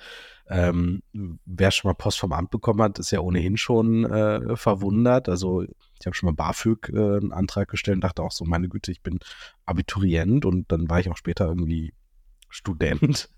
ähm, 0.50 1.04
wer 1.46 1.72
schon 1.72 1.90
mal 1.90 1.96
Post 1.96 2.20
vom 2.20 2.32
Amt 2.32 2.50
bekommen 2.50 2.82
hat, 2.82 2.98
ist 2.98 3.12
ja 3.12 3.20
ohnehin 3.20 3.58
schon 3.58 4.06
äh, 4.06 4.56
verwundert. 4.56 5.28
Also 5.28 5.64
ich 5.64 6.06
habe 6.06 6.16
schon 6.16 6.28
mal 6.28 6.36
BAföG 6.36 6.90
äh, 6.90 7.18
einen 7.18 7.34
Antrag 7.34 7.68
gestellt 7.68 7.96
und 7.96 8.04
dachte 8.04 8.24
auch 8.24 8.32
so, 8.32 8.46
meine 8.46 8.70
Güte, 8.70 8.92
ich 8.92 9.02
bin 9.02 9.20
Abiturient 9.66 10.46
und 10.46 10.72
dann 10.72 10.90
war 10.90 11.00
ich 11.00 11.10
auch 11.10 11.18
später 11.18 11.48
irgendwie 11.48 11.94
Student, 12.48 13.30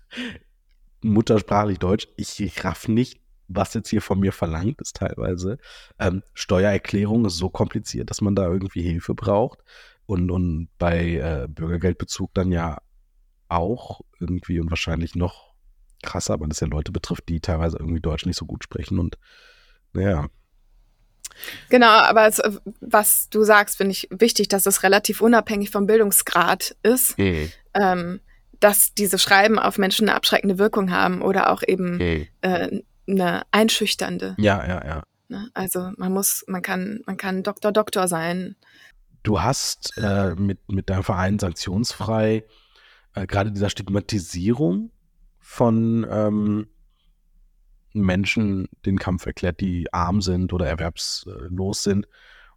muttersprachlich 1.02 1.78
Deutsch. 1.78 2.08
Ich 2.16 2.64
raff 2.64 2.86
nicht, 2.86 3.20
was 3.54 3.74
jetzt 3.74 3.88
hier 3.88 4.02
von 4.02 4.20
mir 4.20 4.32
verlangt 4.32 4.80
ist 4.80 4.96
teilweise. 4.96 5.58
Ähm, 5.98 6.22
Steuererklärung 6.34 7.24
ist 7.24 7.36
so 7.36 7.48
kompliziert, 7.48 8.10
dass 8.10 8.20
man 8.20 8.34
da 8.34 8.46
irgendwie 8.46 8.82
Hilfe 8.82 9.14
braucht. 9.14 9.60
Und, 10.06 10.30
und 10.30 10.68
bei 10.78 11.14
äh, 11.14 11.48
Bürgergeldbezug 11.48 12.34
dann 12.34 12.52
ja 12.52 12.78
auch 13.48 14.00
irgendwie 14.18 14.58
und 14.60 14.70
wahrscheinlich 14.70 15.14
noch 15.14 15.52
krasser, 16.02 16.40
weil 16.40 16.48
das 16.48 16.60
ja 16.60 16.66
Leute 16.66 16.92
betrifft, 16.92 17.28
die 17.28 17.40
teilweise 17.40 17.78
irgendwie 17.78 18.00
Deutsch 18.00 18.26
nicht 18.26 18.38
so 18.38 18.46
gut 18.46 18.64
sprechen 18.64 18.98
und 18.98 19.18
naja. 19.92 20.28
Genau, 21.70 21.88
aber 21.88 22.26
es, 22.26 22.42
was 22.80 23.28
du 23.30 23.42
sagst, 23.42 23.76
finde 23.76 23.92
ich 23.92 24.08
wichtig, 24.10 24.48
dass 24.48 24.66
es 24.66 24.82
relativ 24.82 25.20
unabhängig 25.20 25.70
vom 25.70 25.86
Bildungsgrad 25.86 26.76
ist, 26.82 27.18
mhm. 27.18 27.50
ähm, 27.74 28.20
dass 28.60 28.94
diese 28.94 29.18
Schreiben 29.18 29.58
auf 29.58 29.78
Menschen 29.78 30.08
eine 30.08 30.16
abschreckende 30.16 30.58
Wirkung 30.58 30.90
haben 30.90 31.22
oder 31.22 31.50
auch 31.50 31.62
eben 31.66 31.96
mhm. 31.96 32.28
äh, 32.42 32.82
eine 33.12 33.42
einschüchternde. 33.50 34.34
Ja, 34.38 34.66
ja, 34.66 34.86
ja. 34.86 35.02
Ne? 35.28 35.48
Also 35.54 35.90
man 35.96 36.12
muss, 36.12 36.44
man 36.46 36.62
kann, 36.62 37.00
man 37.06 37.16
kann 37.16 37.42
Doktor, 37.42 37.72
Doktor 37.72 38.08
sein. 38.08 38.56
Du 39.22 39.40
hast 39.40 39.96
äh, 39.96 40.34
mit, 40.34 40.60
mit 40.70 40.90
deinem 40.90 41.04
Verein 41.04 41.38
sanktionsfrei 41.38 42.44
äh, 43.14 43.26
gerade 43.26 43.52
dieser 43.52 43.70
Stigmatisierung 43.70 44.90
von 45.38 46.06
ähm, 46.10 46.66
Menschen 47.92 48.68
den 48.86 48.98
Kampf 48.98 49.26
erklärt, 49.26 49.60
die 49.60 49.92
arm 49.92 50.22
sind 50.22 50.52
oder 50.52 50.66
erwerbslos 50.66 51.82
sind. 51.82 52.06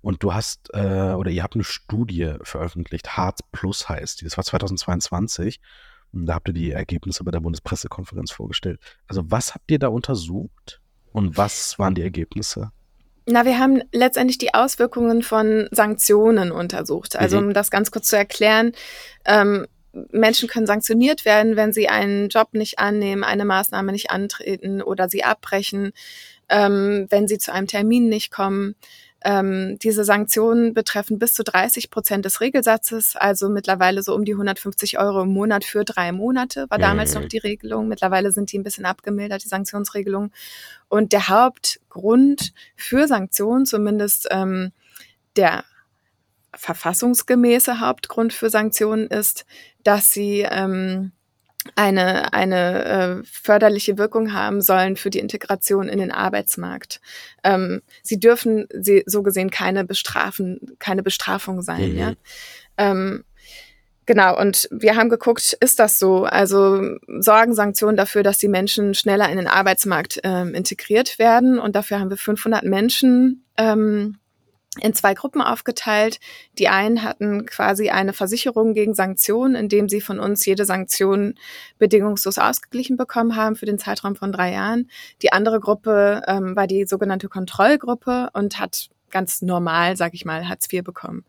Und 0.02 0.24
du 0.24 0.34
hast, 0.34 0.70
äh, 0.74 1.14
oder 1.14 1.32
ihr 1.32 1.44
habt 1.44 1.56
eine 1.56 1.64
Studie 1.64 2.36
veröffentlicht, 2.42 3.18
Hartz 3.18 3.42
Plus 3.52 3.90
heißt 3.90 4.22
die, 4.22 4.26
das 4.26 4.38
war 4.38 4.44
2022. 4.44 5.60
Da 6.16 6.36
habt 6.36 6.48
ihr 6.48 6.54
die 6.54 6.72
Ergebnisse 6.72 7.24
bei 7.24 7.32
der 7.32 7.42
Bundespressekonferenz 7.42 8.32
vorgestellt. 8.32 8.80
Also 9.08 9.24
was 9.26 9.54
habt 9.54 9.70
ihr 9.70 9.80
da 9.80 9.90
untersucht 9.90 10.82
und 11.12 11.38
was 11.38 11.78
waren 11.78 11.96
die 11.96 12.02
Ergebnisse? 12.02 12.72
Na, 13.28 13.44
wir 13.44 13.60
haben 13.60 13.82
letztendlich 13.92 14.38
die 14.38 14.54
Auswirkungen 14.54 15.24
von 15.24 15.68
Sanktionen 15.72 16.52
untersucht. 16.52 17.16
Also 17.16 17.42
mhm. 17.42 17.48
um 17.48 17.54
das 17.54 17.72
ganz 17.72 17.92
kurz 17.92 18.08
zu 18.08 18.16
erklären, 18.16 18.72
ähm, 19.26 19.66
Menschen 20.12 20.48
können 20.48 20.68
sanktioniert 20.68 21.26
werden, 21.26 21.56
wenn 21.56 21.74
sie 21.74 21.88
einen 21.88 22.30
Job 22.30 22.50
nicht 22.54 22.80
annehmen, 22.80 23.24
eine 23.24 23.46
Maßnahme 23.46 23.92
nicht 23.92 24.12
antreten 24.12 24.82
oder 24.82 25.10
sie 25.10 25.24
abbrechen, 25.24 25.92
ähm, 26.50 27.08
wenn 27.10 27.28
sie 27.28 27.38
zu 27.38 27.52
einem 27.52 27.68
Termin 27.68 28.10
nicht 28.10 28.32
kommen. 28.32 28.76
Ähm, 29.28 29.80
diese 29.80 30.04
Sanktionen 30.04 30.76
betreffen 30.76 31.18
bis 31.18 31.34
zu 31.34 31.44
30 31.44 31.90
Prozent 31.90 32.26
des 32.26 32.42
Regelsatzes, 32.42 33.16
also 33.16 33.50
mittlerweile 33.50 34.04
so 34.04 34.14
um 34.14 34.24
die 34.24 34.34
150 34.34 35.00
Euro 35.00 35.24
im 35.24 35.34
Monat 35.34 35.66
für 35.66 35.84
drei 35.84 36.12
Monate, 36.12 36.68
war 36.70 36.78
damals 36.78 37.16
mhm. 37.16 37.22
noch 37.22 37.28
die 37.28 37.40
Regelung. 37.40 37.88
Mittlerweile 37.88 38.32
sind 38.32 38.52
die 38.52 38.60
ein 38.60 38.64
bisschen 38.64 38.86
abgemildert, 38.86 39.44
die 39.44 39.48
Sanktionsregelung. 39.48 40.32
Und 40.90 41.12
der 41.12 41.28
Hauptgrund 41.28 42.54
für 42.76 43.08
Sanktionen, 43.08 43.66
zumindest 43.66 44.28
ähm, 44.30 44.72
der 45.36 45.64
verfassungsgemäße 46.54 47.80
Hauptgrund 47.80 48.32
für 48.32 48.52
Sanktionen 48.52 49.08
ist, 49.08 49.48
dass 49.84 50.12
sie 50.12 50.46
ähm, 50.48 51.14
eine, 51.76 52.34
eine 52.34 52.86
äh, 52.86 53.24
förderliche 53.26 53.98
Wirkung 53.98 54.34
haben 54.34 54.62
sollen 54.62 54.96
für 54.96 55.10
die 55.10 55.20
Integration 55.20 55.90
in 55.90 56.00
den 56.00 56.12
Arbeitsmarkt. 56.12 57.02
Ähm, 57.44 57.82
sie 58.04 58.20
dürfen 58.20 58.68
sie 58.72 59.04
so 59.06 59.24
gesehen 59.24 59.50
keine 59.50 59.84
bestrafen, 59.84 60.76
keine 60.80 61.04
Bestrafung 61.04 61.62
sein, 61.62 61.94
mhm. 61.94 61.98
ja. 61.98 62.14
Ähm, 62.78 63.24
Genau, 64.08 64.40
und 64.40 64.68
wir 64.72 64.96
haben 64.96 65.10
geguckt, 65.10 65.58
ist 65.62 65.80
das 65.80 65.98
so? 65.98 66.26
Also 66.26 66.98
sorgen 67.08 67.56
Sanktionen 67.56 67.98
dafür, 67.98 68.22
dass 68.22 68.38
die 68.38 68.48
Menschen 68.48 68.94
schneller 68.94 69.30
in 69.30 69.38
den 69.38 69.48
Arbeitsmarkt 69.48 70.20
ähm, 70.24 70.54
integriert 70.54 71.18
werden. 71.18 71.58
Und 71.58 71.76
dafür 71.76 72.00
haben 72.00 72.12
wir 72.12 72.18
500 72.18 72.64
Menschen 72.64 73.46
ähm, 73.58 74.20
in 74.82 74.94
zwei 74.94 75.14
Gruppen 75.14 75.42
aufgeteilt. 75.42 76.20
Die 76.58 76.68
einen 76.68 77.04
hatten 77.04 77.46
quasi 77.46 77.90
eine 77.90 78.14
Versicherung 78.14 78.74
gegen 78.74 78.94
Sanktionen, 78.94 79.56
indem 79.56 79.90
sie 79.90 80.02
von 80.02 80.20
uns 80.20 80.46
jede 80.46 80.66
Sanktion 80.66 81.36
bedingungslos 81.78 82.38
ausgeglichen 82.38 82.98
bekommen 82.98 83.36
haben 83.36 83.56
für 83.56 83.66
den 83.66 83.80
Zeitraum 83.80 84.16
von 84.16 84.32
drei 84.32 84.52
Jahren. 84.52 84.90
Die 85.22 85.32
andere 85.32 85.60
Gruppe 85.60 86.22
ähm, 86.28 86.56
war 86.56 86.68
die 86.68 86.86
sogenannte 86.86 87.30
Kontrollgruppe 87.30 88.30
und 88.34 88.60
hat 88.60 88.90
ganz 89.12 89.42
normal, 89.42 89.96
sag 89.96 90.14
ich 90.14 90.26
mal, 90.26 90.48
Hartz 90.50 90.72
IV 90.72 90.84
bekommen. 90.84 91.26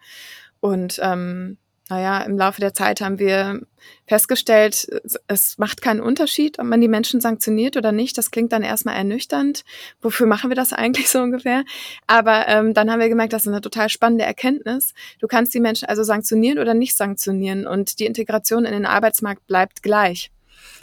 Und 0.60 0.98
ähm, 1.02 1.58
naja, 1.88 2.20
im 2.22 2.36
Laufe 2.36 2.60
der 2.60 2.74
Zeit 2.74 3.00
haben 3.00 3.18
wir 3.18 3.60
festgestellt, 4.08 4.88
es 5.28 5.58
macht 5.58 5.82
keinen 5.82 6.00
Unterschied, 6.00 6.58
ob 6.58 6.66
man 6.66 6.80
die 6.80 6.88
Menschen 6.88 7.20
sanktioniert 7.20 7.76
oder 7.76 7.92
nicht. 7.92 8.18
Das 8.18 8.32
klingt 8.32 8.52
dann 8.52 8.64
erstmal 8.64 8.96
ernüchternd. 8.96 9.64
Wofür 10.02 10.26
machen 10.26 10.50
wir 10.50 10.56
das 10.56 10.72
eigentlich 10.72 11.08
so 11.08 11.20
ungefähr? 11.20 11.64
Aber 12.06 12.48
ähm, 12.48 12.74
dann 12.74 12.90
haben 12.90 13.00
wir 13.00 13.08
gemerkt, 13.08 13.32
das 13.32 13.42
ist 13.42 13.48
eine 13.48 13.60
total 13.60 13.88
spannende 13.88 14.24
Erkenntnis. 14.24 14.94
Du 15.20 15.28
kannst 15.28 15.54
die 15.54 15.60
Menschen 15.60 15.88
also 15.88 16.02
sanktionieren 16.02 16.58
oder 16.58 16.74
nicht 16.74 16.96
sanktionieren 16.96 17.66
und 17.66 18.00
die 18.00 18.06
Integration 18.06 18.64
in 18.64 18.72
den 18.72 18.86
Arbeitsmarkt 18.86 19.46
bleibt 19.46 19.82
gleich. 19.82 20.32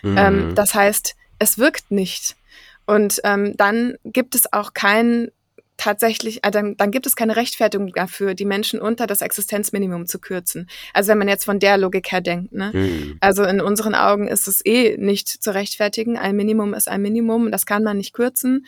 Mhm. 0.03 0.17
Ähm, 0.17 0.55
das 0.55 0.73
heißt, 0.73 1.15
es 1.39 1.57
wirkt 1.57 1.91
nicht. 1.91 2.37
Und 2.85 3.19
ähm, 3.23 3.55
dann 3.57 3.95
gibt 4.05 4.35
es 4.35 4.51
auch 4.51 4.73
keinen 4.73 5.31
tatsächlich, 5.77 6.43
also 6.45 6.59
dann, 6.59 6.77
dann 6.77 6.91
gibt 6.91 7.05
es 7.05 7.15
keine 7.15 7.35
Rechtfertigung 7.35 7.91
dafür, 7.93 8.33
die 8.33 8.45
Menschen 8.45 8.79
unter 8.79 9.07
das 9.07 9.21
Existenzminimum 9.21 10.05
zu 10.05 10.19
kürzen. 10.19 10.69
Also 10.93 11.09
wenn 11.09 11.17
man 11.17 11.27
jetzt 11.27 11.45
von 11.45 11.59
der 11.59 11.77
Logik 11.77 12.11
her 12.11 12.21
denkt. 12.21 12.53
Ne? 12.53 12.71
Mhm. 12.73 13.17
Also 13.19 13.43
in 13.43 13.61
unseren 13.61 13.95
Augen 13.95 14.27
ist 14.27 14.47
es 14.47 14.65
eh 14.65 14.97
nicht 14.97 15.27
zu 15.27 15.53
rechtfertigen. 15.53 16.17
Ein 16.17 16.35
Minimum 16.35 16.73
ist 16.73 16.87
ein 16.87 17.01
Minimum, 17.01 17.51
das 17.51 17.65
kann 17.65 17.83
man 17.83 17.97
nicht 17.97 18.13
kürzen. 18.13 18.65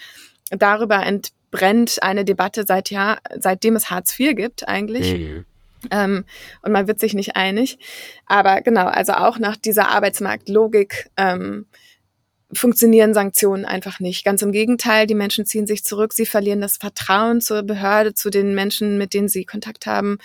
Darüber 0.49 1.05
entbrennt 1.05 1.99
eine 2.01 2.25
Debatte 2.25 2.65
seit 2.67 2.89
Jahr, 2.89 3.19
seitdem 3.37 3.75
es 3.75 3.89
Hartz 3.89 4.19
IV 4.19 4.35
gibt 4.35 4.67
eigentlich. 4.67 5.13
Mhm. 5.13 5.45
Ähm, 5.91 6.25
und 6.61 6.71
man 6.71 6.87
wird 6.87 6.99
sich 6.99 7.13
nicht 7.13 7.35
einig. 7.35 7.77
Aber 8.25 8.61
genau, 8.61 8.85
also 8.85 9.13
auch 9.13 9.37
nach 9.37 9.55
dieser 9.55 9.89
Arbeitsmarktlogik 9.89 11.09
ähm, 11.17 11.67
funktionieren 12.53 13.13
Sanktionen 13.13 13.65
einfach 13.65 13.99
nicht. 13.99 14.23
Ganz 14.23 14.41
im 14.41 14.51
Gegenteil, 14.51 15.07
die 15.07 15.15
Menschen 15.15 15.45
ziehen 15.45 15.67
sich 15.67 15.83
zurück, 15.83 16.13
sie 16.13 16.25
verlieren 16.25 16.61
das 16.61 16.77
Vertrauen 16.77 17.41
zur 17.41 17.63
Behörde, 17.63 18.13
zu 18.13 18.29
den 18.29 18.55
Menschen, 18.55 18.97
mit 18.97 19.13
denen 19.13 19.29
sie 19.29 19.45
Kontakt 19.45 19.85
haben. 19.85 20.17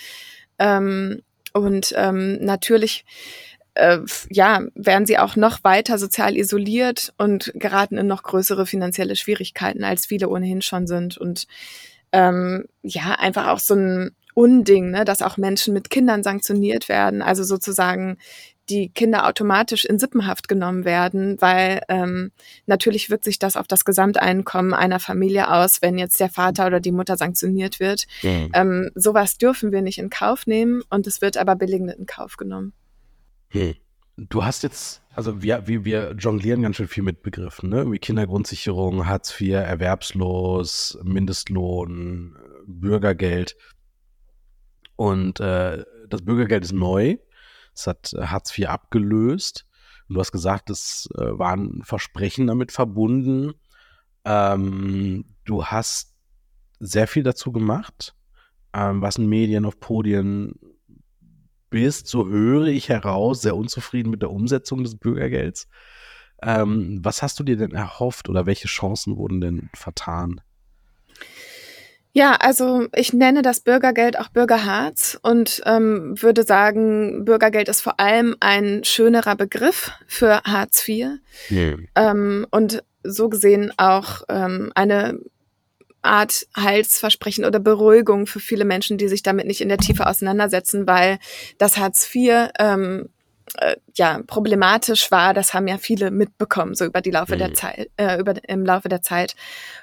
Ähm, 0.59 1.23
und 1.53 1.93
ähm, 1.97 2.39
natürlich 2.45 3.05
äh, 3.75 3.99
ja, 4.29 4.63
werden 4.75 5.07
sie 5.07 5.19
auch 5.19 5.37
noch 5.37 5.65
weiter 5.65 5.99
sozial 5.99 6.37
isoliert 6.37 7.13
und 7.17 7.53
geraten 7.55 7.99
in 7.99 8.07
noch 8.07 8.23
größere 8.23 8.67
finanzielle 8.67 9.17
Schwierigkeiten, 9.17 9.85
als 9.85 10.07
viele 10.07 10.29
ohnehin 10.29 10.63
schon 10.63 10.87
sind. 10.87 11.19
Und 11.19 11.47
ähm, 12.13 12.67
ja, 12.83 13.13
einfach 13.19 13.49
auch 13.49 13.59
so 13.61 13.75
ein 13.75 14.11
Unding, 14.35 14.91
ne, 14.91 15.05
dass 15.05 15.23
auch 15.23 15.37
Menschen 15.37 15.75
mit 15.75 15.91
Kindern 15.91 16.23
sanktioniert 16.23 16.89
werden, 16.89 17.23
also 17.23 17.43
sozusagen 17.43 18.19
die 18.71 18.89
Kinder 18.89 19.27
automatisch 19.27 19.85
in 19.85 19.99
Sippenhaft 19.99 20.49
genommen 20.49 20.85
werden, 20.85 21.37
weil 21.41 21.83
ähm, 21.89 22.31
natürlich 22.67 23.11
wirkt 23.11 23.25
sich 23.25 23.39
das 23.39 23.57
auf 23.57 23.67
das 23.67 23.85
Gesamteinkommen 23.85 24.73
einer 24.73 25.01
Familie 25.01 25.53
aus, 25.53 25.83
wenn 25.83 25.99
jetzt 25.99 26.21
der 26.21 26.31
Vater 26.31 26.67
oder 26.67 26.81
die 26.81 26.93
Mutter 26.93 27.17
sanktioniert 27.17 27.81
wird. 27.81 28.07
Mhm. 28.23 28.51
Ähm, 28.55 28.91
sowas 28.95 29.37
dürfen 29.37 29.73
wir 29.73 29.83
nicht 29.83 29.99
in 29.99 30.11
Kauf 30.11 30.47
nehmen 30.47 30.83
und 30.89 31.07
es 31.07 31.21
wird 31.21 31.37
aber 31.37 31.57
billigend 31.57 31.93
in 31.93 32.07
Kauf 32.07 32.37
genommen. 32.37 32.73
Hm. 33.49 33.75
Du 34.17 34.45
hast 34.45 34.63
jetzt, 34.63 35.03
also 35.15 35.43
wir, 35.43 35.67
wir, 35.67 35.85
wir 35.85 36.15
jonglieren 36.19 36.63
ganz 36.63 36.77
schön 36.77 36.89
viel 36.89 37.03
mit 37.03 37.23
Begriffen, 37.23 37.71
ne? 37.71 37.91
Wie 37.91 37.99
Kindergrundsicherung, 37.99 39.07
Hartz 39.07 39.41
IV, 39.41 39.55
Erwerbslos, 39.55 40.99
Mindestlohn, 41.03 42.37
Bürgergeld. 42.67 43.57
Und 44.97 45.41
äh, 45.41 45.85
das 46.09 46.23
Bürgergeld 46.23 46.65
ist 46.65 46.73
neu. 46.73 47.17
Es 47.81 47.87
hat 47.87 48.13
Hartz 48.19 48.57
IV 48.57 48.69
abgelöst. 48.69 49.67
Du 50.09 50.19
hast 50.19 50.33
gesagt, 50.33 50.71
es 50.71 51.09
äh, 51.17 51.39
waren 51.39 51.83
Versprechen 51.83 52.47
damit 52.47 52.73
verbunden. 52.73 53.55
Ähm, 54.25 55.25
du 55.45 55.65
hast 55.65 56.15
sehr 56.79 57.07
viel 57.07 57.23
dazu 57.23 57.53
gemacht, 57.53 58.15
ähm, 58.73 59.01
was 59.01 59.17
in 59.17 59.29
Medien, 59.29 59.65
auf 59.65 59.79
Podien 59.81 60.55
bist, 61.71 62.09
so 62.09 62.29
höre 62.29 62.67
ich 62.67 62.89
heraus, 62.89 63.43
sehr 63.43 63.57
unzufrieden 63.57 64.11
mit 64.11 64.23
der 64.23 64.31
Umsetzung 64.31 64.83
des 64.83 64.97
Bürgergelds. 64.97 65.69
Ähm, 66.43 66.99
was 67.03 67.23
hast 67.23 67.39
du 67.39 67.45
dir 67.45 67.57
denn 67.57 67.73
erhofft 67.73 68.29
oder 68.29 68.47
welche 68.47 68.67
Chancen 68.67 69.17
wurden 69.17 69.41
denn 69.41 69.71
vertan? 69.75 70.41
Ja, 72.13 72.33
also 72.41 72.87
ich 72.95 73.13
nenne 73.13 73.43
das 73.43 73.61
Bürgergeld 73.61 74.19
auch 74.19 74.29
Bürgerharz 74.29 75.19
und 75.23 75.63
ähm, 75.65 76.21
würde 76.21 76.43
sagen, 76.43 77.25
Bürgergeld 77.25 77.69
ist 77.69 77.83
vor 77.83 78.01
allem 78.01 78.37
ein 78.41 78.83
schönerer 78.83 79.37
Begriff 79.37 79.93
für 80.09 80.43
Hartz 80.43 80.89
IV 80.89 81.21
yeah. 81.51 81.77
ähm, 81.95 82.47
und 82.51 82.83
so 83.05 83.29
gesehen 83.29 83.73
auch 83.77 84.23
ähm, 84.29 84.73
eine 84.75 85.21
Art 86.03 86.47
Heilsversprechen 86.57 87.45
oder 87.45 87.61
Beruhigung 87.61 88.27
für 88.27 88.41
viele 88.41 88.65
Menschen, 88.65 88.99
die 88.99 89.09
sich 89.09 89.23
damit 89.23 89.47
nicht 89.47 89.61
in 89.61 89.69
der 89.69 89.79
Tiefe 89.79 90.07
auseinandersetzen, 90.07 90.87
weil 90.87 91.19
das 91.59 91.77
Hartz 91.77 92.13
IV 92.13 92.49
ähm, 92.59 93.09
äh, 93.59 93.77
ja 93.95 94.21
problematisch 94.27 95.11
war. 95.11 95.35
Das 95.35 95.55
haben 95.55 95.69
ja 95.69 95.79
viele 95.79 96.11
mitbekommen 96.11 96.75
so 96.75 96.85
über 96.85 97.01
die 97.01 97.11
Laufe 97.11 97.35
mhm. 97.35 97.39
der 97.39 97.55
Zeit, 97.55 97.91
äh, 97.97 98.19
über 98.19 98.35
im 98.49 98.65
Laufe 98.65 98.89
der 98.89 99.03
Zeit. 99.03 99.35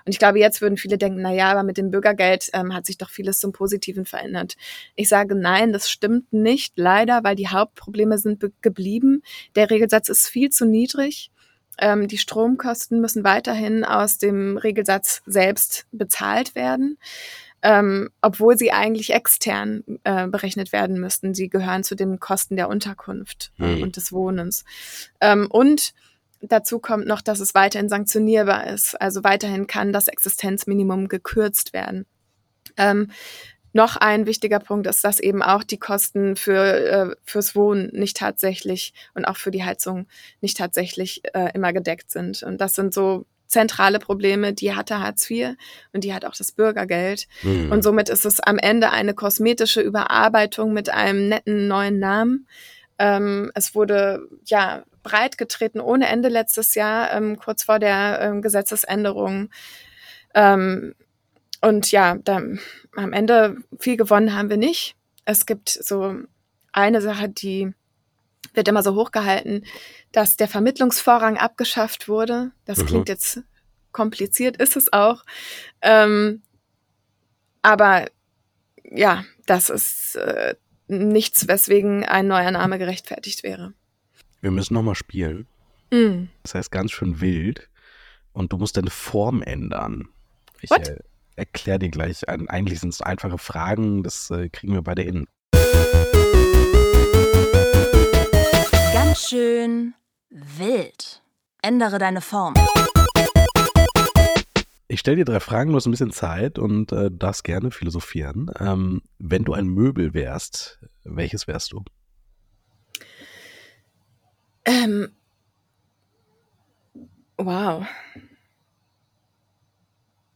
Und 0.06 0.12
ich 0.12 0.20
glaube, 0.20 0.40
jetzt 0.40 0.62
würden 0.62 0.78
viele 0.78 0.98
denken, 0.98 1.22
na 1.22 1.34
ja, 1.34 1.52
aber 1.52 1.64
mit 1.64 1.78
dem 1.78 1.92
Bürgergeld 1.92 2.50
ähm, 2.54 2.74
hat 2.74 2.86
sich 2.86 2.98
doch 2.98 3.10
vieles 3.10 3.40
zum 3.40 3.52
Positiven 3.52 4.06
verändert. 4.06 4.56
Ich 4.96 5.10
sage 5.10 5.36
nein, 5.36 5.74
das 5.74 5.90
stimmt 5.90 6.32
nicht, 6.34 6.74
leider, 6.78 7.24
weil 7.24 7.36
die 7.36 7.50
Hauptprobleme 7.50 8.18
sind 8.18 8.44
geblieben. 8.62 9.22
Der 9.56 9.70
Regelsatz 9.70 10.10
ist 10.10 10.28
viel 10.28 10.50
zu 10.50 10.66
niedrig. 10.66 11.32
Ähm, 11.80 12.08
die 12.08 12.18
Stromkosten 12.18 13.00
müssen 13.00 13.24
weiterhin 13.24 13.84
aus 13.84 14.18
dem 14.18 14.58
Regelsatz 14.58 15.22
selbst 15.26 15.86
bezahlt 15.92 16.56
werden, 16.56 16.98
ähm, 17.68 18.10
obwohl 18.22 18.58
sie 18.58 18.72
eigentlich 18.72 19.14
extern 19.14 19.84
äh, 20.06 20.26
berechnet 20.28 20.72
werden 20.72 21.02
müssten. 21.02 21.34
Sie 21.34 21.50
gehören 21.50 21.84
zu 21.84 21.96
den 21.96 22.18
Kosten 22.18 22.56
der 22.56 22.70
Unterkunft 22.70 23.52
mhm. 23.58 23.84
und 23.84 23.98
des 23.98 24.14
Wohnens. 24.14 24.64
Ähm, 25.20 25.48
und 25.52 25.94
Dazu 26.40 26.78
kommt 26.78 27.08
noch, 27.08 27.22
dass 27.22 27.40
es 27.40 27.56
weiterhin 27.56 27.90
sanktionierbar 27.90 28.68
ist. 28.68 28.94
Also 29.02 29.24
weiterhin 29.24 29.66
kann 29.66 29.92
das 29.92 30.08
Existenzminimum 30.08 31.08
gekürzt 31.08 31.74
werden. 31.74 32.06
Ähm, 32.78 33.10
noch 33.74 33.98
ein 33.98 34.28
wichtiger 34.28 34.60
Punkt 34.60 34.86
ist, 34.86 35.04
dass 35.04 35.20
eben 35.20 35.42
auch 35.42 35.64
die 35.64 35.80
Kosten 35.80 36.36
für, 36.36 36.62
äh, 36.64 37.16
fürs 37.24 37.56
Wohnen 37.56 37.90
nicht 37.92 38.18
tatsächlich 38.18 38.94
und 39.16 39.26
auch 39.26 39.38
für 39.38 39.50
die 39.50 39.64
Heizung 39.64 40.06
nicht 40.40 40.58
tatsächlich 40.58 41.24
äh, 41.34 41.50
immer 41.56 41.74
gedeckt 41.74 42.12
sind. 42.12 42.44
Und 42.44 42.62
das 42.62 42.76
sind 42.76 42.94
so 42.94 43.26
zentrale 43.48 44.00
Probleme, 44.00 44.54
die 44.54 44.76
hatte 44.76 45.00
Hartz 45.00 45.30
IV 45.30 45.56
und 45.94 46.04
die 46.04 46.14
hat 46.14 46.26
auch 46.26 46.36
das 46.36 46.52
Bürgergeld. 46.52 47.28
Mhm. 47.44 47.72
Und 47.72 47.84
somit 47.84 48.10
ist 48.10 48.26
es 48.26 48.40
am 48.40 48.58
Ende 48.58 48.92
eine 48.92 49.14
kosmetische 49.14 49.82
Überarbeitung 49.82 50.74
mit 50.74 50.90
einem 50.90 51.30
netten 51.30 51.68
neuen 51.68 52.00
Namen. 52.00 52.48
Ähm, 53.00 53.52
es 53.54 53.76
wurde 53.76 54.28
ja 54.46 54.84
breit 55.04 55.38
getreten 55.38 55.80
ohne 55.80 56.08
Ende 56.08 56.30
letztes 56.30 56.76
Jahr, 56.76 57.14
ähm, 57.14 57.38
kurz 57.38 57.64
vor 57.64 57.80
der 57.80 58.20
ähm, 58.22 58.42
Gesetzesänderung. 58.42 59.50
Ähm, 60.34 60.94
und 61.62 61.92
ja, 61.92 62.18
da, 62.24 62.42
am 62.96 63.14
Ende 63.14 63.58
viel 63.80 63.98
gewonnen 63.98 64.36
haben 64.36 64.50
wir 64.50 64.58
nicht. 64.58 64.96
Es 65.26 65.46
gibt 65.46 65.70
so 65.70 66.16
eine 66.72 67.02
Sache, 67.02 67.30
die 67.30 67.74
wird 68.54 68.68
immer 68.68 68.84
so 68.84 68.96
hochgehalten, 68.96 69.66
dass 70.12 70.38
der 70.38 70.48
Vermittlungsvorrang 70.48 71.38
abgeschafft 71.38 72.08
wurde. 72.08 72.52
Das 72.66 72.80
mhm. 72.80 72.86
klingt 72.86 73.10
jetzt 73.10 73.42
kompliziert, 73.92 74.58
ist 74.58 74.76
es 74.76 74.92
auch. 74.94 75.24
Ähm, 75.82 76.42
aber 77.62 78.08
ja, 78.84 79.26
das 79.46 79.70
ist 79.70 80.16
äh, 80.16 80.56
nichts, 80.88 81.48
weswegen 81.48 82.06
ein 82.06 82.28
neuer 82.28 82.52
Name 82.52 82.80
gerechtfertigt 82.80 83.44
wäre. 83.44 83.74
Wir 84.42 84.52
müssen 84.52 84.74
nochmal 84.74 84.96
spielen. 84.96 85.48
Mm. 85.92 86.26
Das 86.44 86.56
heißt 86.56 86.72
ganz 86.72 86.92
schön 86.92 87.22
wild. 87.22 87.70
Und 88.34 88.54
du 88.54 88.58
musst 88.58 88.78
deine 88.78 88.92
Form 88.92 89.42
ändern. 89.42 90.10
Ich, 90.62 90.70
What? 90.70 90.88
Äh, 90.88 91.00
erkläre 91.36 91.80
dir 91.80 91.90
gleich. 91.90 92.28
Eigentlich 92.30 92.80
sind 92.80 92.94
es 92.94 93.02
einfache 93.02 93.38
Fragen, 93.38 94.04
das 94.04 94.30
äh, 94.30 94.50
kriegen 94.50 94.74
wir 94.74 94.82
beide 94.84 95.02
hin. 95.02 95.28
Schön 99.28 99.94
wild. 100.30 101.22
Ändere 101.62 102.00
deine 102.00 102.22
Form. 102.22 102.54
Ich 104.88 105.02
stelle 105.02 105.18
dir 105.18 105.26
drei 105.26 105.42
Fragen, 105.42 105.72
du 105.72 105.76
hast 105.76 105.86
ein 105.86 105.92
bisschen 105.92 106.12
Zeit 106.12 106.58
und 106.58 106.94
äh, 106.94 107.10
darfst 107.12 107.44
gerne 107.44 107.72
philosophieren. 107.72 108.50
Ähm, 108.60 109.02
wenn 109.20 109.44
du 109.44 109.54
ein 109.54 109.68
Möbel 109.68 110.14
wärst, 110.14 110.80
welches 111.04 111.46
wärst 111.48 111.74
du? 111.74 111.84
Ähm, 114.64 115.10
wow. 117.38 117.86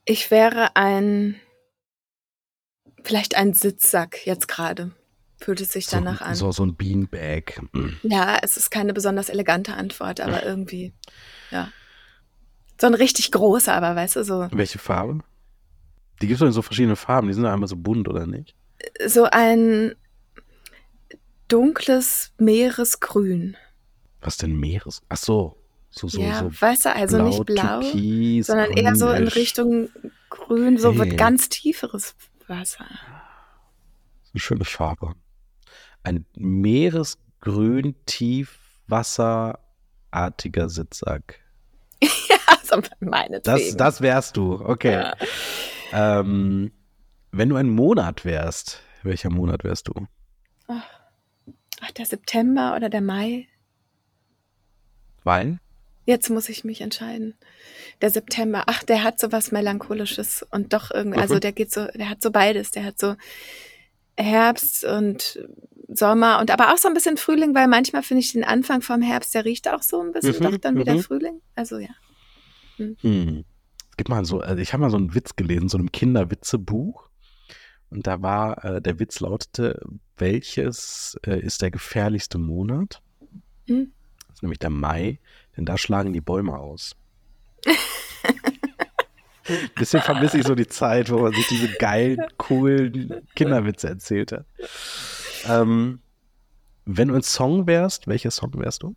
Ich 0.04 0.32
wäre 0.32 0.76
ein, 0.76 1.39
vielleicht 3.04 3.36
ein 3.38 3.54
Sitzsack 3.54 4.26
jetzt 4.26 4.50
gerade. 4.50 4.92
Fühlt 5.42 5.60
es 5.60 5.72
sich 5.72 5.88
so, 5.88 5.98
danach 5.98 6.22
an. 6.22 6.36
So, 6.36 6.52
so 6.52 6.64
ein 6.64 6.76
Beanbag. 6.76 7.60
Ja, 8.04 8.38
es 8.44 8.58
ist 8.58 8.70
keine 8.70 8.94
besonders 8.94 9.28
elegante 9.28 9.74
Antwort, 9.74 10.22
aber 10.22 10.46
irgendwie, 10.46 10.94
ja. 11.50 11.70
So 12.80 12.88
ein 12.88 12.94
richtig 12.94 13.32
großer, 13.32 13.74
aber 13.74 13.96
weißt 13.96 14.18
du, 14.18 14.24
so. 14.24 14.48
Welche 14.52 14.78
Farbe? 14.78 15.20
Die 16.22 16.28
gibt 16.28 16.34
es 16.36 16.39
doch 16.39 16.46
in 16.46 16.54
so 16.54 16.62
verschiedene 16.62 16.96
Farben, 16.96 17.28
die 17.28 17.34
sind 17.34 17.44
ja 17.44 17.54
einmal 17.54 17.68
so 17.68 17.76
bunt, 17.76 18.08
oder 18.08 18.28
nicht? 18.28 18.56
So 19.06 19.24
ein 19.24 19.96
dunkles 21.48 22.32
Meeresgrün. 22.38 23.58
Was 24.22 24.38
denn 24.38 24.60
Meeres? 24.60 25.02
Ach 25.10 25.18
so. 25.18 25.58
So, 25.89 26.08
so, 26.08 26.22
ja, 26.22 26.39
so 26.39 26.62
weißt 26.62 26.86
du, 26.86 26.96
also 26.96 27.18
blau, 27.18 27.28
nicht 27.28 27.46
blau, 27.46 27.82
Türkis, 27.82 28.48
sondern 28.48 28.72
eher 28.72 28.96
so 28.96 29.10
in 29.10 29.28
Richtung 29.28 29.89
grün, 30.30 30.78
so 30.78 30.94
hey. 30.94 31.16
ganz 31.18 31.50
tieferes 31.50 32.16
Wasser. 32.48 32.86
Eine 34.34 34.39
schöne 34.39 34.64
Farbe. 34.64 35.16
Ein 36.04 36.26
Meeresgrün, 36.36 37.95
tiefwasserartiger 38.06 40.70
Sitzsack. 40.70 41.39
ja, 42.02 42.10
so 42.64 42.82
meine 42.99 43.41
das, 43.41 43.76
das 43.78 44.02
wärst 44.02 44.38
du, 44.38 44.54
okay. 44.54 44.93
Ja. 44.93 45.16
Ähm, 45.93 46.72
wenn 47.32 47.49
du 47.49 47.56
ein 47.56 47.70
Monat 47.70 48.26
wärst, 48.26 48.82
welcher 49.04 49.30
Monat 49.30 49.64
wärst 49.64 49.88
du? 49.88 49.93
Ach, 51.82 51.91
der 51.91 52.06
September 52.06 52.76
oder 52.76 52.89
der 52.89 53.02
Mai? 53.02 53.47
Weil? 55.24 55.60
Jetzt 56.06 56.30
muss 56.30 56.49
ich 56.49 56.64
mich 56.64 56.82
entscheiden. 56.82 57.36
Der 58.02 58.10
September, 58.10 58.64
ach, 58.68 58.84
der 58.84 59.04
hat 59.04 59.20
so 59.20 59.32
was 59.32 59.52
Melancholisches 59.52 60.45
und 60.52 60.74
doch 60.74 60.91
irgendwie, 60.91 61.20
also 61.20 61.36
mhm. 61.36 61.41
der 61.41 61.52
geht 61.52 61.72
so, 61.72 61.86
der 61.88 62.10
hat 62.10 62.22
so 62.22 62.32
beides. 62.32 62.72
Der 62.72 62.86
hat 62.86 62.99
so 62.99 63.16
Herbst 64.18 64.84
und 64.84 65.39
Sommer 65.88 66.39
und 66.39 66.51
aber 66.51 66.74
auch 66.74 66.78
so 66.78 66.88
ein 66.88 66.93
bisschen 66.93 67.18
Frühling, 67.18 67.53
weil 67.53 67.68
manchmal 67.68 68.03
finde 68.03 68.22
ich 68.22 68.32
den 68.32 68.43
Anfang 68.43 68.82
vom 68.82 69.01
Herbst, 69.01 69.34
der 69.34 69.45
riecht 69.45 69.68
auch 69.68 69.82
so 69.82 70.01
ein 70.01 70.12
bisschen, 70.12 70.36
mhm, 70.36 70.51
doch 70.51 70.57
dann 70.57 70.78
wieder 70.78 70.95
mhm. 70.95 71.03
Frühling. 71.03 71.41
Also 71.55 71.78
ja. 71.80 71.89
Hm. 72.78 72.95
Hm. 73.01 73.45
Es 73.89 73.97
gibt 73.97 74.09
mal 74.09 74.24
so, 74.26 74.39
also 74.39 74.62
ich 74.62 74.74
habe 74.74 74.82
mal 74.82 74.89
so 74.89 74.97
einen 74.97 75.14
Witz 75.14 75.36
gelesen, 75.36 75.70
so 75.70 75.78
einem 75.78 75.91
Kinderwitzebuch. 75.91 77.09
Und 77.89 78.07
da 78.07 78.22
war, 78.22 78.64
äh, 78.64 78.82
der 78.82 78.99
Witz 78.99 79.20
lautete, 79.20 79.82
welches 80.18 81.20
äh, 81.26 81.39
ist 81.41 81.62
der 81.62 81.72
gefährlichste 81.72 82.38
Monat? 82.38 83.01
Hm? 83.68 83.91
Das 84.28 84.38
ist 84.38 84.43
nämlich 84.43 84.59
der 84.59 84.70
Mai, 84.70 85.20
denn 85.57 85.66
da 85.66 85.78
schlagen 85.78 86.14
die 86.14 86.22
Bäume 86.22 86.57
aus. 86.57 86.95
Bisschen 89.76 90.02
vermisse 90.02 90.38
ich 90.38 90.46
so 90.46 90.56
die 90.56 90.68
Zeit, 90.68 91.12
wo 91.12 91.20
man 91.20 91.34
sich 91.34 91.48
diese 91.48 91.70
geilen, 91.74 92.22
coolen 92.38 93.28
Kinderwitze 93.36 93.89
erzählt 93.89 94.32
hat. 94.32 94.46
Ähm, 95.46 96.00
wenn 96.86 97.08
du 97.08 97.16
ein 97.16 97.24
Song 97.24 97.68
wärst, 97.68 98.08
welcher 98.08 98.32
Song 98.32 98.52
wärst 98.56 98.84
du? 98.84 98.96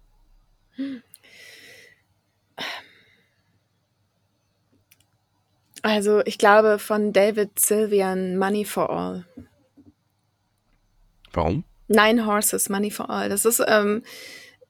Also 5.82 6.22
ich 6.24 6.38
glaube 6.38 6.78
von 6.78 7.12
David 7.12 7.58
Sylvian 7.58 8.38
Money 8.38 8.64
for 8.64 8.88
All. 8.90 9.26
Warum? 11.32 11.64
Nine 11.88 12.24
Horses, 12.24 12.70
Money 12.70 12.90
for 12.90 13.10
All. 13.10 13.28
Das 13.28 13.44
ist 13.44 13.62
ähm, 13.66 14.02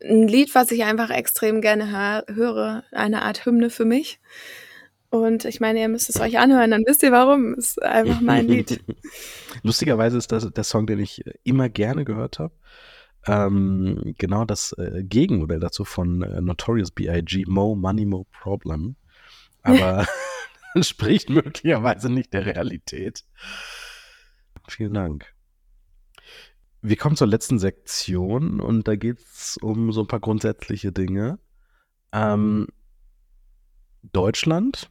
ein 0.03 0.27
Lied, 0.27 0.55
was 0.55 0.73
ich 0.73 0.83
einfach 0.83 1.11
extrem 1.11 1.61
gerne 1.61 1.91
hör 1.91 2.25
höre. 2.35 2.83
Eine 2.91 3.23
Art 3.23 3.47
Hymne 3.47 3.71
für 3.71 3.85
mich. 3.85 4.19
Und 5.15 5.45
ich 5.45 5.61
meine, 5.61 5.81
ihr 5.81 5.89
müsst 5.89 6.11
es 6.11 6.21
euch 6.21 6.39
anhören, 6.39 6.73
dann 6.73 6.83
wisst 6.87 7.05
ihr 7.05 7.13
warum. 7.13 7.55
Ist 7.55 7.81
einfach 7.83 8.21
mein 8.21 8.49
Lied. 8.49 8.83
Lustigerweise 9.63 10.19
ist 10.19 10.33
das 10.33 10.51
der 10.51 10.65
Song, 10.65 10.87
den 10.87 10.99
ich 10.99 11.23
immer 11.45 11.69
gerne 11.69 12.05
gehört 12.05 12.41
habe. 12.41 12.55
Ähm, 13.27 14.15
genau 14.19 14.45
das 14.45 14.73
äh, 14.73 15.03
Gegenmodell 15.05 15.61
dazu 15.61 15.85
von 15.85 16.23
äh, 16.23 16.41
Notorious 16.41 16.91
B.I.G. 16.91 17.45
Mo 17.47 17.75
Money 17.77 18.07
Mo 18.07 18.27
Problem. 18.33 18.97
Aber 19.63 20.07
entspricht 20.75 21.31
möglicherweise 21.31 22.11
nicht 22.11 22.33
der 22.33 22.45
Realität. 22.45 23.25
Vielen 24.69 24.95
Dank. 24.95 25.33
Wir 26.83 26.97
kommen 26.97 27.17
zur 27.17 27.29
letzten 27.29 27.59
Sektion 27.59 28.61
und 28.61 28.89
da 28.89 28.97
geht 28.97 29.21
es 29.21 29.57
um 29.57 29.93
so 29.93 30.03
ein 30.03 30.07
paar 30.07 30.21
grundsätzliche 30.21 30.93
Dinge. 30.93 31.39
Ähm, 32.13 32.67
Deutschland, 34.13 34.91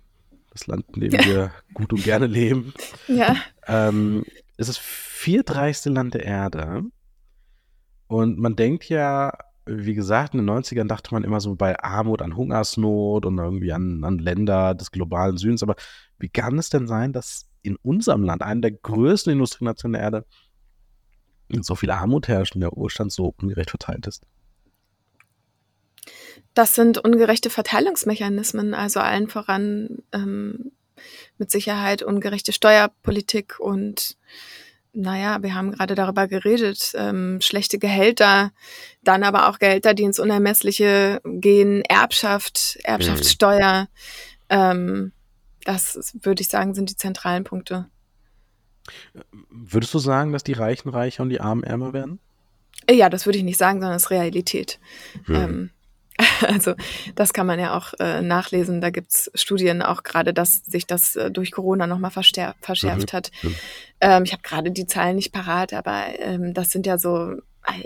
das 0.54 0.68
Land, 0.68 0.86
in 0.96 1.02
dem 1.02 1.12
wir 1.12 1.52
gut 1.74 1.92
und 1.94 2.04
gerne 2.04 2.28
leben, 2.28 2.74
Ja. 3.08 3.36
ähm, 3.68 4.24
ist 4.58 4.70
das 4.70 4.78
viertreichste 4.78 5.90
Land 5.90 6.14
der 6.14 6.24
Erde. 6.26 6.84
Und 8.08 8.38
man 8.38 8.56
denkt 8.56 8.88
ja, 8.90 9.34
wie 9.66 9.94
gesagt, 9.96 10.34
in 10.34 10.46
den 10.46 10.50
90ern 10.50 10.88
dachte 10.88 11.14
man 11.14 11.24
immer 11.24 11.40
so 11.40 11.56
bei 11.56 11.80
Armut 11.80 12.22
an 12.22 12.36
Hungersnot 12.36 13.26
und 13.26 13.38
irgendwie 13.38 13.72
an, 13.72 14.04
an 14.04 14.20
Länder 14.20 14.76
des 14.76 14.92
globalen 14.92 15.38
Südens. 15.38 15.64
Aber 15.64 15.76
wie 16.20 16.30
kann 16.30 16.58
es 16.60 16.70
denn 16.70 16.88
sein, 16.88 17.14
dass 17.14 17.50
in 17.62 17.78
unserem 17.78 18.24
Land, 18.24 18.42
einer 18.42 18.62
der 18.62 18.72
größten 18.72 19.32
Industrienationen 19.34 19.94
der 19.94 20.02
Erde, 20.02 20.26
so 21.62 21.76
viel 21.76 21.92
Armut 21.92 22.28
herrscht 22.28 22.56
und 22.56 22.62
der 22.62 22.72
Wohlstand 22.74 23.12
so 23.12 23.34
ungerecht 23.42 23.70
verteilt 23.70 24.06
ist? 24.06 24.26
Das 26.54 26.76
sind 26.76 26.98
ungerechte 26.98 27.50
Verteilungsmechanismen, 27.50 28.74
also 28.74 29.00
allen 29.00 29.28
voran 29.28 30.04
ähm, 30.12 30.72
mit 31.38 31.50
Sicherheit 31.52 32.04
ungerechte 32.04 32.54
Steuerpolitik 32.54 33.60
und 33.60 34.18
naja, 34.96 35.42
wir 35.42 35.56
haben 35.56 35.72
gerade 35.72 35.96
darüber 35.96 36.28
geredet, 36.28 36.94
ähm, 36.96 37.42
schlechte 37.42 37.80
Gehälter, 37.80 38.52
dann 39.04 39.24
aber 39.24 39.50
auch 39.50 39.58
Gehälter, 39.58 39.96
die 39.96 40.04
ins 40.04 40.20
Unermessliche 40.20 41.20
gehen, 41.26 41.82
Erbschaft, 41.82 42.78
Erbschaftssteuer. 42.84 43.88
Ähm, 44.50 45.12
das 45.66 46.14
würde 46.22 46.42
ich 46.42 46.50
sagen, 46.50 46.76
sind 46.76 46.92
die 46.92 46.96
zentralen 46.96 47.44
Punkte. 47.44 47.88
Würdest 49.50 49.94
du 49.96 50.00
sagen, 50.00 50.32
dass 50.32 50.44
die 50.44 50.54
Reichen 50.54 50.90
reicher 50.90 51.24
und 51.24 51.30
die 51.30 51.42
Armen 51.42 51.64
ärmer 51.64 51.94
werden? 51.94 52.20
Ja, 52.90 53.10
das 53.10 53.26
würde 53.26 53.40
ich 53.40 53.44
nicht 53.44 53.58
sagen, 53.58 53.80
sondern 53.80 53.96
es 53.96 54.04
ist 54.04 54.12
Realität. 54.12 54.80
Hm. 55.26 55.36
Ähm, 55.36 55.70
also 56.48 56.76
das 57.16 57.34
kann 57.34 57.48
man 57.48 57.60
ja 57.60 57.76
auch 57.78 57.94
äh, 58.00 58.22
nachlesen. 58.22 58.82
Da 58.82 58.90
gibt's 58.90 59.32
Studien 59.34 59.82
auch 59.82 60.04
gerade, 60.04 60.34
dass 60.34 60.64
sich 60.64 60.86
das 60.86 61.16
äh, 61.16 61.32
durch 61.32 61.52
Corona 61.52 61.88
nochmal 61.88 62.12
verschärft, 62.12 62.62
Mhm, 63.14 63.18
hat. 63.18 63.32
mhm. 63.42 63.56
Ähm, 64.02 64.24
ich 64.24 64.32
habe 64.34 64.44
gerade 64.44 64.72
die 64.72 64.86
Zahlen 64.86 65.16
nicht 65.16 65.32
parat, 65.32 65.74
aber 65.74 66.04
ähm, 66.20 66.54
das 66.54 66.70
sind 66.70 66.86
ja 66.86 66.98
so, 66.98 67.36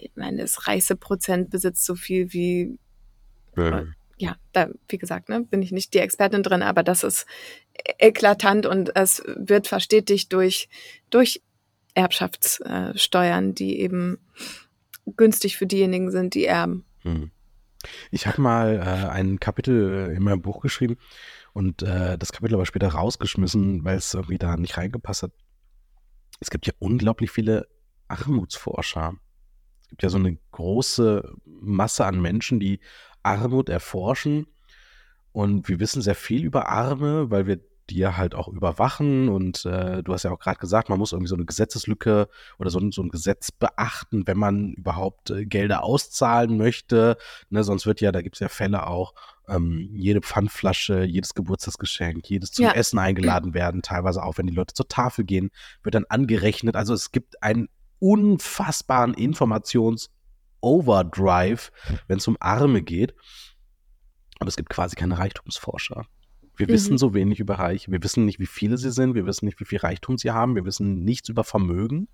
ich 0.01 0.11
meine, 0.15 0.41
das 0.41 0.67
reichste 0.67 0.95
Prozent 0.95 1.49
besitzt 1.49 1.85
so 1.85 1.95
viel 1.95 2.33
wie, 2.33 2.77
Mhm. 3.55 3.93
ja, 4.17 4.35
da, 4.51 4.67
wie 4.89 4.97
gesagt, 4.97 5.29
ne, 5.29 5.41
bin 5.41 5.61
ich 5.61 5.71
nicht 5.71 5.93
die 5.93 5.99
Expertin 5.99 6.43
drin, 6.43 6.63
aber 6.63 6.83
das 6.83 7.03
ist 7.03 7.25
eklatant 7.99 8.65
und 8.65 8.95
es 8.95 9.23
wird 9.35 9.67
verstetigt 9.67 10.33
durch, 10.33 10.67
durch 11.09 11.41
Erbschaftssteuern, 11.93 13.53
die 13.55 13.79
eben 13.79 14.19
günstig 15.15 15.57
für 15.57 15.65
diejenigen 15.67 16.11
sind, 16.11 16.33
die 16.33 16.45
erben. 16.45 16.85
Hm. 17.01 17.31
Ich 18.11 18.27
habe 18.27 18.41
mal 18.41 18.75
äh, 18.77 19.09
ein 19.09 19.39
Kapitel 19.39 20.09
äh, 20.09 20.15
in 20.15 20.23
meinem 20.23 20.41
Buch 20.41 20.61
geschrieben 20.61 20.97
und 21.53 21.81
äh, 21.81 22.17
das 22.17 22.31
Kapitel 22.31 22.55
aber 22.55 22.65
später 22.65 22.89
rausgeschmissen, 22.89 23.83
weil 23.83 23.97
es 23.97 24.13
irgendwie 24.13 24.37
da 24.37 24.57
nicht 24.57 24.77
reingepasst 24.77 25.23
hat. 25.23 25.31
Es 26.39 26.49
gibt 26.49 26.67
ja 26.67 26.73
unglaublich 26.79 27.31
viele 27.31 27.67
Armutsforscher. 28.07 29.15
Es 29.81 29.89
gibt 29.89 30.03
ja 30.03 30.09
so 30.09 30.17
eine 30.17 30.37
große 30.51 31.33
Masse 31.45 32.05
an 32.05 32.21
Menschen, 32.21 32.59
die 32.59 32.79
Armut 33.23 33.69
erforschen. 33.69 34.47
Und 35.31 35.69
wir 35.69 35.79
wissen 35.79 36.01
sehr 36.01 36.15
viel 36.15 36.43
über 36.43 36.69
Arme, 36.69 37.29
weil 37.29 37.47
wir 37.47 37.59
die 37.89 37.97
ja 37.97 38.17
halt 38.17 38.35
auch 38.35 38.47
überwachen. 38.47 39.29
Und 39.29 39.65
äh, 39.65 40.03
du 40.03 40.13
hast 40.13 40.23
ja 40.23 40.31
auch 40.31 40.39
gerade 40.39 40.59
gesagt, 40.59 40.89
man 40.89 40.99
muss 40.99 41.13
irgendwie 41.13 41.29
so 41.29 41.35
eine 41.35 41.45
Gesetzeslücke 41.45 42.27
oder 42.59 42.69
so, 42.69 42.79
ein- 42.79 42.91
so 42.91 43.01
ein 43.01 43.09
Gesetz 43.09 43.51
beachten, 43.51 44.27
wenn 44.27 44.37
man 44.37 44.73
überhaupt 44.73 45.29
äh, 45.29 45.45
Gelder 45.45 45.83
auszahlen 45.83 46.57
möchte. 46.57 47.17
Ne, 47.49 47.63
sonst 47.63 47.85
wird 47.85 48.01
ja, 48.01 48.11
da 48.11 48.21
gibt 48.21 48.35
es 48.35 48.39
ja 48.41 48.49
Fälle 48.49 48.87
auch, 48.87 49.13
ähm, 49.47 49.89
jede 49.93 50.19
Pfandflasche, 50.21 51.03
jedes 51.03 51.33
Geburtstagsgeschenk, 51.33 52.29
jedes 52.29 52.51
zum 52.51 52.65
Ja. 52.65 52.71
Essen 52.73 52.99
eingeladen 52.99 53.53
werden, 53.53 53.81
teilweise 53.81 54.21
auch, 54.23 54.37
wenn 54.37 54.47
die 54.47 54.53
Leute 54.53 54.73
zur 54.73 54.89
Tafel 54.89 55.23
gehen, 55.23 55.51
wird 55.83 55.95
dann 55.95 56.03
angerechnet. 56.09 56.75
Also 56.75 56.93
es 56.93 57.11
gibt 57.13 57.41
einen 57.41 57.69
unfassbaren 57.99 59.13
Informations-Overdrive, 59.13 61.71
wenn 62.07 62.17
es 62.17 62.27
um 62.27 62.37
Arme 62.39 62.81
geht. 62.81 63.15
Aber 64.39 64.49
es 64.49 64.55
gibt 64.55 64.69
quasi 64.69 64.95
keine 64.95 65.17
Reichtumsforscher. 65.17 66.05
Wir 66.57 66.67
Mhm. 66.67 66.71
wissen 66.71 66.97
so 66.97 67.13
wenig 67.13 67.39
über 67.39 67.55
Reiche. 67.59 67.91
Wir 67.91 68.03
wissen 68.03 68.25
nicht, 68.25 68.39
wie 68.39 68.45
viele 68.47 68.77
sie 68.77 68.91
sind. 68.91 69.13
Wir 69.15 69.25
wissen 69.25 69.45
nicht, 69.45 69.59
wie 69.59 69.65
viel 69.65 69.77
Reichtum 69.79 70.17
sie 70.17 70.31
haben. 70.31 70.55
Wir 70.55 70.65
wissen 70.65 71.03
nichts 71.03 71.29
über 71.29 71.43
Vermögen. 71.43 72.07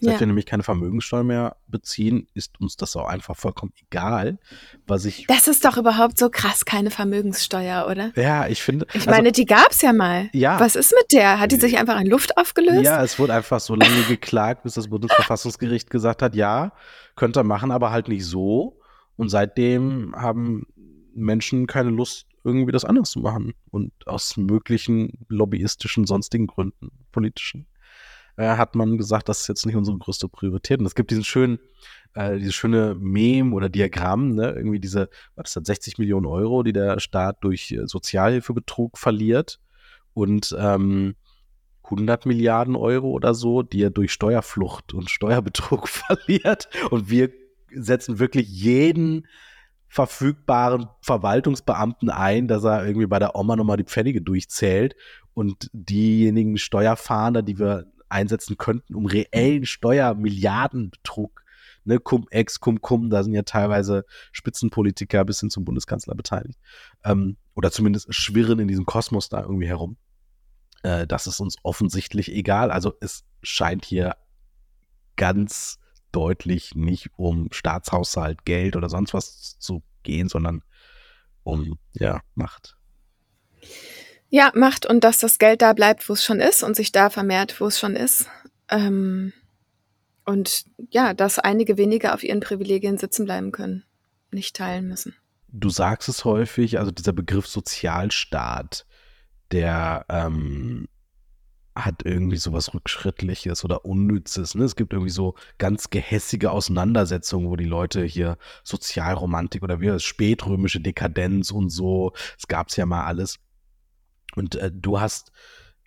Seit 0.00 0.14
Ja. 0.14 0.20
wir 0.20 0.26
nämlich 0.26 0.46
keine 0.46 0.62
Vermögenssteuer 0.62 1.22
mehr 1.22 1.56
beziehen, 1.68 2.26
ist 2.34 2.58
uns 2.60 2.76
das 2.76 2.96
auch 2.96 3.06
einfach 3.06 3.36
vollkommen 3.36 3.72
egal. 3.82 4.38
Was 4.86 5.04
ich, 5.04 5.26
Das 5.26 5.46
ist 5.48 5.64
doch 5.64 5.76
überhaupt 5.76 6.18
so 6.18 6.30
krass, 6.30 6.64
keine 6.64 6.90
Vermögenssteuer, 6.90 7.86
oder? 7.90 8.12
ja, 8.16 8.48
ich 8.48 8.62
finde. 8.62 8.86
Ich 8.90 8.96
also- 9.06 9.10
meine, 9.10 9.32
die 9.32 9.44
gab's 9.46 9.82
ja 9.82 9.92
mal. 9.92 10.30
Ja. 10.32 10.58
Was 10.58 10.76
ist 10.76 10.92
mit 10.98 11.12
der? 11.12 11.38
Hat 11.38 11.52
die 11.52 11.56
sich 11.56 11.78
einfach 11.78 12.00
in 12.00 12.06
Luft 12.08 12.36
aufgelöst? 12.38 12.82
Ja, 12.84 13.04
es 13.04 13.18
wurde 13.18 13.34
einfach 13.34 13.60
so 13.60 13.74
lange 13.74 14.02
geklagt, 14.08 14.62
bis 14.62 14.74
das 14.74 14.88
Bundesverfassungsgericht 14.88 15.90
gesagt 15.90 16.22
hat, 16.22 16.34
ja, 16.34 16.72
könnt 17.16 17.36
ihr 17.36 17.44
machen, 17.44 17.70
aber 17.70 17.90
halt 17.90 18.08
nicht 18.08 18.24
so. 18.24 18.78
Und 19.16 19.28
seitdem 19.28 20.14
haben 20.16 20.66
Menschen 21.14 21.66
keine 21.66 21.90
Lust, 21.90 22.26
irgendwie 22.44 22.72
das 22.72 22.84
anders 22.84 23.10
zu 23.10 23.20
machen. 23.20 23.54
Und 23.70 23.92
aus 24.06 24.36
möglichen 24.36 25.24
lobbyistischen, 25.28 26.06
sonstigen 26.06 26.46
Gründen, 26.46 26.90
politischen, 27.12 27.66
äh, 28.36 28.56
hat 28.56 28.74
man 28.74 28.98
gesagt, 28.98 29.28
das 29.28 29.42
ist 29.42 29.48
jetzt 29.48 29.66
nicht 29.66 29.76
unsere 29.76 29.98
größte 29.98 30.28
Priorität. 30.28 30.80
Und 30.80 30.86
es 30.86 30.94
gibt 30.94 31.10
diesen 31.10 31.24
schönen, 31.24 31.58
äh, 32.14 32.38
dieses 32.38 32.54
schöne 32.54 32.94
Mem 32.94 33.52
oder 33.52 33.68
Diagramm, 33.68 34.34
ne, 34.34 34.52
irgendwie 34.56 34.80
diese, 34.80 35.10
was 35.34 35.50
ist 35.50 35.56
das, 35.56 35.66
60 35.66 35.98
Millionen 35.98 36.26
Euro, 36.26 36.62
die 36.62 36.72
der 36.72 37.00
Staat 37.00 37.38
durch 37.42 37.72
äh, 37.72 37.86
Sozialhilfebetrug 37.86 38.98
verliert. 38.98 39.60
Und 40.12 40.56
ähm, 40.58 41.14
100 41.84 42.26
Milliarden 42.26 42.76
Euro 42.76 43.10
oder 43.10 43.34
so, 43.34 43.62
die 43.62 43.82
er 43.82 43.90
durch 43.90 44.12
Steuerflucht 44.12 44.94
und 44.94 45.10
Steuerbetrug 45.10 45.88
verliert. 45.88 46.68
Und 46.90 47.10
wir 47.10 47.30
setzen 47.72 48.18
wirklich 48.18 48.48
jeden 48.48 49.26
verfügbaren 49.90 50.88
Verwaltungsbeamten 51.02 52.10
ein, 52.10 52.46
dass 52.46 52.62
er 52.62 52.86
irgendwie 52.86 53.08
bei 53.08 53.18
der 53.18 53.34
Oma 53.34 53.56
nochmal 53.56 53.76
die 53.76 53.84
Pfennige 53.84 54.22
durchzählt 54.22 54.94
und 55.34 55.68
diejenigen 55.72 56.58
Steuerfahnder, 56.58 57.42
die 57.42 57.58
wir 57.58 57.86
einsetzen 58.08 58.56
könnten, 58.56 58.94
um 58.94 59.06
reellen 59.06 59.66
Steuermilliardenbetrug, 59.66 61.42
ne, 61.84 61.98
Cum-Ex, 61.98 62.60
Cum-Cum, 62.60 63.10
da 63.10 63.24
sind 63.24 63.34
ja 63.34 63.42
teilweise 63.42 64.04
Spitzenpolitiker 64.30 65.24
bis 65.24 65.40
hin 65.40 65.50
zum 65.50 65.64
Bundeskanzler 65.64 66.14
beteiligt, 66.14 66.60
ähm, 67.04 67.36
oder 67.56 67.72
zumindest 67.72 68.14
schwirren 68.14 68.60
in 68.60 68.68
diesem 68.68 68.86
Kosmos 68.86 69.28
da 69.28 69.40
irgendwie 69.42 69.66
herum. 69.66 69.96
Äh, 70.84 71.08
das 71.08 71.26
ist 71.26 71.40
uns 71.40 71.56
offensichtlich 71.64 72.30
egal. 72.30 72.70
Also 72.70 72.94
es 73.00 73.24
scheint 73.42 73.84
hier 73.84 74.14
ganz 75.16 75.79
deutlich 76.12 76.74
nicht 76.74 77.10
um 77.16 77.48
Staatshaushalt, 77.52 78.44
Geld 78.44 78.76
oder 78.76 78.88
sonst 78.88 79.14
was 79.14 79.58
zu 79.58 79.82
gehen, 80.02 80.28
sondern 80.28 80.62
um 81.42 81.78
ja, 81.92 82.20
Macht. 82.34 82.76
Ja, 84.28 84.52
macht 84.54 84.86
und 84.86 85.02
dass 85.02 85.18
das 85.18 85.38
Geld 85.38 85.60
da 85.60 85.72
bleibt, 85.72 86.08
wo 86.08 86.12
es 86.12 86.24
schon 86.24 86.38
ist 86.38 86.62
und 86.62 86.76
sich 86.76 86.92
da 86.92 87.10
vermehrt, 87.10 87.60
wo 87.60 87.66
es 87.66 87.80
schon 87.80 87.96
ist. 87.96 88.26
Ähm, 88.68 89.32
und 90.24 90.64
ja, 90.90 91.14
dass 91.14 91.40
einige 91.40 91.76
weniger 91.76 92.14
auf 92.14 92.22
ihren 92.22 92.38
Privilegien 92.38 92.96
sitzen 92.96 93.24
bleiben 93.24 93.50
können, 93.50 93.84
nicht 94.30 94.54
teilen 94.54 94.86
müssen. 94.86 95.16
Du 95.48 95.68
sagst 95.68 96.08
es 96.08 96.24
häufig, 96.24 96.78
also 96.78 96.92
dieser 96.92 97.12
Begriff 97.12 97.48
Sozialstaat, 97.48 98.86
der 99.50 100.06
ähm, 100.08 100.86
hat 101.84 102.02
irgendwie 102.04 102.36
sowas 102.36 102.74
Rückschrittliches 102.74 103.64
oder 103.64 103.84
Unnützes. 103.84 104.54
Ne? 104.54 104.64
Es 104.64 104.76
gibt 104.76 104.92
irgendwie 104.92 105.10
so 105.10 105.34
ganz 105.58 105.90
gehässige 105.90 106.50
Auseinandersetzungen, 106.50 107.48
wo 107.48 107.56
die 107.56 107.64
Leute 107.64 108.04
hier 108.04 108.38
Sozialromantik 108.64 109.62
oder 109.62 109.80
wie 109.80 109.98
spätrömische 109.98 110.80
Dekadenz 110.80 111.50
und 111.50 111.70
so, 111.70 112.12
es 112.38 112.46
gab 112.48 112.68
es 112.68 112.76
ja 112.76 112.86
mal 112.86 113.04
alles. 113.04 113.38
Und 114.36 114.56
äh, 114.56 114.70
du 114.72 115.00
hast 115.00 115.32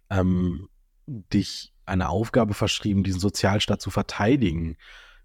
ähm, 0.09 0.69
dich 1.07 1.73
eine 1.85 2.09
Aufgabe 2.09 2.53
verschrieben, 2.53 3.03
diesen 3.03 3.19
Sozialstaat 3.19 3.81
zu 3.81 3.89
verteidigen. 3.89 4.77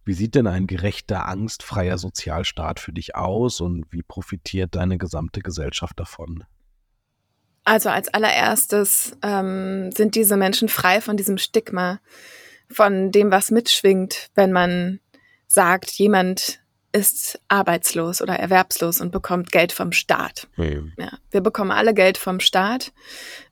Wie 0.05 0.15
sieht 0.15 0.35
denn 0.35 0.47
ein 0.47 0.67
gerechter, 0.67 1.27
angstfreier 1.27 1.99
Sozialstaat 1.99 2.81
für 2.81 2.93
dich 2.93 3.15
aus 3.15 3.61
und 3.61 3.85
wie 3.91 4.03
profitiert 4.03 4.75
deine 4.75 4.99
gesamte 4.99 5.41
Gesellschaft 5.41 6.01
davon? 6.01 6.45
Also 7.69 7.91
als 7.91 8.09
allererstes 8.09 9.15
ähm, 9.23 9.93
sind 9.93 10.15
diese 10.15 10.39
Menschen 10.39 10.71
frei 10.71 11.03
von 11.03 11.19
diesem 11.19 11.37
Stigma, 11.37 12.01
von 12.71 13.13
dem, 13.13 13.31
was 13.31 13.51
mitschwingt, 13.51 14.31
wenn 14.35 14.53
man 14.53 15.01
sagt, 15.49 15.91
jemand 15.91 16.61
ist 16.93 17.39
arbeitslos 17.49 18.23
oder 18.23 18.39
erwerbslos 18.39 19.03
und 19.03 19.13
bekommt 19.13 19.53
Geld 19.53 19.73
vom 19.73 19.93
Staat. 19.93 20.49
Mhm. 20.57 20.95
Ja, 20.97 21.11
wir 21.31 21.43
bekommen 21.43 21.71
alle 21.71 21.93
Geld 21.93 22.17
vom 22.17 22.41
Staat 22.41 22.95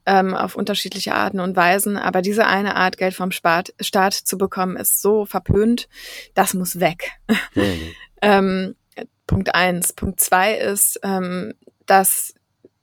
ähm, 0.06 0.34
auf 0.34 0.56
unterschiedliche 0.56 1.14
Arten 1.14 1.38
und 1.38 1.54
Weisen, 1.54 1.98
aber 1.98 2.22
diese 2.22 2.46
eine 2.46 2.74
Art, 2.76 2.96
Geld 2.96 3.12
vom 3.12 3.32
Staat, 3.32 3.74
Staat 3.80 4.14
zu 4.14 4.38
bekommen, 4.38 4.78
ist 4.78 5.02
so 5.02 5.26
verpönt, 5.26 5.90
das 6.32 6.54
muss 6.54 6.80
weg. 6.80 7.10
Mhm. 7.54 7.92
ähm, 8.22 8.76
Punkt 9.26 9.54
eins. 9.54 9.92
Punkt 9.92 10.22
zwei 10.22 10.54
ist, 10.54 11.00
ähm, 11.02 11.52
dass 11.84 12.32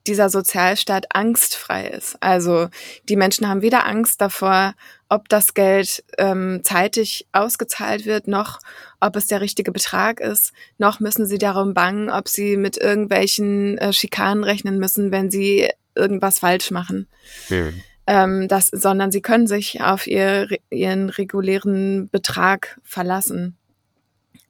dieser 0.06 0.28
Sozialstaat 0.28 1.14
angstfrei 1.14 1.88
ist. 1.88 2.16
Also 2.20 2.68
die 3.08 3.16
Menschen 3.16 3.48
haben 3.48 3.62
weder 3.62 3.86
Angst 3.86 4.20
davor, 4.20 4.74
ob 5.08 5.28
das 5.28 5.54
Geld 5.54 6.04
ähm, 6.18 6.60
zeitig 6.62 7.26
ausgezahlt 7.32 8.04
wird, 8.04 8.28
noch 8.28 8.58
ob 9.00 9.16
es 9.16 9.26
der 9.26 9.40
richtige 9.40 9.72
Betrag 9.72 10.20
ist, 10.20 10.52
noch 10.78 11.00
müssen 11.00 11.26
sie 11.26 11.38
darum 11.38 11.74
bangen, 11.74 12.10
ob 12.10 12.28
sie 12.28 12.56
mit 12.56 12.76
irgendwelchen 12.76 13.78
äh, 13.78 13.92
Schikanen 13.92 14.44
rechnen 14.44 14.78
müssen, 14.78 15.10
wenn 15.10 15.30
sie 15.30 15.68
irgendwas 15.94 16.40
falsch 16.40 16.70
machen. 16.70 17.06
Mhm. 17.48 17.82
Ähm, 18.06 18.48
das, 18.48 18.66
sondern 18.66 19.10
sie 19.10 19.22
können 19.22 19.46
sich 19.46 19.80
auf 19.80 20.06
ihr, 20.06 20.48
ihren 20.68 21.08
regulären 21.08 22.10
Betrag 22.10 22.78
verlassen. 22.82 23.56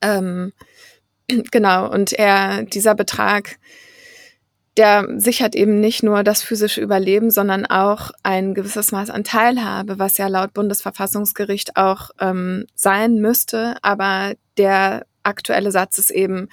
Ähm, 0.00 0.52
genau, 1.52 1.90
und 1.90 2.12
er, 2.12 2.64
dieser 2.64 2.94
Betrag 2.94 3.58
der 4.76 5.06
sichert 5.18 5.54
eben 5.54 5.78
nicht 5.78 6.02
nur 6.02 6.24
das 6.24 6.42
physische 6.42 6.80
Überleben, 6.80 7.30
sondern 7.30 7.64
auch 7.64 8.10
ein 8.22 8.54
gewisses 8.54 8.90
Maß 8.90 9.10
an 9.10 9.22
Teilhabe, 9.22 9.98
was 9.98 10.18
ja 10.18 10.26
laut 10.26 10.52
Bundesverfassungsgericht 10.52 11.76
auch 11.76 12.10
ähm, 12.18 12.66
sein 12.74 13.16
müsste. 13.20 13.76
Aber 13.82 14.34
der 14.58 15.06
aktuelle 15.22 15.70
Satz 15.70 15.98
ist 15.98 16.10
eben 16.10 16.48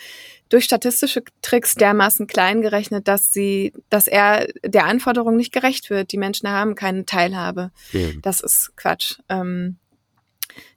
durch 0.50 0.66
statistische 0.66 1.24
Tricks 1.42 1.76
dermaßen 1.76 2.28
klein 2.28 2.62
gerechnet, 2.62 3.08
dass 3.08 3.34
sie, 3.34 3.74
dass 3.90 4.08
er 4.08 4.48
der 4.64 4.86
Anforderung 4.86 5.36
nicht 5.36 5.54
gerecht 5.54 5.90
wird. 5.90 6.12
Die 6.12 6.18
Menschen 6.18 6.50
haben 6.50 6.76
keine 6.76 7.06
Teilhabe. 7.06 7.72
Mhm. 7.92 8.20
Das 8.22 8.42
ist 8.42 8.74
Quatsch. 8.76 9.18
Ähm, 9.30 9.78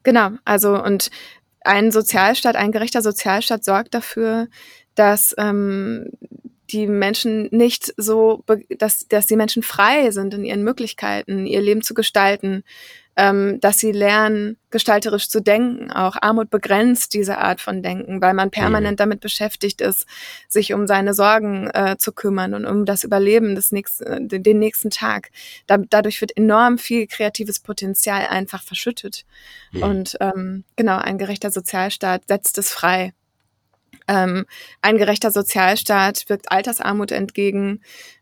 genau, 0.02 0.30
also 0.44 0.82
und 0.82 1.10
ein 1.60 1.90
Sozialstaat, 1.90 2.56
ein 2.56 2.72
gerechter 2.72 3.02
Sozialstaat 3.02 3.64
sorgt 3.64 3.94
dafür, 3.94 4.48
dass 4.94 5.34
ähm, 5.38 6.10
die 6.70 6.86
Menschen 6.86 7.48
nicht 7.50 7.92
so, 7.96 8.42
dass, 8.78 9.06
dass 9.08 9.26
die 9.26 9.36
Menschen 9.36 9.62
frei 9.62 10.10
sind 10.10 10.34
in 10.34 10.44
ihren 10.44 10.62
Möglichkeiten, 10.62 11.46
ihr 11.46 11.60
Leben 11.60 11.82
zu 11.82 11.94
gestalten, 11.94 12.64
ähm, 13.16 13.60
dass 13.60 13.78
sie 13.78 13.92
lernen, 13.92 14.56
gestalterisch 14.70 15.28
zu 15.28 15.40
denken. 15.40 15.90
Auch 15.92 16.16
Armut 16.20 16.50
begrenzt 16.50 17.14
diese 17.14 17.38
Art 17.38 17.60
von 17.60 17.82
Denken, 17.82 18.20
weil 18.20 18.34
man 18.34 18.50
permanent 18.50 18.94
mhm. 18.94 18.98
damit 18.98 19.20
beschäftigt 19.20 19.80
ist, 19.80 20.06
sich 20.48 20.72
um 20.72 20.86
seine 20.86 21.14
Sorgen 21.14 21.70
äh, 21.70 21.96
zu 21.96 22.12
kümmern 22.12 22.54
und 22.54 22.66
um 22.66 22.84
das 22.84 23.04
Überleben 23.04 23.54
des 23.54 23.70
nächsten, 23.70 24.32
äh, 24.32 24.40
den 24.40 24.58
nächsten 24.58 24.90
Tag. 24.90 25.30
Da, 25.66 25.78
dadurch 25.78 26.20
wird 26.20 26.36
enorm 26.36 26.78
viel 26.78 27.06
kreatives 27.06 27.60
Potenzial 27.60 28.26
einfach 28.26 28.62
verschüttet. 28.62 29.24
Mhm. 29.72 29.82
Und 29.82 30.16
ähm, 30.20 30.64
genau, 30.76 30.96
ein 30.96 31.18
gerechter 31.18 31.50
Sozialstaat 31.50 32.22
setzt 32.26 32.58
es 32.58 32.70
frei. 32.70 33.12
Ähm, 34.08 34.44
ein 34.82 34.98
gerechter 34.98 35.30
Sozialstaat 35.30 36.28
wirkt 36.28 36.50
Altersarmut 36.50 37.12
entgegen, 37.12 37.80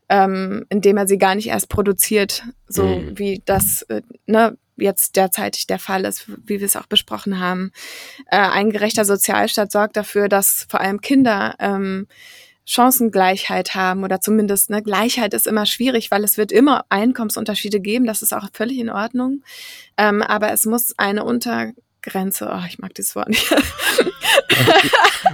ähm, 0.09 0.66
indem 0.68 0.97
er 0.97 1.07
sie 1.07 1.18
gar 1.18 1.35
nicht 1.35 1.49
erst 1.49 1.68
produziert, 1.68 2.45
so 2.68 2.85
mhm. 2.85 3.18
wie 3.18 3.43
das 3.45 3.83
äh, 3.83 4.03
ne, 4.26 4.57
jetzt 4.76 5.16
derzeitig 5.16 5.66
der 5.66 5.78
Fall 5.78 6.05
ist, 6.05 6.28
wie 6.28 6.61
wir 6.61 6.66
es 6.66 6.76
auch 6.76 6.87
besprochen 6.87 7.41
haben. 7.41 7.72
Äh, 8.26 8.37
ein 8.39 8.70
gerechter 8.70 9.05
Sozialstaat 9.05 9.72
sorgt 9.72 9.97
dafür, 9.97 10.28
dass 10.28 10.66
vor 10.68 10.80
allem 10.80 11.01
Kinder 11.01 11.55
ähm, 11.59 12.07
Chancengleichheit 12.64 13.74
haben 13.74 14.05
oder 14.05 14.20
zumindest 14.20 14.70
ne, 14.70 14.83
Gleichheit 14.83 15.35
ist 15.35 15.47
immer 15.47 15.66
schwierig, 15.66 16.11
weil 16.11 16.24
es 16.24 16.37
wird 16.37 16.53
immer 16.53 16.85
Einkommensunterschiede 16.91 17.80
geben. 17.80 18.07
Das 18.07 18.22
ist 18.22 18.33
auch 18.33 18.49
völlig 18.53 18.78
in 18.78 18.91
Ordnung. 18.91 19.43
Ähm, 19.97 20.22
aber 20.22 20.53
es 20.53 20.64
muss 20.64 20.99
eine 20.99 21.24
Untergrenze, 21.24 22.51
oh, 22.53 22.62
ich 22.68 22.78
mag 22.78 22.95
dieses 22.95 23.16
Wort 23.16 23.30
nicht. 23.30 23.51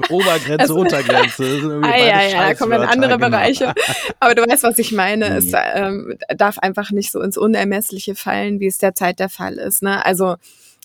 Obergrenze, 0.10 0.60
also, 0.60 0.76
Untergrenze. 0.76 1.80
Ah, 1.82 1.96
ja, 1.96 2.22
ja, 2.22 2.48
da 2.48 2.54
kommen 2.54 2.82
in 2.82 2.88
andere 2.88 3.16
genau. 3.16 3.30
Bereiche. 3.30 3.74
Aber 4.20 4.34
du 4.34 4.42
weißt, 4.42 4.62
was 4.62 4.78
ich 4.78 4.92
meine. 4.92 5.30
Mhm. 5.30 5.36
Es 5.36 5.52
ähm, 5.54 6.18
darf 6.36 6.58
einfach 6.58 6.90
nicht 6.90 7.10
so 7.10 7.20
ins 7.20 7.36
Unermessliche 7.36 8.14
fallen, 8.14 8.60
wie 8.60 8.66
es 8.66 8.78
derzeit 8.78 9.18
der 9.18 9.28
Fall 9.28 9.54
ist. 9.54 9.82
Ne? 9.82 10.04
Also 10.04 10.36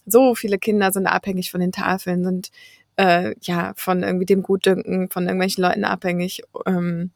so 0.05 0.35
viele 0.35 0.57
Kinder 0.57 0.91
sind 0.91 1.07
abhängig 1.07 1.51
von 1.51 1.61
den 1.61 1.71
Tafeln, 1.71 2.23
sind 2.23 2.49
äh, 2.97 3.35
ja 3.41 3.73
von 3.75 4.03
irgendwie 4.03 4.25
dem 4.25 4.43
Gutdünken 4.43 5.09
von 5.09 5.23
irgendwelchen 5.23 5.63
Leuten 5.63 5.85
abhängig. 5.85 6.43
Ähm, 6.65 7.11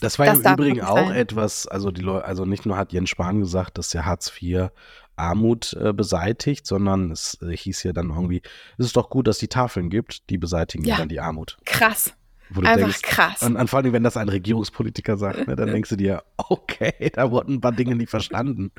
das 0.00 0.18
war 0.18 0.26
das 0.26 0.40
im 0.40 0.52
Übrigen 0.52 0.82
auch 0.82 1.10
etwas, 1.10 1.66
also 1.66 1.90
die 1.90 2.02
Leute, 2.02 2.26
also 2.26 2.44
nicht 2.44 2.66
nur 2.66 2.76
hat 2.76 2.92
Jens 2.92 3.08
Spahn 3.08 3.40
gesagt, 3.40 3.78
dass 3.78 3.90
der 3.90 4.04
Hartz 4.04 4.30
IV 4.40 4.70
Armut 5.16 5.74
äh, 5.80 5.92
beseitigt, 5.92 6.66
sondern 6.66 7.10
es 7.10 7.38
äh, 7.42 7.56
hieß 7.56 7.82
ja 7.82 7.92
dann 7.92 8.10
irgendwie, 8.10 8.42
es 8.78 8.86
ist 8.86 8.96
doch 8.96 9.10
gut, 9.10 9.26
dass 9.26 9.38
die 9.38 9.48
Tafeln 9.48 9.90
gibt, 9.90 10.30
die 10.30 10.38
beseitigen 10.38 10.84
ja 10.84 10.96
dann 10.96 11.08
die 11.08 11.20
Armut. 11.20 11.56
Krass. 11.64 12.14
Einfach 12.54 12.76
denkst, 12.76 13.02
krass. 13.02 13.42
Und, 13.42 13.56
und, 13.56 13.68
vor 13.68 13.80
allem, 13.80 13.92
wenn 13.92 14.04
das 14.04 14.16
ein 14.16 14.28
Regierungspolitiker 14.28 15.16
sagt, 15.16 15.48
ne, 15.48 15.56
dann 15.56 15.68
denkst 15.72 15.90
du 15.90 15.96
dir, 15.96 16.22
okay, 16.36 17.10
da 17.14 17.30
wurden 17.30 17.54
ein 17.54 17.60
paar 17.60 17.72
Dinge 17.72 17.96
nicht 17.96 18.10
verstanden. 18.10 18.70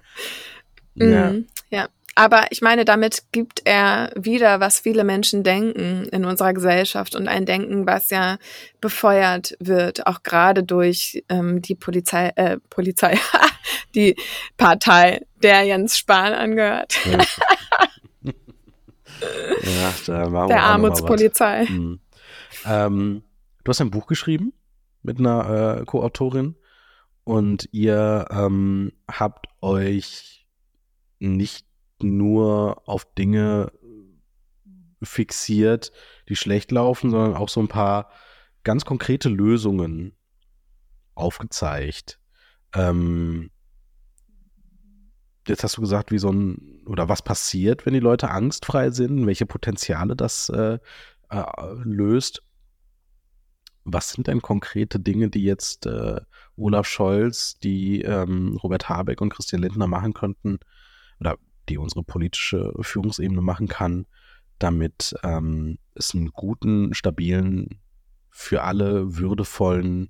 Ja. 0.95 1.31
Mm, 1.31 1.47
ja. 1.69 1.87
Aber 2.15 2.47
ich 2.49 2.61
meine, 2.63 2.83
damit 2.83 3.25
gibt 3.31 3.61
er 3.65 4.11
wieder, 4.15 4.59
was 4.59 4.79
viele 4.79 5.03
Menschen 5.03 5.43
denken 5.43 6.05
in 6.11 6.25
unserer 6.25 6.53
Gesellschaft 6.53 7.15
und 7.15 7.27
ein 7.27 7.45
Denken, 7.45 7.85
was 7.85 8.09
ja 8.09 8.39
befeuert 8.81 9.55
wird, 9.59 10.07
auch 10.07 10.23
gerade 10.23 10.63
durch 10.63 11.23
ähm, 11.29 11.61
die 11.61 11.75
Polizei, 11.75 12.31
äh, 12.35 12.57
Polizei, 12.71 13.19
die 13.95 14.15
Partei, 14.57 15.25
der 15.41 15.63
Jens 15.63 15.97
Spahn 15.97 16.33
angehört. 16.33 16.97
Ja, 19.63 19.93
da 20.05 20.47
der 20.47 20.63
Armutspolizei. 20.63 21.65
Mhm. 21.65 21.99
Ähm, 22.65 23.23
du 23.63 23.69
hast 23.69 23.81
ein 23.81 23.91
Buch 23.91 24.07
geschrieben 24.07 24.53
mit 25.03 25.19
einer 25.19 25.79
äh, 25.79 25.85
Co-Autorin 25.85 26.55
und 27.23 27.69
ihr 27.71 28.25
ähm, 28.29 28.93
habt 29.09 29.47
euch 29.61 30.47
nicht 31.19 31.65
nur 32.01 32.87
auf 32.87 33.05
Dinge 33.15 33.71
fixiert, 35.01 35.91
die 36.29 36.35
schlecht 36.35 36.71
laufen, 36.71 37.11
sondern 37.11 37.35
auch 37.35 37.49
so 37.49 37.59
ein 37.59 37.67
paar 37.67 38.11
ganz 38.63 38.85
konkrete 38.85 39.29
Lösungen 39.29 40.15
aufgezeigt. 41.15 42.19
Ähm, 42.73 43.51
jetzt 45.49 45.63
hast 45.63 45.77
du 45.77 45.81
gesagt, 45.81 46.11
wie 46.11 46.17
so 46.17 46.31
ein, 46.31 46.81
oder 46.85 47.09
was 47.09 47.21
passiert, 47.21 47.85
wenn 47.85 47.93
die 47.93 47.99
Leute 47.99 48.29
angstfrei 48.29 48.91
sind, 48.91 49.25
welche 49.25 49.45
Potenziale 49.45 50.15
das 50.15 50.49
äh, 50.49 50.79
äh, 51.29 51.43
löst. 51.83 52.43
Was 53.83 54.09
sind 54.09 54.27
denn 54.27 54.41
konkrete 54.41 54.99
Dinge, 54.99 55.29
die 55.29 55.43
jetzt 55.43 55.85
äh, 55.85 56.19
Olaf 56.57 56.87
Scholz, 56.87 57.57
die 57.59 58.01
ähm, 58.01 58.57
Robert 58.61 58.89
Habeck 58.89 59.21
und 59.21 59.29
Christian 59.29 59.61
Lindner 59.61 59.87
machen 59.87 60.13
könnten? 60.13 60.59
Oder 61.19 61.37
die 61.69 61.77
unsere 61.77 62.03
politische 62.03 62.73
Führungsebene 62.81 63.41
machen 63.41 63.67
kann, 63.67 64.05
damit 64.59 65.15
ähm, 65.23 65.77
es 65.95 66.13
einen 66.13 66.31
guten, 66.31 66.93
stabilen, 66.93 67.79
für 68.29 68.63
alle 68.63 69.17
würdevollen 69.17 70.09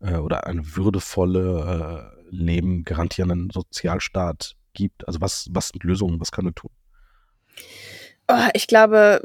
äh, 0.00 0.16
oder 0.16 0.46
eine 0.46 0.76
würdevolle 0.76 2.12
äh, 2.14 2.18
Leben 2.30 2.84
garantierenden 2.84 3.50
Sozialstaat 3.50 4.54
gibt. 4.78 5.06
Also 5.06 5.20
was, 5.20 5.48
was 5.50 5.68
sind 5.68 5.84
Lösungen, 5.84 6.20
was 6.20 6.32
kann 6.32 6.46
er 6.46 6.54
tun? 6.54 6.70
Oh, 8.28 8.48
ich 8.54 8.66
glaube, 8.66 9.20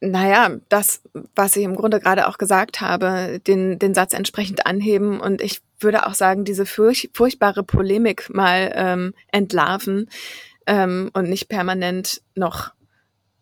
naja, 0.00 0.58
das, 0.68 1.02
was 1.34 1.56
ich 1.56 1.64
im 1.64 1.76
Grunde 1.76 2.00
gerade 2.00 2.26
auch 2.28 2.38
gesagt 2.38 2.80
habe, 2.80 3.40
den, 3.46 3.78
den 3.78 3.94
Satz 3.94 4.14
entsprechend 4.14 4.66
anheben 4.66 5.20
und 5.20 5.40
ich 5.40 5.62
würde 5.78 6.06
auch 6.06 6.14
sagen, 6.14 6.44
diese 6.44 6.66
furch 6.66 7.10
furchtbare 7.14 7.62
Polemik 7.62 8.28
mal 8.28 8.72
ähm, 8.74 9.14
entlarven 9.28 10.10
ähm, 10.66 11.10
und 11.12 11.28
nicht 11.28 11.48
permanent 11.48 12.20
noch, 12.34 12.72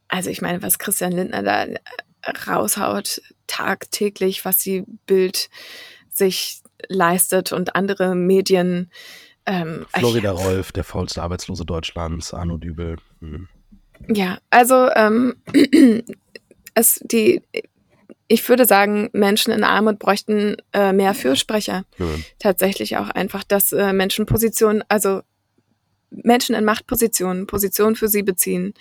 also 0.09 0.29
ich 0.31 0.43
meine, 0.43 0.63
was 0.63 0.79
Christian 0.79 1.13
Lindner 1.13 1.43
da 1.43 1.67
raushaut, 2.47 3.23
tagtäglich, 3.47 4.45
was 4.45 4.59
die 4.59 4.85
Bild 5.07 5.49
sich 6.11 6.63
leistet 6.89 7.53
und 7.53 7.75
andere 7.75 8.15
Medien. 8.15 8.91
Ähm, 9.51 9.85
Florida 9.89 10.33
ich, 10.33 10.39
Rolf, 10.39 10.71
der 10.71 10.85
faulste 10.85 11.23
Arbeitslose 11.23 11.65
Deutschlands, 11.65 12.33
Arno 12.33 12.57
Dübel. 12.57 12.97
Hm. 13.21 13.49
Ja, 14.09 14.39
also 14.49 14.89
ähm, 14.95 15.35
es 16.75 17.01
die 17.03 17.43
ich 18.33 18.49
würde 18.49 18.65
sagen, 18.65 19.11
Menschen 19.13 19.53
in 19.53 19.65
Armut 19.65 19.99
bräuchten 19.99 20.57
äh, 20.73 20.93
mehr 20.93 21.15
Fürsprecher. 21.15 21.85
Ja. 21.99 22.07
Tatsächlich 22.39 22.97
auch 22.97 23.09
einfach, 23.09 23.43
dass 23.43 23.73
äh, 23.73 23.93
Menschen 23.93 24.25
Positionen, 24.25 24.85
also 24.89 25.23
Menschen 26.11 26.55
in 26.55 26.65
Machtpositionen, 26.65 27.49
Positionen 27.49 27.97
für 27.97 28.07
sie 28.07 28.23
beziehen. 28.23 28.73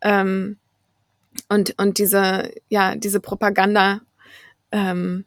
Ähm, 0.00 0.56
und, 1.50 1.74
und 1.76 1.98
diese, 1.98 2.50
ja, 2.70 2.96
diese 2.96 3.20
Propaganda 3.20 4.00
ähm, 4.72 5.26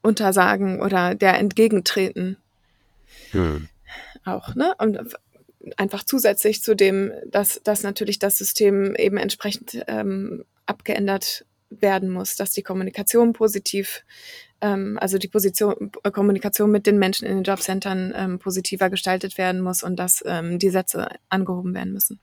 untersagen 0.00 0.80
oder 0.82 1.16
der 1.16 1.36
entgegentreten. 1.40 2.36
Ja. 3.34 3.60
Auch, 4.24 4.54
ne? 4.54 4.74
Und 4.78 4.98
einfach 5.76 6.04
zusätzlich 6.04 6.62
zu 6.62 6.74
dem, 6.74 7.12
dass, 7.26 7.60
dass 7.62 7.82
natürlich 7.82 8.18
das 8.18 8.38
System 8.38 8.94
eben 8.96 9.16
entsprechend 9.16 9.82
ähm, 9.86 10.44
abgeändert 10.66 11.44
werden 11.70 12.10
muss, 12.10 12.36
dass 12.36 12.52
die 12.52 12.62
Kommunikation 12.62 13.32
positiv, 13.32 14.04
ähm, 14.60 14.98
also 15.00 15.18
die 15.18 15.28
Position, 15.28 15.92
äh, 16.02 16.10
Kommunikation 16.10 16.70
mit 16.70 16.86
den 16.86 16.98
Menschen 16.98 17.26
in 17.26 17.36
den 17.36 17.44
Jobcentern 17.44 18.12
ähm, 18.16 18.38
positiver 18.38 18.90
gestaltet 18.90 19.38
werden 19.38 19.60
muss 19.60 19.82
und 19.82 19.96
dass 19.96 20.22
ähm, 20.26 20.58
die 20.58 20.70
Sätze 20.70 21.08
angehoben 21.28 21.74
werden 21.74 21.92
müssen. 21.92 22.20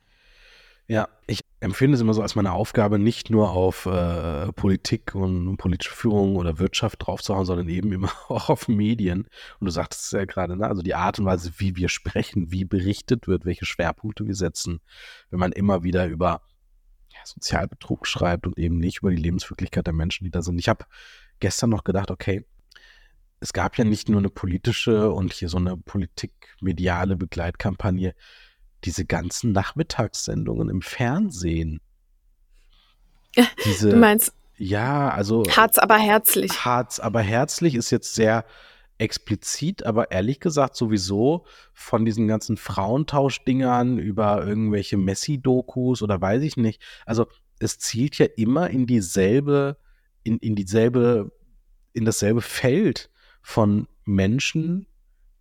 Ja, 0.91 1.07
ich 1.25 1.39
empfinde 1.61 1.95
es 1.95 2.01
immer 2.01 2.13
so 2.13 2.21
als 2.21 2.35
meine 2.35 2.51
Aufgabe, 2.51 2.99
nicht 2.99 3.29
nur 3.29 3.51
auf 3.51 3.85
äh, 3.85 4.51
Politik 4.51 5.15
und 5.15 5.55
politische 5.55 5.95
Führung 5.95 6.35
oder 6.35 6.59
Wirtschaft 6.59 7.07
draufzuhauen, 7.07 7.45
sondern 7.45 7.69
eben 7.69 7.93
immer 7.93 8.11
auch 8.27 8.49
auf 8.49 8.67
Medien. 8.67 9.21
Und 9.61 9.67
du 9.67 9.71
sagtest 9.71 10.03
es 10.03 10.11
ja 10.11 10.25
gerade, 10.25 10.57
ne? 10.57 10.67
also 10.67 10.81
die 10.81 10.93
Art 10.93 11.17
und 11.17 11.23
Weise, 11.23 11.53
wie 11.59 11.77
wir 11.77 11.87
sprechen, 11.87 12.51
wie 12.51 12.65
berichtet 12.65 13.29
wird, 13.29 13.45
welche 13.45 13.63
Schwerpunkte 13.63 14.27
wir 14.27 14.35
setzen, 14.35 14.81
wenn 15.29 15.39
man 15.39 15.53
immer 15.53 15.83
wieder 15.83 16.07
über 16.07 16.41
ja, 17.13 17.19
Sozialbetrug 17.23 18.05
schreibt 18.05 18.45
und 18.45 18.59
eben 18.59 18.77
nicht 18.77 18.97
über 18.97 19.11
die 19.11 19.15
Lebenswirklichkeit 19.15 19.87
der 19.87 19.93
Menschen, 19.93 20.25
die 20.25 20.31
da 20.31 20.41
sind. 20.41 20.59
Ich 20.59 20.67
habe 20.67 20.83
gestern 21.39 21.69
noch 21.69 21.85
gedacht, 21.85 22.11
okay, 22.11 22.45
es 23.39 23.53
gab 23.53 23.77
ja 23.77 23.85
nicht 23.85 24.09
nur 24.09 24.19
eine 24.19 24.29
politische 24.29 25.09
und 25.09 25.31
hier 25.31 25.47
so 25.47 25.55
eine 25.55 25.77
politikmediale 25.77 27.15
Begleitkampagne, 27.15 28.13
diese 28.83 29.05
ganzen 29.05 29.51
Nachmittagssendungen 29.51 30.69
im 30.69 30.81
Fernsehen. 30.81 31.81
Diese, 33.65 33.89
du 33.89 33.97
meinst? 33.97 34.33
Ja, 34.57 35.09
also. 35.09 35.43
Harz 35.49 35.77
aber 35.77 35.97
herzlich. 35.97 36.65
Harz 36.65 36.99
aber 36.99 37.21
herzlich 37.21 37.75
ist 37.75 37.91
jetzt 37.91 38.15
sehr 38.15 38.45
explizit, 38.97 39.83
aber 39.83 40.11
ehrlich 40.11 40.39
gesagt 40.39 40.75
sowieso 40.75 41.45
von 41.73 42.05
diesen 42.05 42.27
ganzen 42.27 42.55
Frauentauschdingern 42.55 43.97
über 43.97 44.45
irgendwelche 44.45 44.97
Messi-Dokus 44.97 46.03
oder 46.03 46.21
weiß 46.21 46.43
ich 46.43 46.55
nicht. 46.55 46.83
Also 47.05 47.25
es 47.59 47.79
zielt 47.79 48.19
ja 48.19 48.27
immer 48.37 48.69
in 48.69 48.85
dieselbe, 48.85 49.77
in, 50.23 50.37
in 50.37 50.55
dieselbe, 50.55 51.31
in 51.93 52.05
dasselbe 52.05 52.41
Feld 52.41 53.09
von 53.41 53.87
Menschen, 54.05 54.85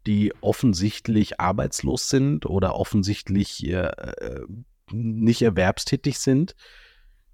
die 0.06 0.32
offensichtlich 0.40 1.40
arbeitslos 1.40 2.08
sind 2.08 2.46
oder 2.46 2.74
offensichtlich 2.74 3.66
äh, 3.66 3.86
äh, 3.86 4.44
nicht 4.92 5.42
erwerbstätig 5.42 6.18
sind, 6.18 6.56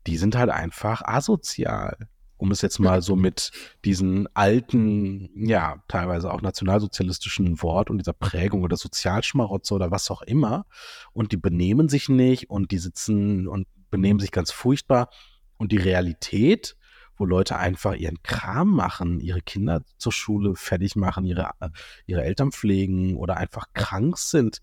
die 0.07 0.17
sind 0.17 0.37
halt 0.37 0.51
einfach 0.51 1.03
asozial. 1.03 2.09
Um 2.39 2.51
es 2.51 2.61
jetzt 2.61 2.79
mal 2.81 3.01
so 3.01 3.17
mit 3.17 3.51
diesen 3.85 4.29
alten, 4.35 5.31
ja, 5.47 5.83
teilweise 5.89 6.33
auch 6.33 6.43
nationalsozialistischen 6.43 7.63
Wort 7.63 7.89
und 7.89 7.99
dieser 7.99 8.13
Prägung 8.13 8.63
oder 8.63 8.77
Sozialschmarotzer 8.77 9.75
oder 9.77 9.91
was 9.91 10.11
auch 10.11 10.23
immer. 10.23 10.67
Und 11.13 11.33
die 11.33 11.39
benehmen 11.39 11.89
sich 11.89 12.09
nicht 12.09 12.51
und 12.51 12.73
die 12.73 12.79
sitzen 12.79 13.49
und 13.49 13.67
benehmen 13.91 14.21
sich 14.21 14.33
ganz 14.33 14.51
furchtbar. 14.51 15.09
Und 15.57 15.73
die 15.73 15.79
Realität 15.79 16.77
wo 17.17 17.25
Leute 17.25 17.57
einfach 17.57 17.95
ihren 17.95 18.23
Kram 18.23 18.71
machen, 18.71 19.21
ihre 19.21 19.41
Kinder 19.41 19.83
zur 19.99 20.13
Schule 20.13 20.55
fertig 20.57 20.97
machen, 20.97 21.25
ihre, 21.25 21.51
äh, 21.61 21.71
ihre 22.07 22.25
Eltern 22.25 22.53
pflegen 22.53 23.17
oder 23.17 23.37
einfach 23.37 23.67
krank 23.75 24.19
sind, 24.19 24.63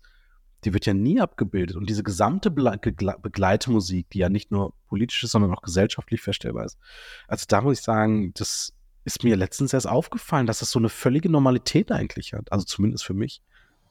die 0.64 0.72
wird 0.72 0.86
ja 0.86 0.94
nie 0.94 1.20
abgebildet. 1.20 1.76
Und 1.76 1.90
diese 1.90 2.02
gesamte 2.02 2.50
Begleitmusik, 2.50 4.08
die 4.10 4.18
ja 4.18 4.28
nicht 4.28 4.50
nur 4.50 4.74
politisch 4.88 5.22
ist, 5.24 5.32
sondern 5.32 5.52
auch 5.52 5.62
gesellschaftlich 5.62 6.22
feststellbar 6.22 6.64
ist. 6.64 6.78
Also 7.28 7.44
da 7.48 7.60
muss 7.60 7.78
ich 7.78 7.84
sagen, 7.84 8.32
das 8.34 8.72
ist 9.04 9.22
mir 9.22 9.36
letztens 9.36 9.72
erst 9.74 9.88
aufgefallen, 9.88 10.46
dass 10.46 10.60
das 10.60 10.70
so 10.70 10.78
eine 10.78 10.88
völlige 10.88 11.28
Normalität 11.28 11.92
eigentlich 11.92 12.32
hat. 12.32 12.50
Also 12.50 12.64
zumindest 12.64 13.04
für 13.04 13.14
mich. 13.14 13.42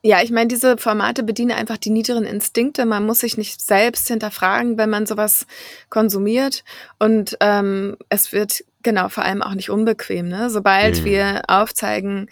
Ja, 0.05 0.21
ich 0.21 0.31
meine, 0.31 0.49
diese 0.49 0.77
Formate 0.77 1.23
bedienen 1.23 1.51
einfach 1.51 1.77
die 1.77 1.89
niederen 1.89 2.25
Instinkte. 2.25 2.85
Man 2.85 3.05
muss 3.05 3.21
sich 3.21 3.37
nicht 3.37 3.61
selbst 3.61 4.05
hinterfragen, 4.09 4.77
wenn 4.77 4.89
man 4.89 5.05
sowas 5.05 5.47
konsumiert. 5.89 6.65
Und 6.99 7.37
ähm, 7.39 7.95
es 8.09 8.33
wird 8.33 8.65
genau 8.83 9.07
vor 9.07 9.23
allem 9.23 9.41
auch 9.41 9.53
nicht 9.53 9.69
unbequem. 9.69 10.27
Ne? 10.27 10.49
Sobald 10.49 10.99
mhm. 10.99 11.05
wir 11.05 11.41
aufzeigen, 11.47 12.29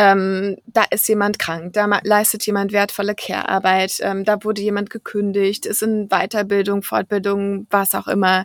ähm, 0.00 0.58
da 0.66 0.84
ist 0.92 1.08
jemand 1.08 1.40
krank, 1.40 1.72
da 1.72 1.98
leistet 2.04 2.46
jemand 2.46 2.70
wertvolle 2.70 3.16
Care-Arbeit, 3.16 3.98
ähm, 4.00 4.24
da 4.24 4.44
wurde 4.44 4.62
jemand 4.62 4.90
gekündigt, 4.90 5.66
ist 5.66 5.82
in 5.82 6.08
Weiterbildung, 6.08 6.82
Fortbildung, 6.82 7.66
was 7.68 7.96
auch 7.96 8.06
immer. 8.06 8.44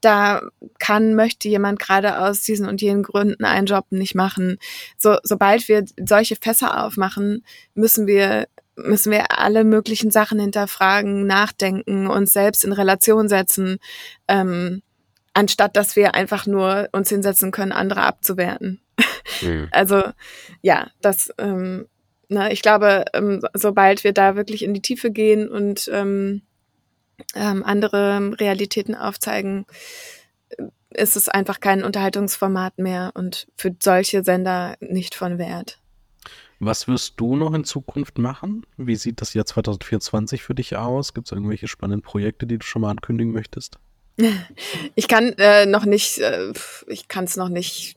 Da 0.00 0.42
kann, 0.78 1.16
möchte 1.16 1.48
jemand 1.48 1.80
gerade 1.80 2.20
aus 2.20 2.42
diesen 2.42 2.68
und 2.68 2.80
jenen 2.80 3.02
Gründen 3.02 3.44
einen 3.44 3.66
Job 3.66 3.86
nicht 3.90 4.14
machen. 4.14 4.58
So, 4.96 5.16
sobald 5.24 5.66
wir 5.66 5.84
solche 5.98 6.36
Fässer 6.36 6.84
aufmachen, 6.84 7.44
müssen 7.74 8.06
wir 8.06 8.46
müssen 8.76 9.10
wir 9.10 9.38
alle 9.38 9.64
möglichen 9.64 10.12
Sachen 10.12 10.38
hinterfragen, 10.38 11.26
nachdenken, 11.26 12.06
uns 12.06 12.32
selbst 12.32 12.64
in 12.64 12.72
Relation 12.72 13.28
setzen, 13.28 13.78
ähm, 14.28 14.82
anstatt 15.34 15.76
dass 15.76 15.96
wir 15.96 16.14
einfach 16.14 16.46
nur 16.46 16.88
uns 16.92 17.08
hinsetzen 17.08 17.50
können, 17.50 17.72
andere 17.72 18.02
abzuwerten. 18.02 18.80
Mhm. 19.42 19.68
Also 19.72 20.02
ja, 20.60 20.90
das, 21.00 21.32
ähm, 21.38 21.86
ne, 22.28 22.52
ich 22.52 22.62
glaube, 22.62 23.04
ähm, 23.14 23.40
sobald 23.54 24.04
wir 24.04 24.12
da 24.12 24.36
wirklich 24.36 24.62
in 24.62 24.74
die 24.74 24.82
Tiefe 24.82 25.10
gehen 25.10 25.48
und 25.48 25.90
ähm, 25.92 26.42
ähm, 27.34 27.62
andere 27.64 28.32
Realitäten 28.38 28.94
aufzeigen, 28.94 29.66
ist 30.90 31.16
es 31.16 31.28
einfach 31.28 31.60
kein 31.60 31.84
Unterhaltungsformat 31.84 32.78
mehr 32.78 33.12
und 33.14 33.48
für 33.56 33.74
solche 33.80 34.22
Sender 34.22 34.76
nicht 34.80 35.14
von 35.14 35.38
Wert. 35.38 35.78
Was 36.58 36.86
wirst 36.86 37.14
du 37.16 37.34
noch 37.34 37.54
in 37.54 37.64
Zukunft 37.64 38.18
machen? 38.18 38.64
Wie 38.76 38.94
sieht 38.94 39.20
das 39.20 39.34
Jahr 39.34 39.46
2024 39.46 40.42
für 40.42 40.54
dich 40.54 40.76
aus? 40.76 41.12
Gibt 41.12 41.26
es 41.26 41.32
irgendwelche 41.32 41.66
spannenden 41.66 42.02
Projekte, 42.02 42.46
die 42.46 42.58
du 42.58 42.64
schon 42.64 42.82
mal 42.82 42.90
ankündigen 42.90 43.32
möchtest? 43.32 43.78
Ich 44.94 45.08
kann 45.08 45.32
äh, 45.38 45.66
noch 45.66 45.84
nicht, 45.84 46.18
äh, 46.18 46.52
ich 46.86 47.08
kann 47.08 47.24
es 47.24 47.36
noch 47.36 47.48
nicht 47.48 47.96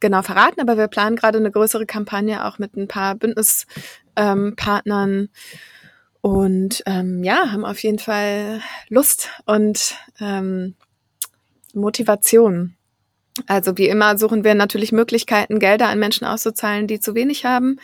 genau 0.00 0.22
verraten, 0.22 0.60
aber 0.60 0.76
wir 0.76 0.88
planen 0.88 1.16
gerade 1.16 1.38
eine 1.38 1.50
größere 1.50 1.86
Kampagne 1.86 2.44
auch 2.46 2.58
mit 2.58 2.76
ein 2.76 2.88
paar 2.88 3.14
Bündnispartnern. 3.14 5.10
Ähm, 5.10 5.28
und 6.22 6.82
ähm, 6.86 7.24
ja, 7.24 7.50
haben 7.50 7.64
auf 7.64 7.82
jeden 7.82 7.98
Fall 7.98 8.60
Lust 8.88 9.30
und 9.46 9.96
ähm, 10.20 10.74
Motivation. 11.72 12.76
Also 13.46 13.78
wie 13.78 13.88
immer 13.88 14.18
suchen 14.18 14.44
wir 14.44 14.54
natürlich 14.54 14.92
Möglichkeiten, 14.92 15.60
Gelder 15.60 15.88
an 15.88 15.98
Menschen 15.98 16.26
auszuzahlen, 16.26 16.86
die 16.86 17.00
zu 17.00 17.14
wenig 17.14 17.44
haben. 17.44 17.78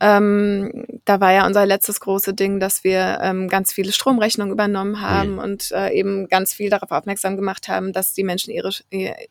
Ähm, 0.00 0.86
da 1.04 1.20
war 1.20 1.32
ja 1.32 1.46
unser 1.46 1.66
letztes 1.66 2.00
große 2.00 2.34
Ding, 2.34 2.60
dass 2.60 2.84
wir 2.84 3.18
ähm, 3.20 3.48
ganz 3.48 3.72
viele 3.72 3.92
Stromrechnungen 3.92 4.52
übernommen 4.52 5.00
haben 5.00 5.32
mhm. 5.32 5.38
und 5.38 5.72
äh, 5.72 5.90
eben 5.92 6.28
ganz 6.28 6.54
viel 6.54 6.70
darauf 6.70 6.92
aufmerksam 6.92 7.36
gemacht 7.36 7.68
haben, 7.68 7.92
dass 7.92 8.12
die 8.12 8.24
Menschen 8.24 8.52
ihre, 8.52 8.70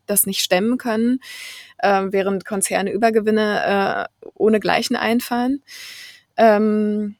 das 0.06 0.26
nicht 0.26 0.41
stemmen 0.41 0.78
können, 0.78 1.20
äh, 1.80 2.03
während 2.10 2.45
Konzerne 2.45 2.91
Übergewinne 2.91 4.10
äh, 4.14 4.30
ohne 4.34 4.60
Gleichen 4.60 4.95
einfahren. 4.95 5.62
Ähm, 6.38 7.16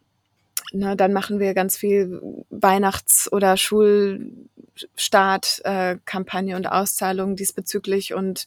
na, 0.76 0.96
dann 0.96 1.14
machen 1.14 1.40
wir 1.40 1.54
ganz 1.54 1.78
viel 1.78 2.20
Weihnachts- 2.50 3.32
oder 3.32 3.56
Schulstart-Kampagne 3.58 6.54
äh, 6.54 6.58
und 6.58 6.66
Auszahlungen 6.68 7.36
diesbezüglich 7.36 8.14
und 8.14 8.46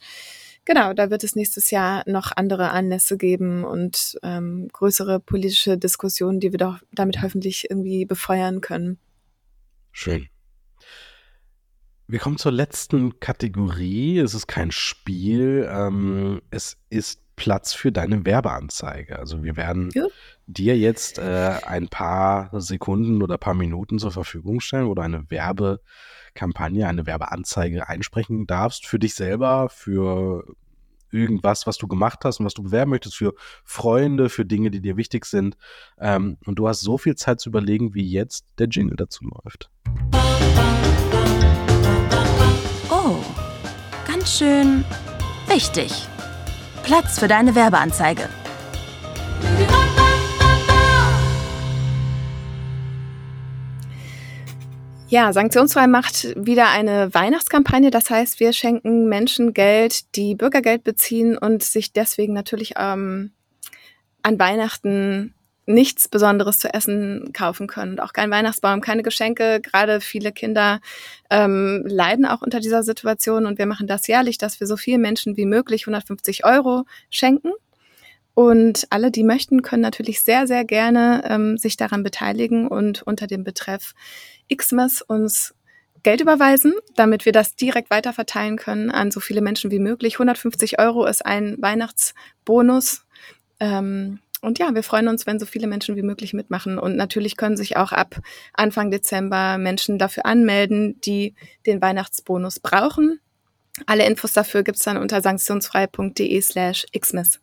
Genau, 0.65 0.93
da 0.93 1.09
wird 1.09 1.23
es 1.25 1.35
nächstes 1.35 1.71
Jahr 1.71 2.03
noch 2.05 2.31
andere 2.37 2.73
Anlässe 2.73 3.17
geben 3.17 3.65
und 3.65 4.19
ähm, 4.23 4.69
größere 4.71 5.19
politische 5.19 5.79
Diskussionen, 5.79 6.41
die 6.41 6.53
wir 6.53 6.59
doch 6.59 6.81
damit 6.93 7.23
hoffentlich 7.23 7.71
irgendwie 7.71 8.05
befeuern 8.05 8.61
können. 8.61 8.99
Schön. 9.93 10.29
Wir 12.11 12.21
kommen 12.21 12.39
zur 12.39 12.53
letzten 12.53 13.21
Kategorie. 13.21 14.19
Es 14.19 14.33
ist 14.33 14.47
kein 14.47 14.71
Spiel. 14.71 15.69
Ähm, 15.71 16.41
es 16.51 16.79
ist 16.89 17.21
Platz 17.37 17.75
für 17.75 17.93
deine 17.93 18.25
Werbeanzeige. 18.25 19.19
Also 19.19 19.45
wir 19.45 19.59
werden 19.59 19.91
ja. 19.93 20.07
dir 20.47 20.79
jetzt 20.79 21.19
äh, 21.19 21.59
ein 21.67 21.89
paar 21.89 22.49
Sekunden 22.63 23.23
oder 23.23 23.37
paar 23.37 23.53
Minuten 23.53 23.99
zur 23.99 24.11
Verfügung 24.11 24.61
stellen, 24.61 24.89
wo 24.89 24.95
du 24.95 25.03
eine 25.03 25.31
Werbekampagne, 25.31 26.89
eine 26.89 27.05
Werbeanzeige 27.05 27.87
einsprechen 27.91 28.47
darfst 28.47 28.87
für 28.87 28.99
dich 28.99 29.15
selber, 29.15 29.69
für 29.69 30.47
irgendwas, 31.11 31.67
was 31.67 31.77
du 31.77 31.89
gemacht 31.89 32.21
hast 32.25 32.41
und 32.41 32.47
was 32.47 32.55
du 32.55 32.63
bewerben 32.63 32.93
möchtest, 32.93 33.17
für 33.17 33.35
Freunde, 33.65 34.31
für 34.31 34.47
Dinge, 34.47 34.71
die 34.71 34.81
dir 34.81 34.97
wichtig 34.97 35.27
sind. 35.27 35.59
Ähm, 35.99 36.39
und 36.47 36.55
du 36.55 36.69
hast 36.69 36.81
so 36.81 36.97
viel 36.97 37.17
Zeit 37.17 37.39
zu 37.39 37.51
überlegen, 37.51 37.93
wie 37.93 38.11
jetzt 38.11 38.47
der 38.59 38.69
Jingle 38.69 38.97
dazu 38.97 39.25
läuft. 39.25 39.71
Oh, 43.11 43.25
ganz 44.07 44.37
schön 44.37 44.85
wichtig. 45.47 45.91
Platz 46.83 47.19
für 47.19 47.27
deine 47.27 47.55
Werbeanzeige. 47.55 48.29
Ja, 55.09 55.33
Sanktionsfrei 55.33 55.87
macht 55.87 56.37
wieder 56.37 56.69
eine 56.69 57.15
Weihnachtskampagne. 57.15 57.91
Das 57.91 58.11
heißt, 58.11 58.41
wir 58.41 58.53
schenken 58.53 59.09
Menschen 59.09 59.55
Geld, 59.55 60.15
die 60.15 60.35
Bürgergeld 60.35 60.85
beziehen 60.85 61.39
und 61.39 61.63
sich 61.63 61.95
deswegen 61.95 62.35
natürlich 62.35 62.75
ähm, 62.77 63.33
an 64.23 64.39
Weihnachten 64.39 65.33
nichts 65.69 66.09
Besonderes 66.09 66.59
zu 66.59 66.73
essen 66.73 67.33
kaufen 67.33 67.67
können. 67.67 67.93
Und 67.93 68.01
auch 68.01 68.15
kein 68.15 68.31
Weihnachtsbaum, 68.31 68.81
keine 68.81 69.03
Geschenke. 69.03 69.61
Gerade 69.61 70.01
viele 70.01 70.33
Kinder 70.33 70.81
ähm, 71.31 71.85
leiden 71.87 72.25
auch 72.25 72.41
unter 72.41 72.59
dieser 72.59 72.83
Situation. 72.83 73.47
Und 73.47 73.59
wir 73.59 73.67
machen 73.67 73.87
das 73.87 74.07
jährlich, 74.07 74.39
dass 74.39 74.61
wir 74.61 74.67
so 74.67 74.77
vielen 74.77 75.03
Menschen 75.03 75.37
wie 75.37 75.45
möglich 75.45 75.83
150 75.83 76.45
Euro 76.47 76.85
schenken. 77.11 77.53
Und 78.33 78.87
alle, 78.91 79.11
die 79.11 79.25
möchten, 79.25 79.63
können 79.63 79.83
natürlich 79.83 80.23
sehr, 80.23 80.47
sehr 80.47 80.65
gerne 80.65 81.23
ähm, 81.29 81.59
sich 81.59 81.77
daran 81.77 82.03
beteiligen 82.03 82.67
und 82.67 83.03
unter 83.03 83.27
dem 83.27 83.45
Betreff 83.45 83.95
Xmas 84.55 85.03
uns 85.03 85.55
Geld 86.03 86.21
überweisen, 86.21 86.73
damit 86.95 87.27
wir 87.27 87.33
das 87.33 87.57
direkt 87.57 87.91
weiterverteilen 87.91 88.57
können 88.57 88.91
an 88.91 89.11
so 89.11 89.21
viele 89.21 89.43
Menschen 89.43 89.71
wie 89.71 89.81
möglich. 89.81 90.15
150 90.15 90.79
Euro 90.79 91.05
ist 91.05 91.27
ein 91.27 91.57
Weihnachtsbonus. 91.61 93.05
Ähm, 93.61 94.21
und 94.41 94.59
ja, 94.59 94.75
wir 94.75 94.83
freuen 94.83 95.09
uns, 95.09 95.27
wenn 95.27 95.39
so 95.39 95.47
viele 95.47 95.67
Menschen 95.67 95.97
wie 95.97 96.03
möglich 96.03 96.33
mitmachen. 96.33 96.79
Und 96.79 96.97
natürlich 96.97 97.37
können 97.37 97.57
sich 97.57 97.77
auch 97.77 97.93
ab 97.93 98.21
Anfang 98.53 98.91
Dezember 98.91 99.59
Menschen 99.59 99.99
dafür 99.99 100.27
anmelden, 100.27 101.01
die 101.01 101.35
den 101.67 101.83
Weihnachtsbonus 101.83 102.61
brauchen. 102.61 103.21
Alle 103.87 104.07
Infos 104.07 104.33
dafür 104.33 104.63
gibt's 104.63 104.85
dann 104.85 104.97
unter 104.97 105.21
sanktionsfrei.de 105.23 106.41
slash 106.41 106.87
xmas. 106.99 107.41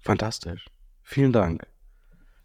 Fantastisch. 0.00 0.66
Vielen 1.02 1.32
Dank. 1.32 1.66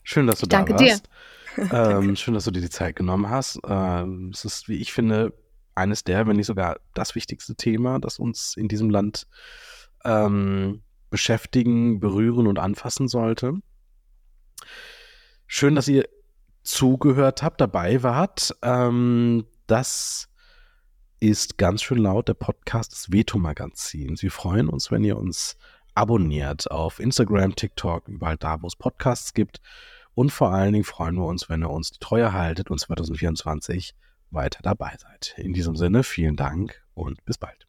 Schön, 0.04 0.28
dass 0.28 0.40
du 0.40 0.46
ich 0.46 0.50
da 0.50 0.58
danke 0.58 0.74
warst. 0.74 1.10
Dir. 1.58 1.70
ähm, 1.74 2.16
schön, 2.16 2.34
dass 2.34 2.46
du 2.46 2.52
dir 2.52 2.62
die 2.62 2.70
Zeit 2.70 2.96
genommen 2.96 3.30
hast. 3.30 3.60
Ähm, 3.68 4.32
es 4.34 4.46
ist, 4.46 4.70
wie 4.70 4.78
ich 4.78 4.94
finde, 4.94 5.34
eines 5.76 6.04
der, 6.04 6.28
wenn 6.28 6.36
nicht 6.36 6.46
sogar 6.46 6.80
das 6.94 7.16
wichtigste 7.16 7.56
Thema, 7.56 8.00
das 8.00 8.20
uns 8.20 8.56
in 8.56 8.68
diesem 8.68 8.90
Land 8.90 9.28
ähm, 10.06 10.84
beschäftigen, 11.10 12.00
berühren 12.00 12.48
und 12.48 12.60
anfassen 12.60 13.08
sollte. 13.08 13.54
Schön, 15.48 15.76
dass 15.76 15.88
ihr 15.88 16.08
zugehört 16.64 17.42
habt, 17.42 17.62
dabei 17.62 18.04
wart. 18.04 18.56
Ähm, 18.62 19.46
das 19.68 20.30
ist 21.20 21.58
ganz 21.58 21.82
schön 21.82 21.98
laut 21.98 22.28
der 22.28 22.34
Podcast 22.34 22.92
des 22.92 23.12
Veto-Magazins. 23.12 24.22
Wir 24.22 24.32
freuen 24.32 24.70
uns, 24.70 24.92
wenn 24.92 25.04
ihr 25.04 25.18
uns 25.18 25.58
abonniert 25.96 26.72
auf 26.72 27.00
Instagram, 27.00 27.56
TikTok, 27.56 28.08
überall 28.08 28.38
da, 28.38 28.62
wo 28.62 28.68
es 28.68 28.76
Podcasts 28.76 29.34
gibt. 29.34 29.60
Und 30.14 30.32
vor 30.32 30.52
allen 30.52 30.74
Dingen 30.74 30.86
freuen 30.86 31.16
wir 31.16 31.26
uns, 31.26 31.50
wenn 31.50 31.62
ihr 31.62 31.70
uns 31.70 31.92
die 31.92 32.00
Treue 32.00 32.34
haltet 32.34 32.70
und 32.70 32.80
2024 32.80 33.96
weiter 34.32 34.60
dabei 34.64 34.96
seid. 34.98 35.36
In 35.38 35.54
diesem 35.54 35.76
Sinne, 35.76 36.04
vielen 36.04 36.36
Dank 36.36 36.84
und 36.94 37.24
bis 37.26 37.38
bald. 37.38 37.69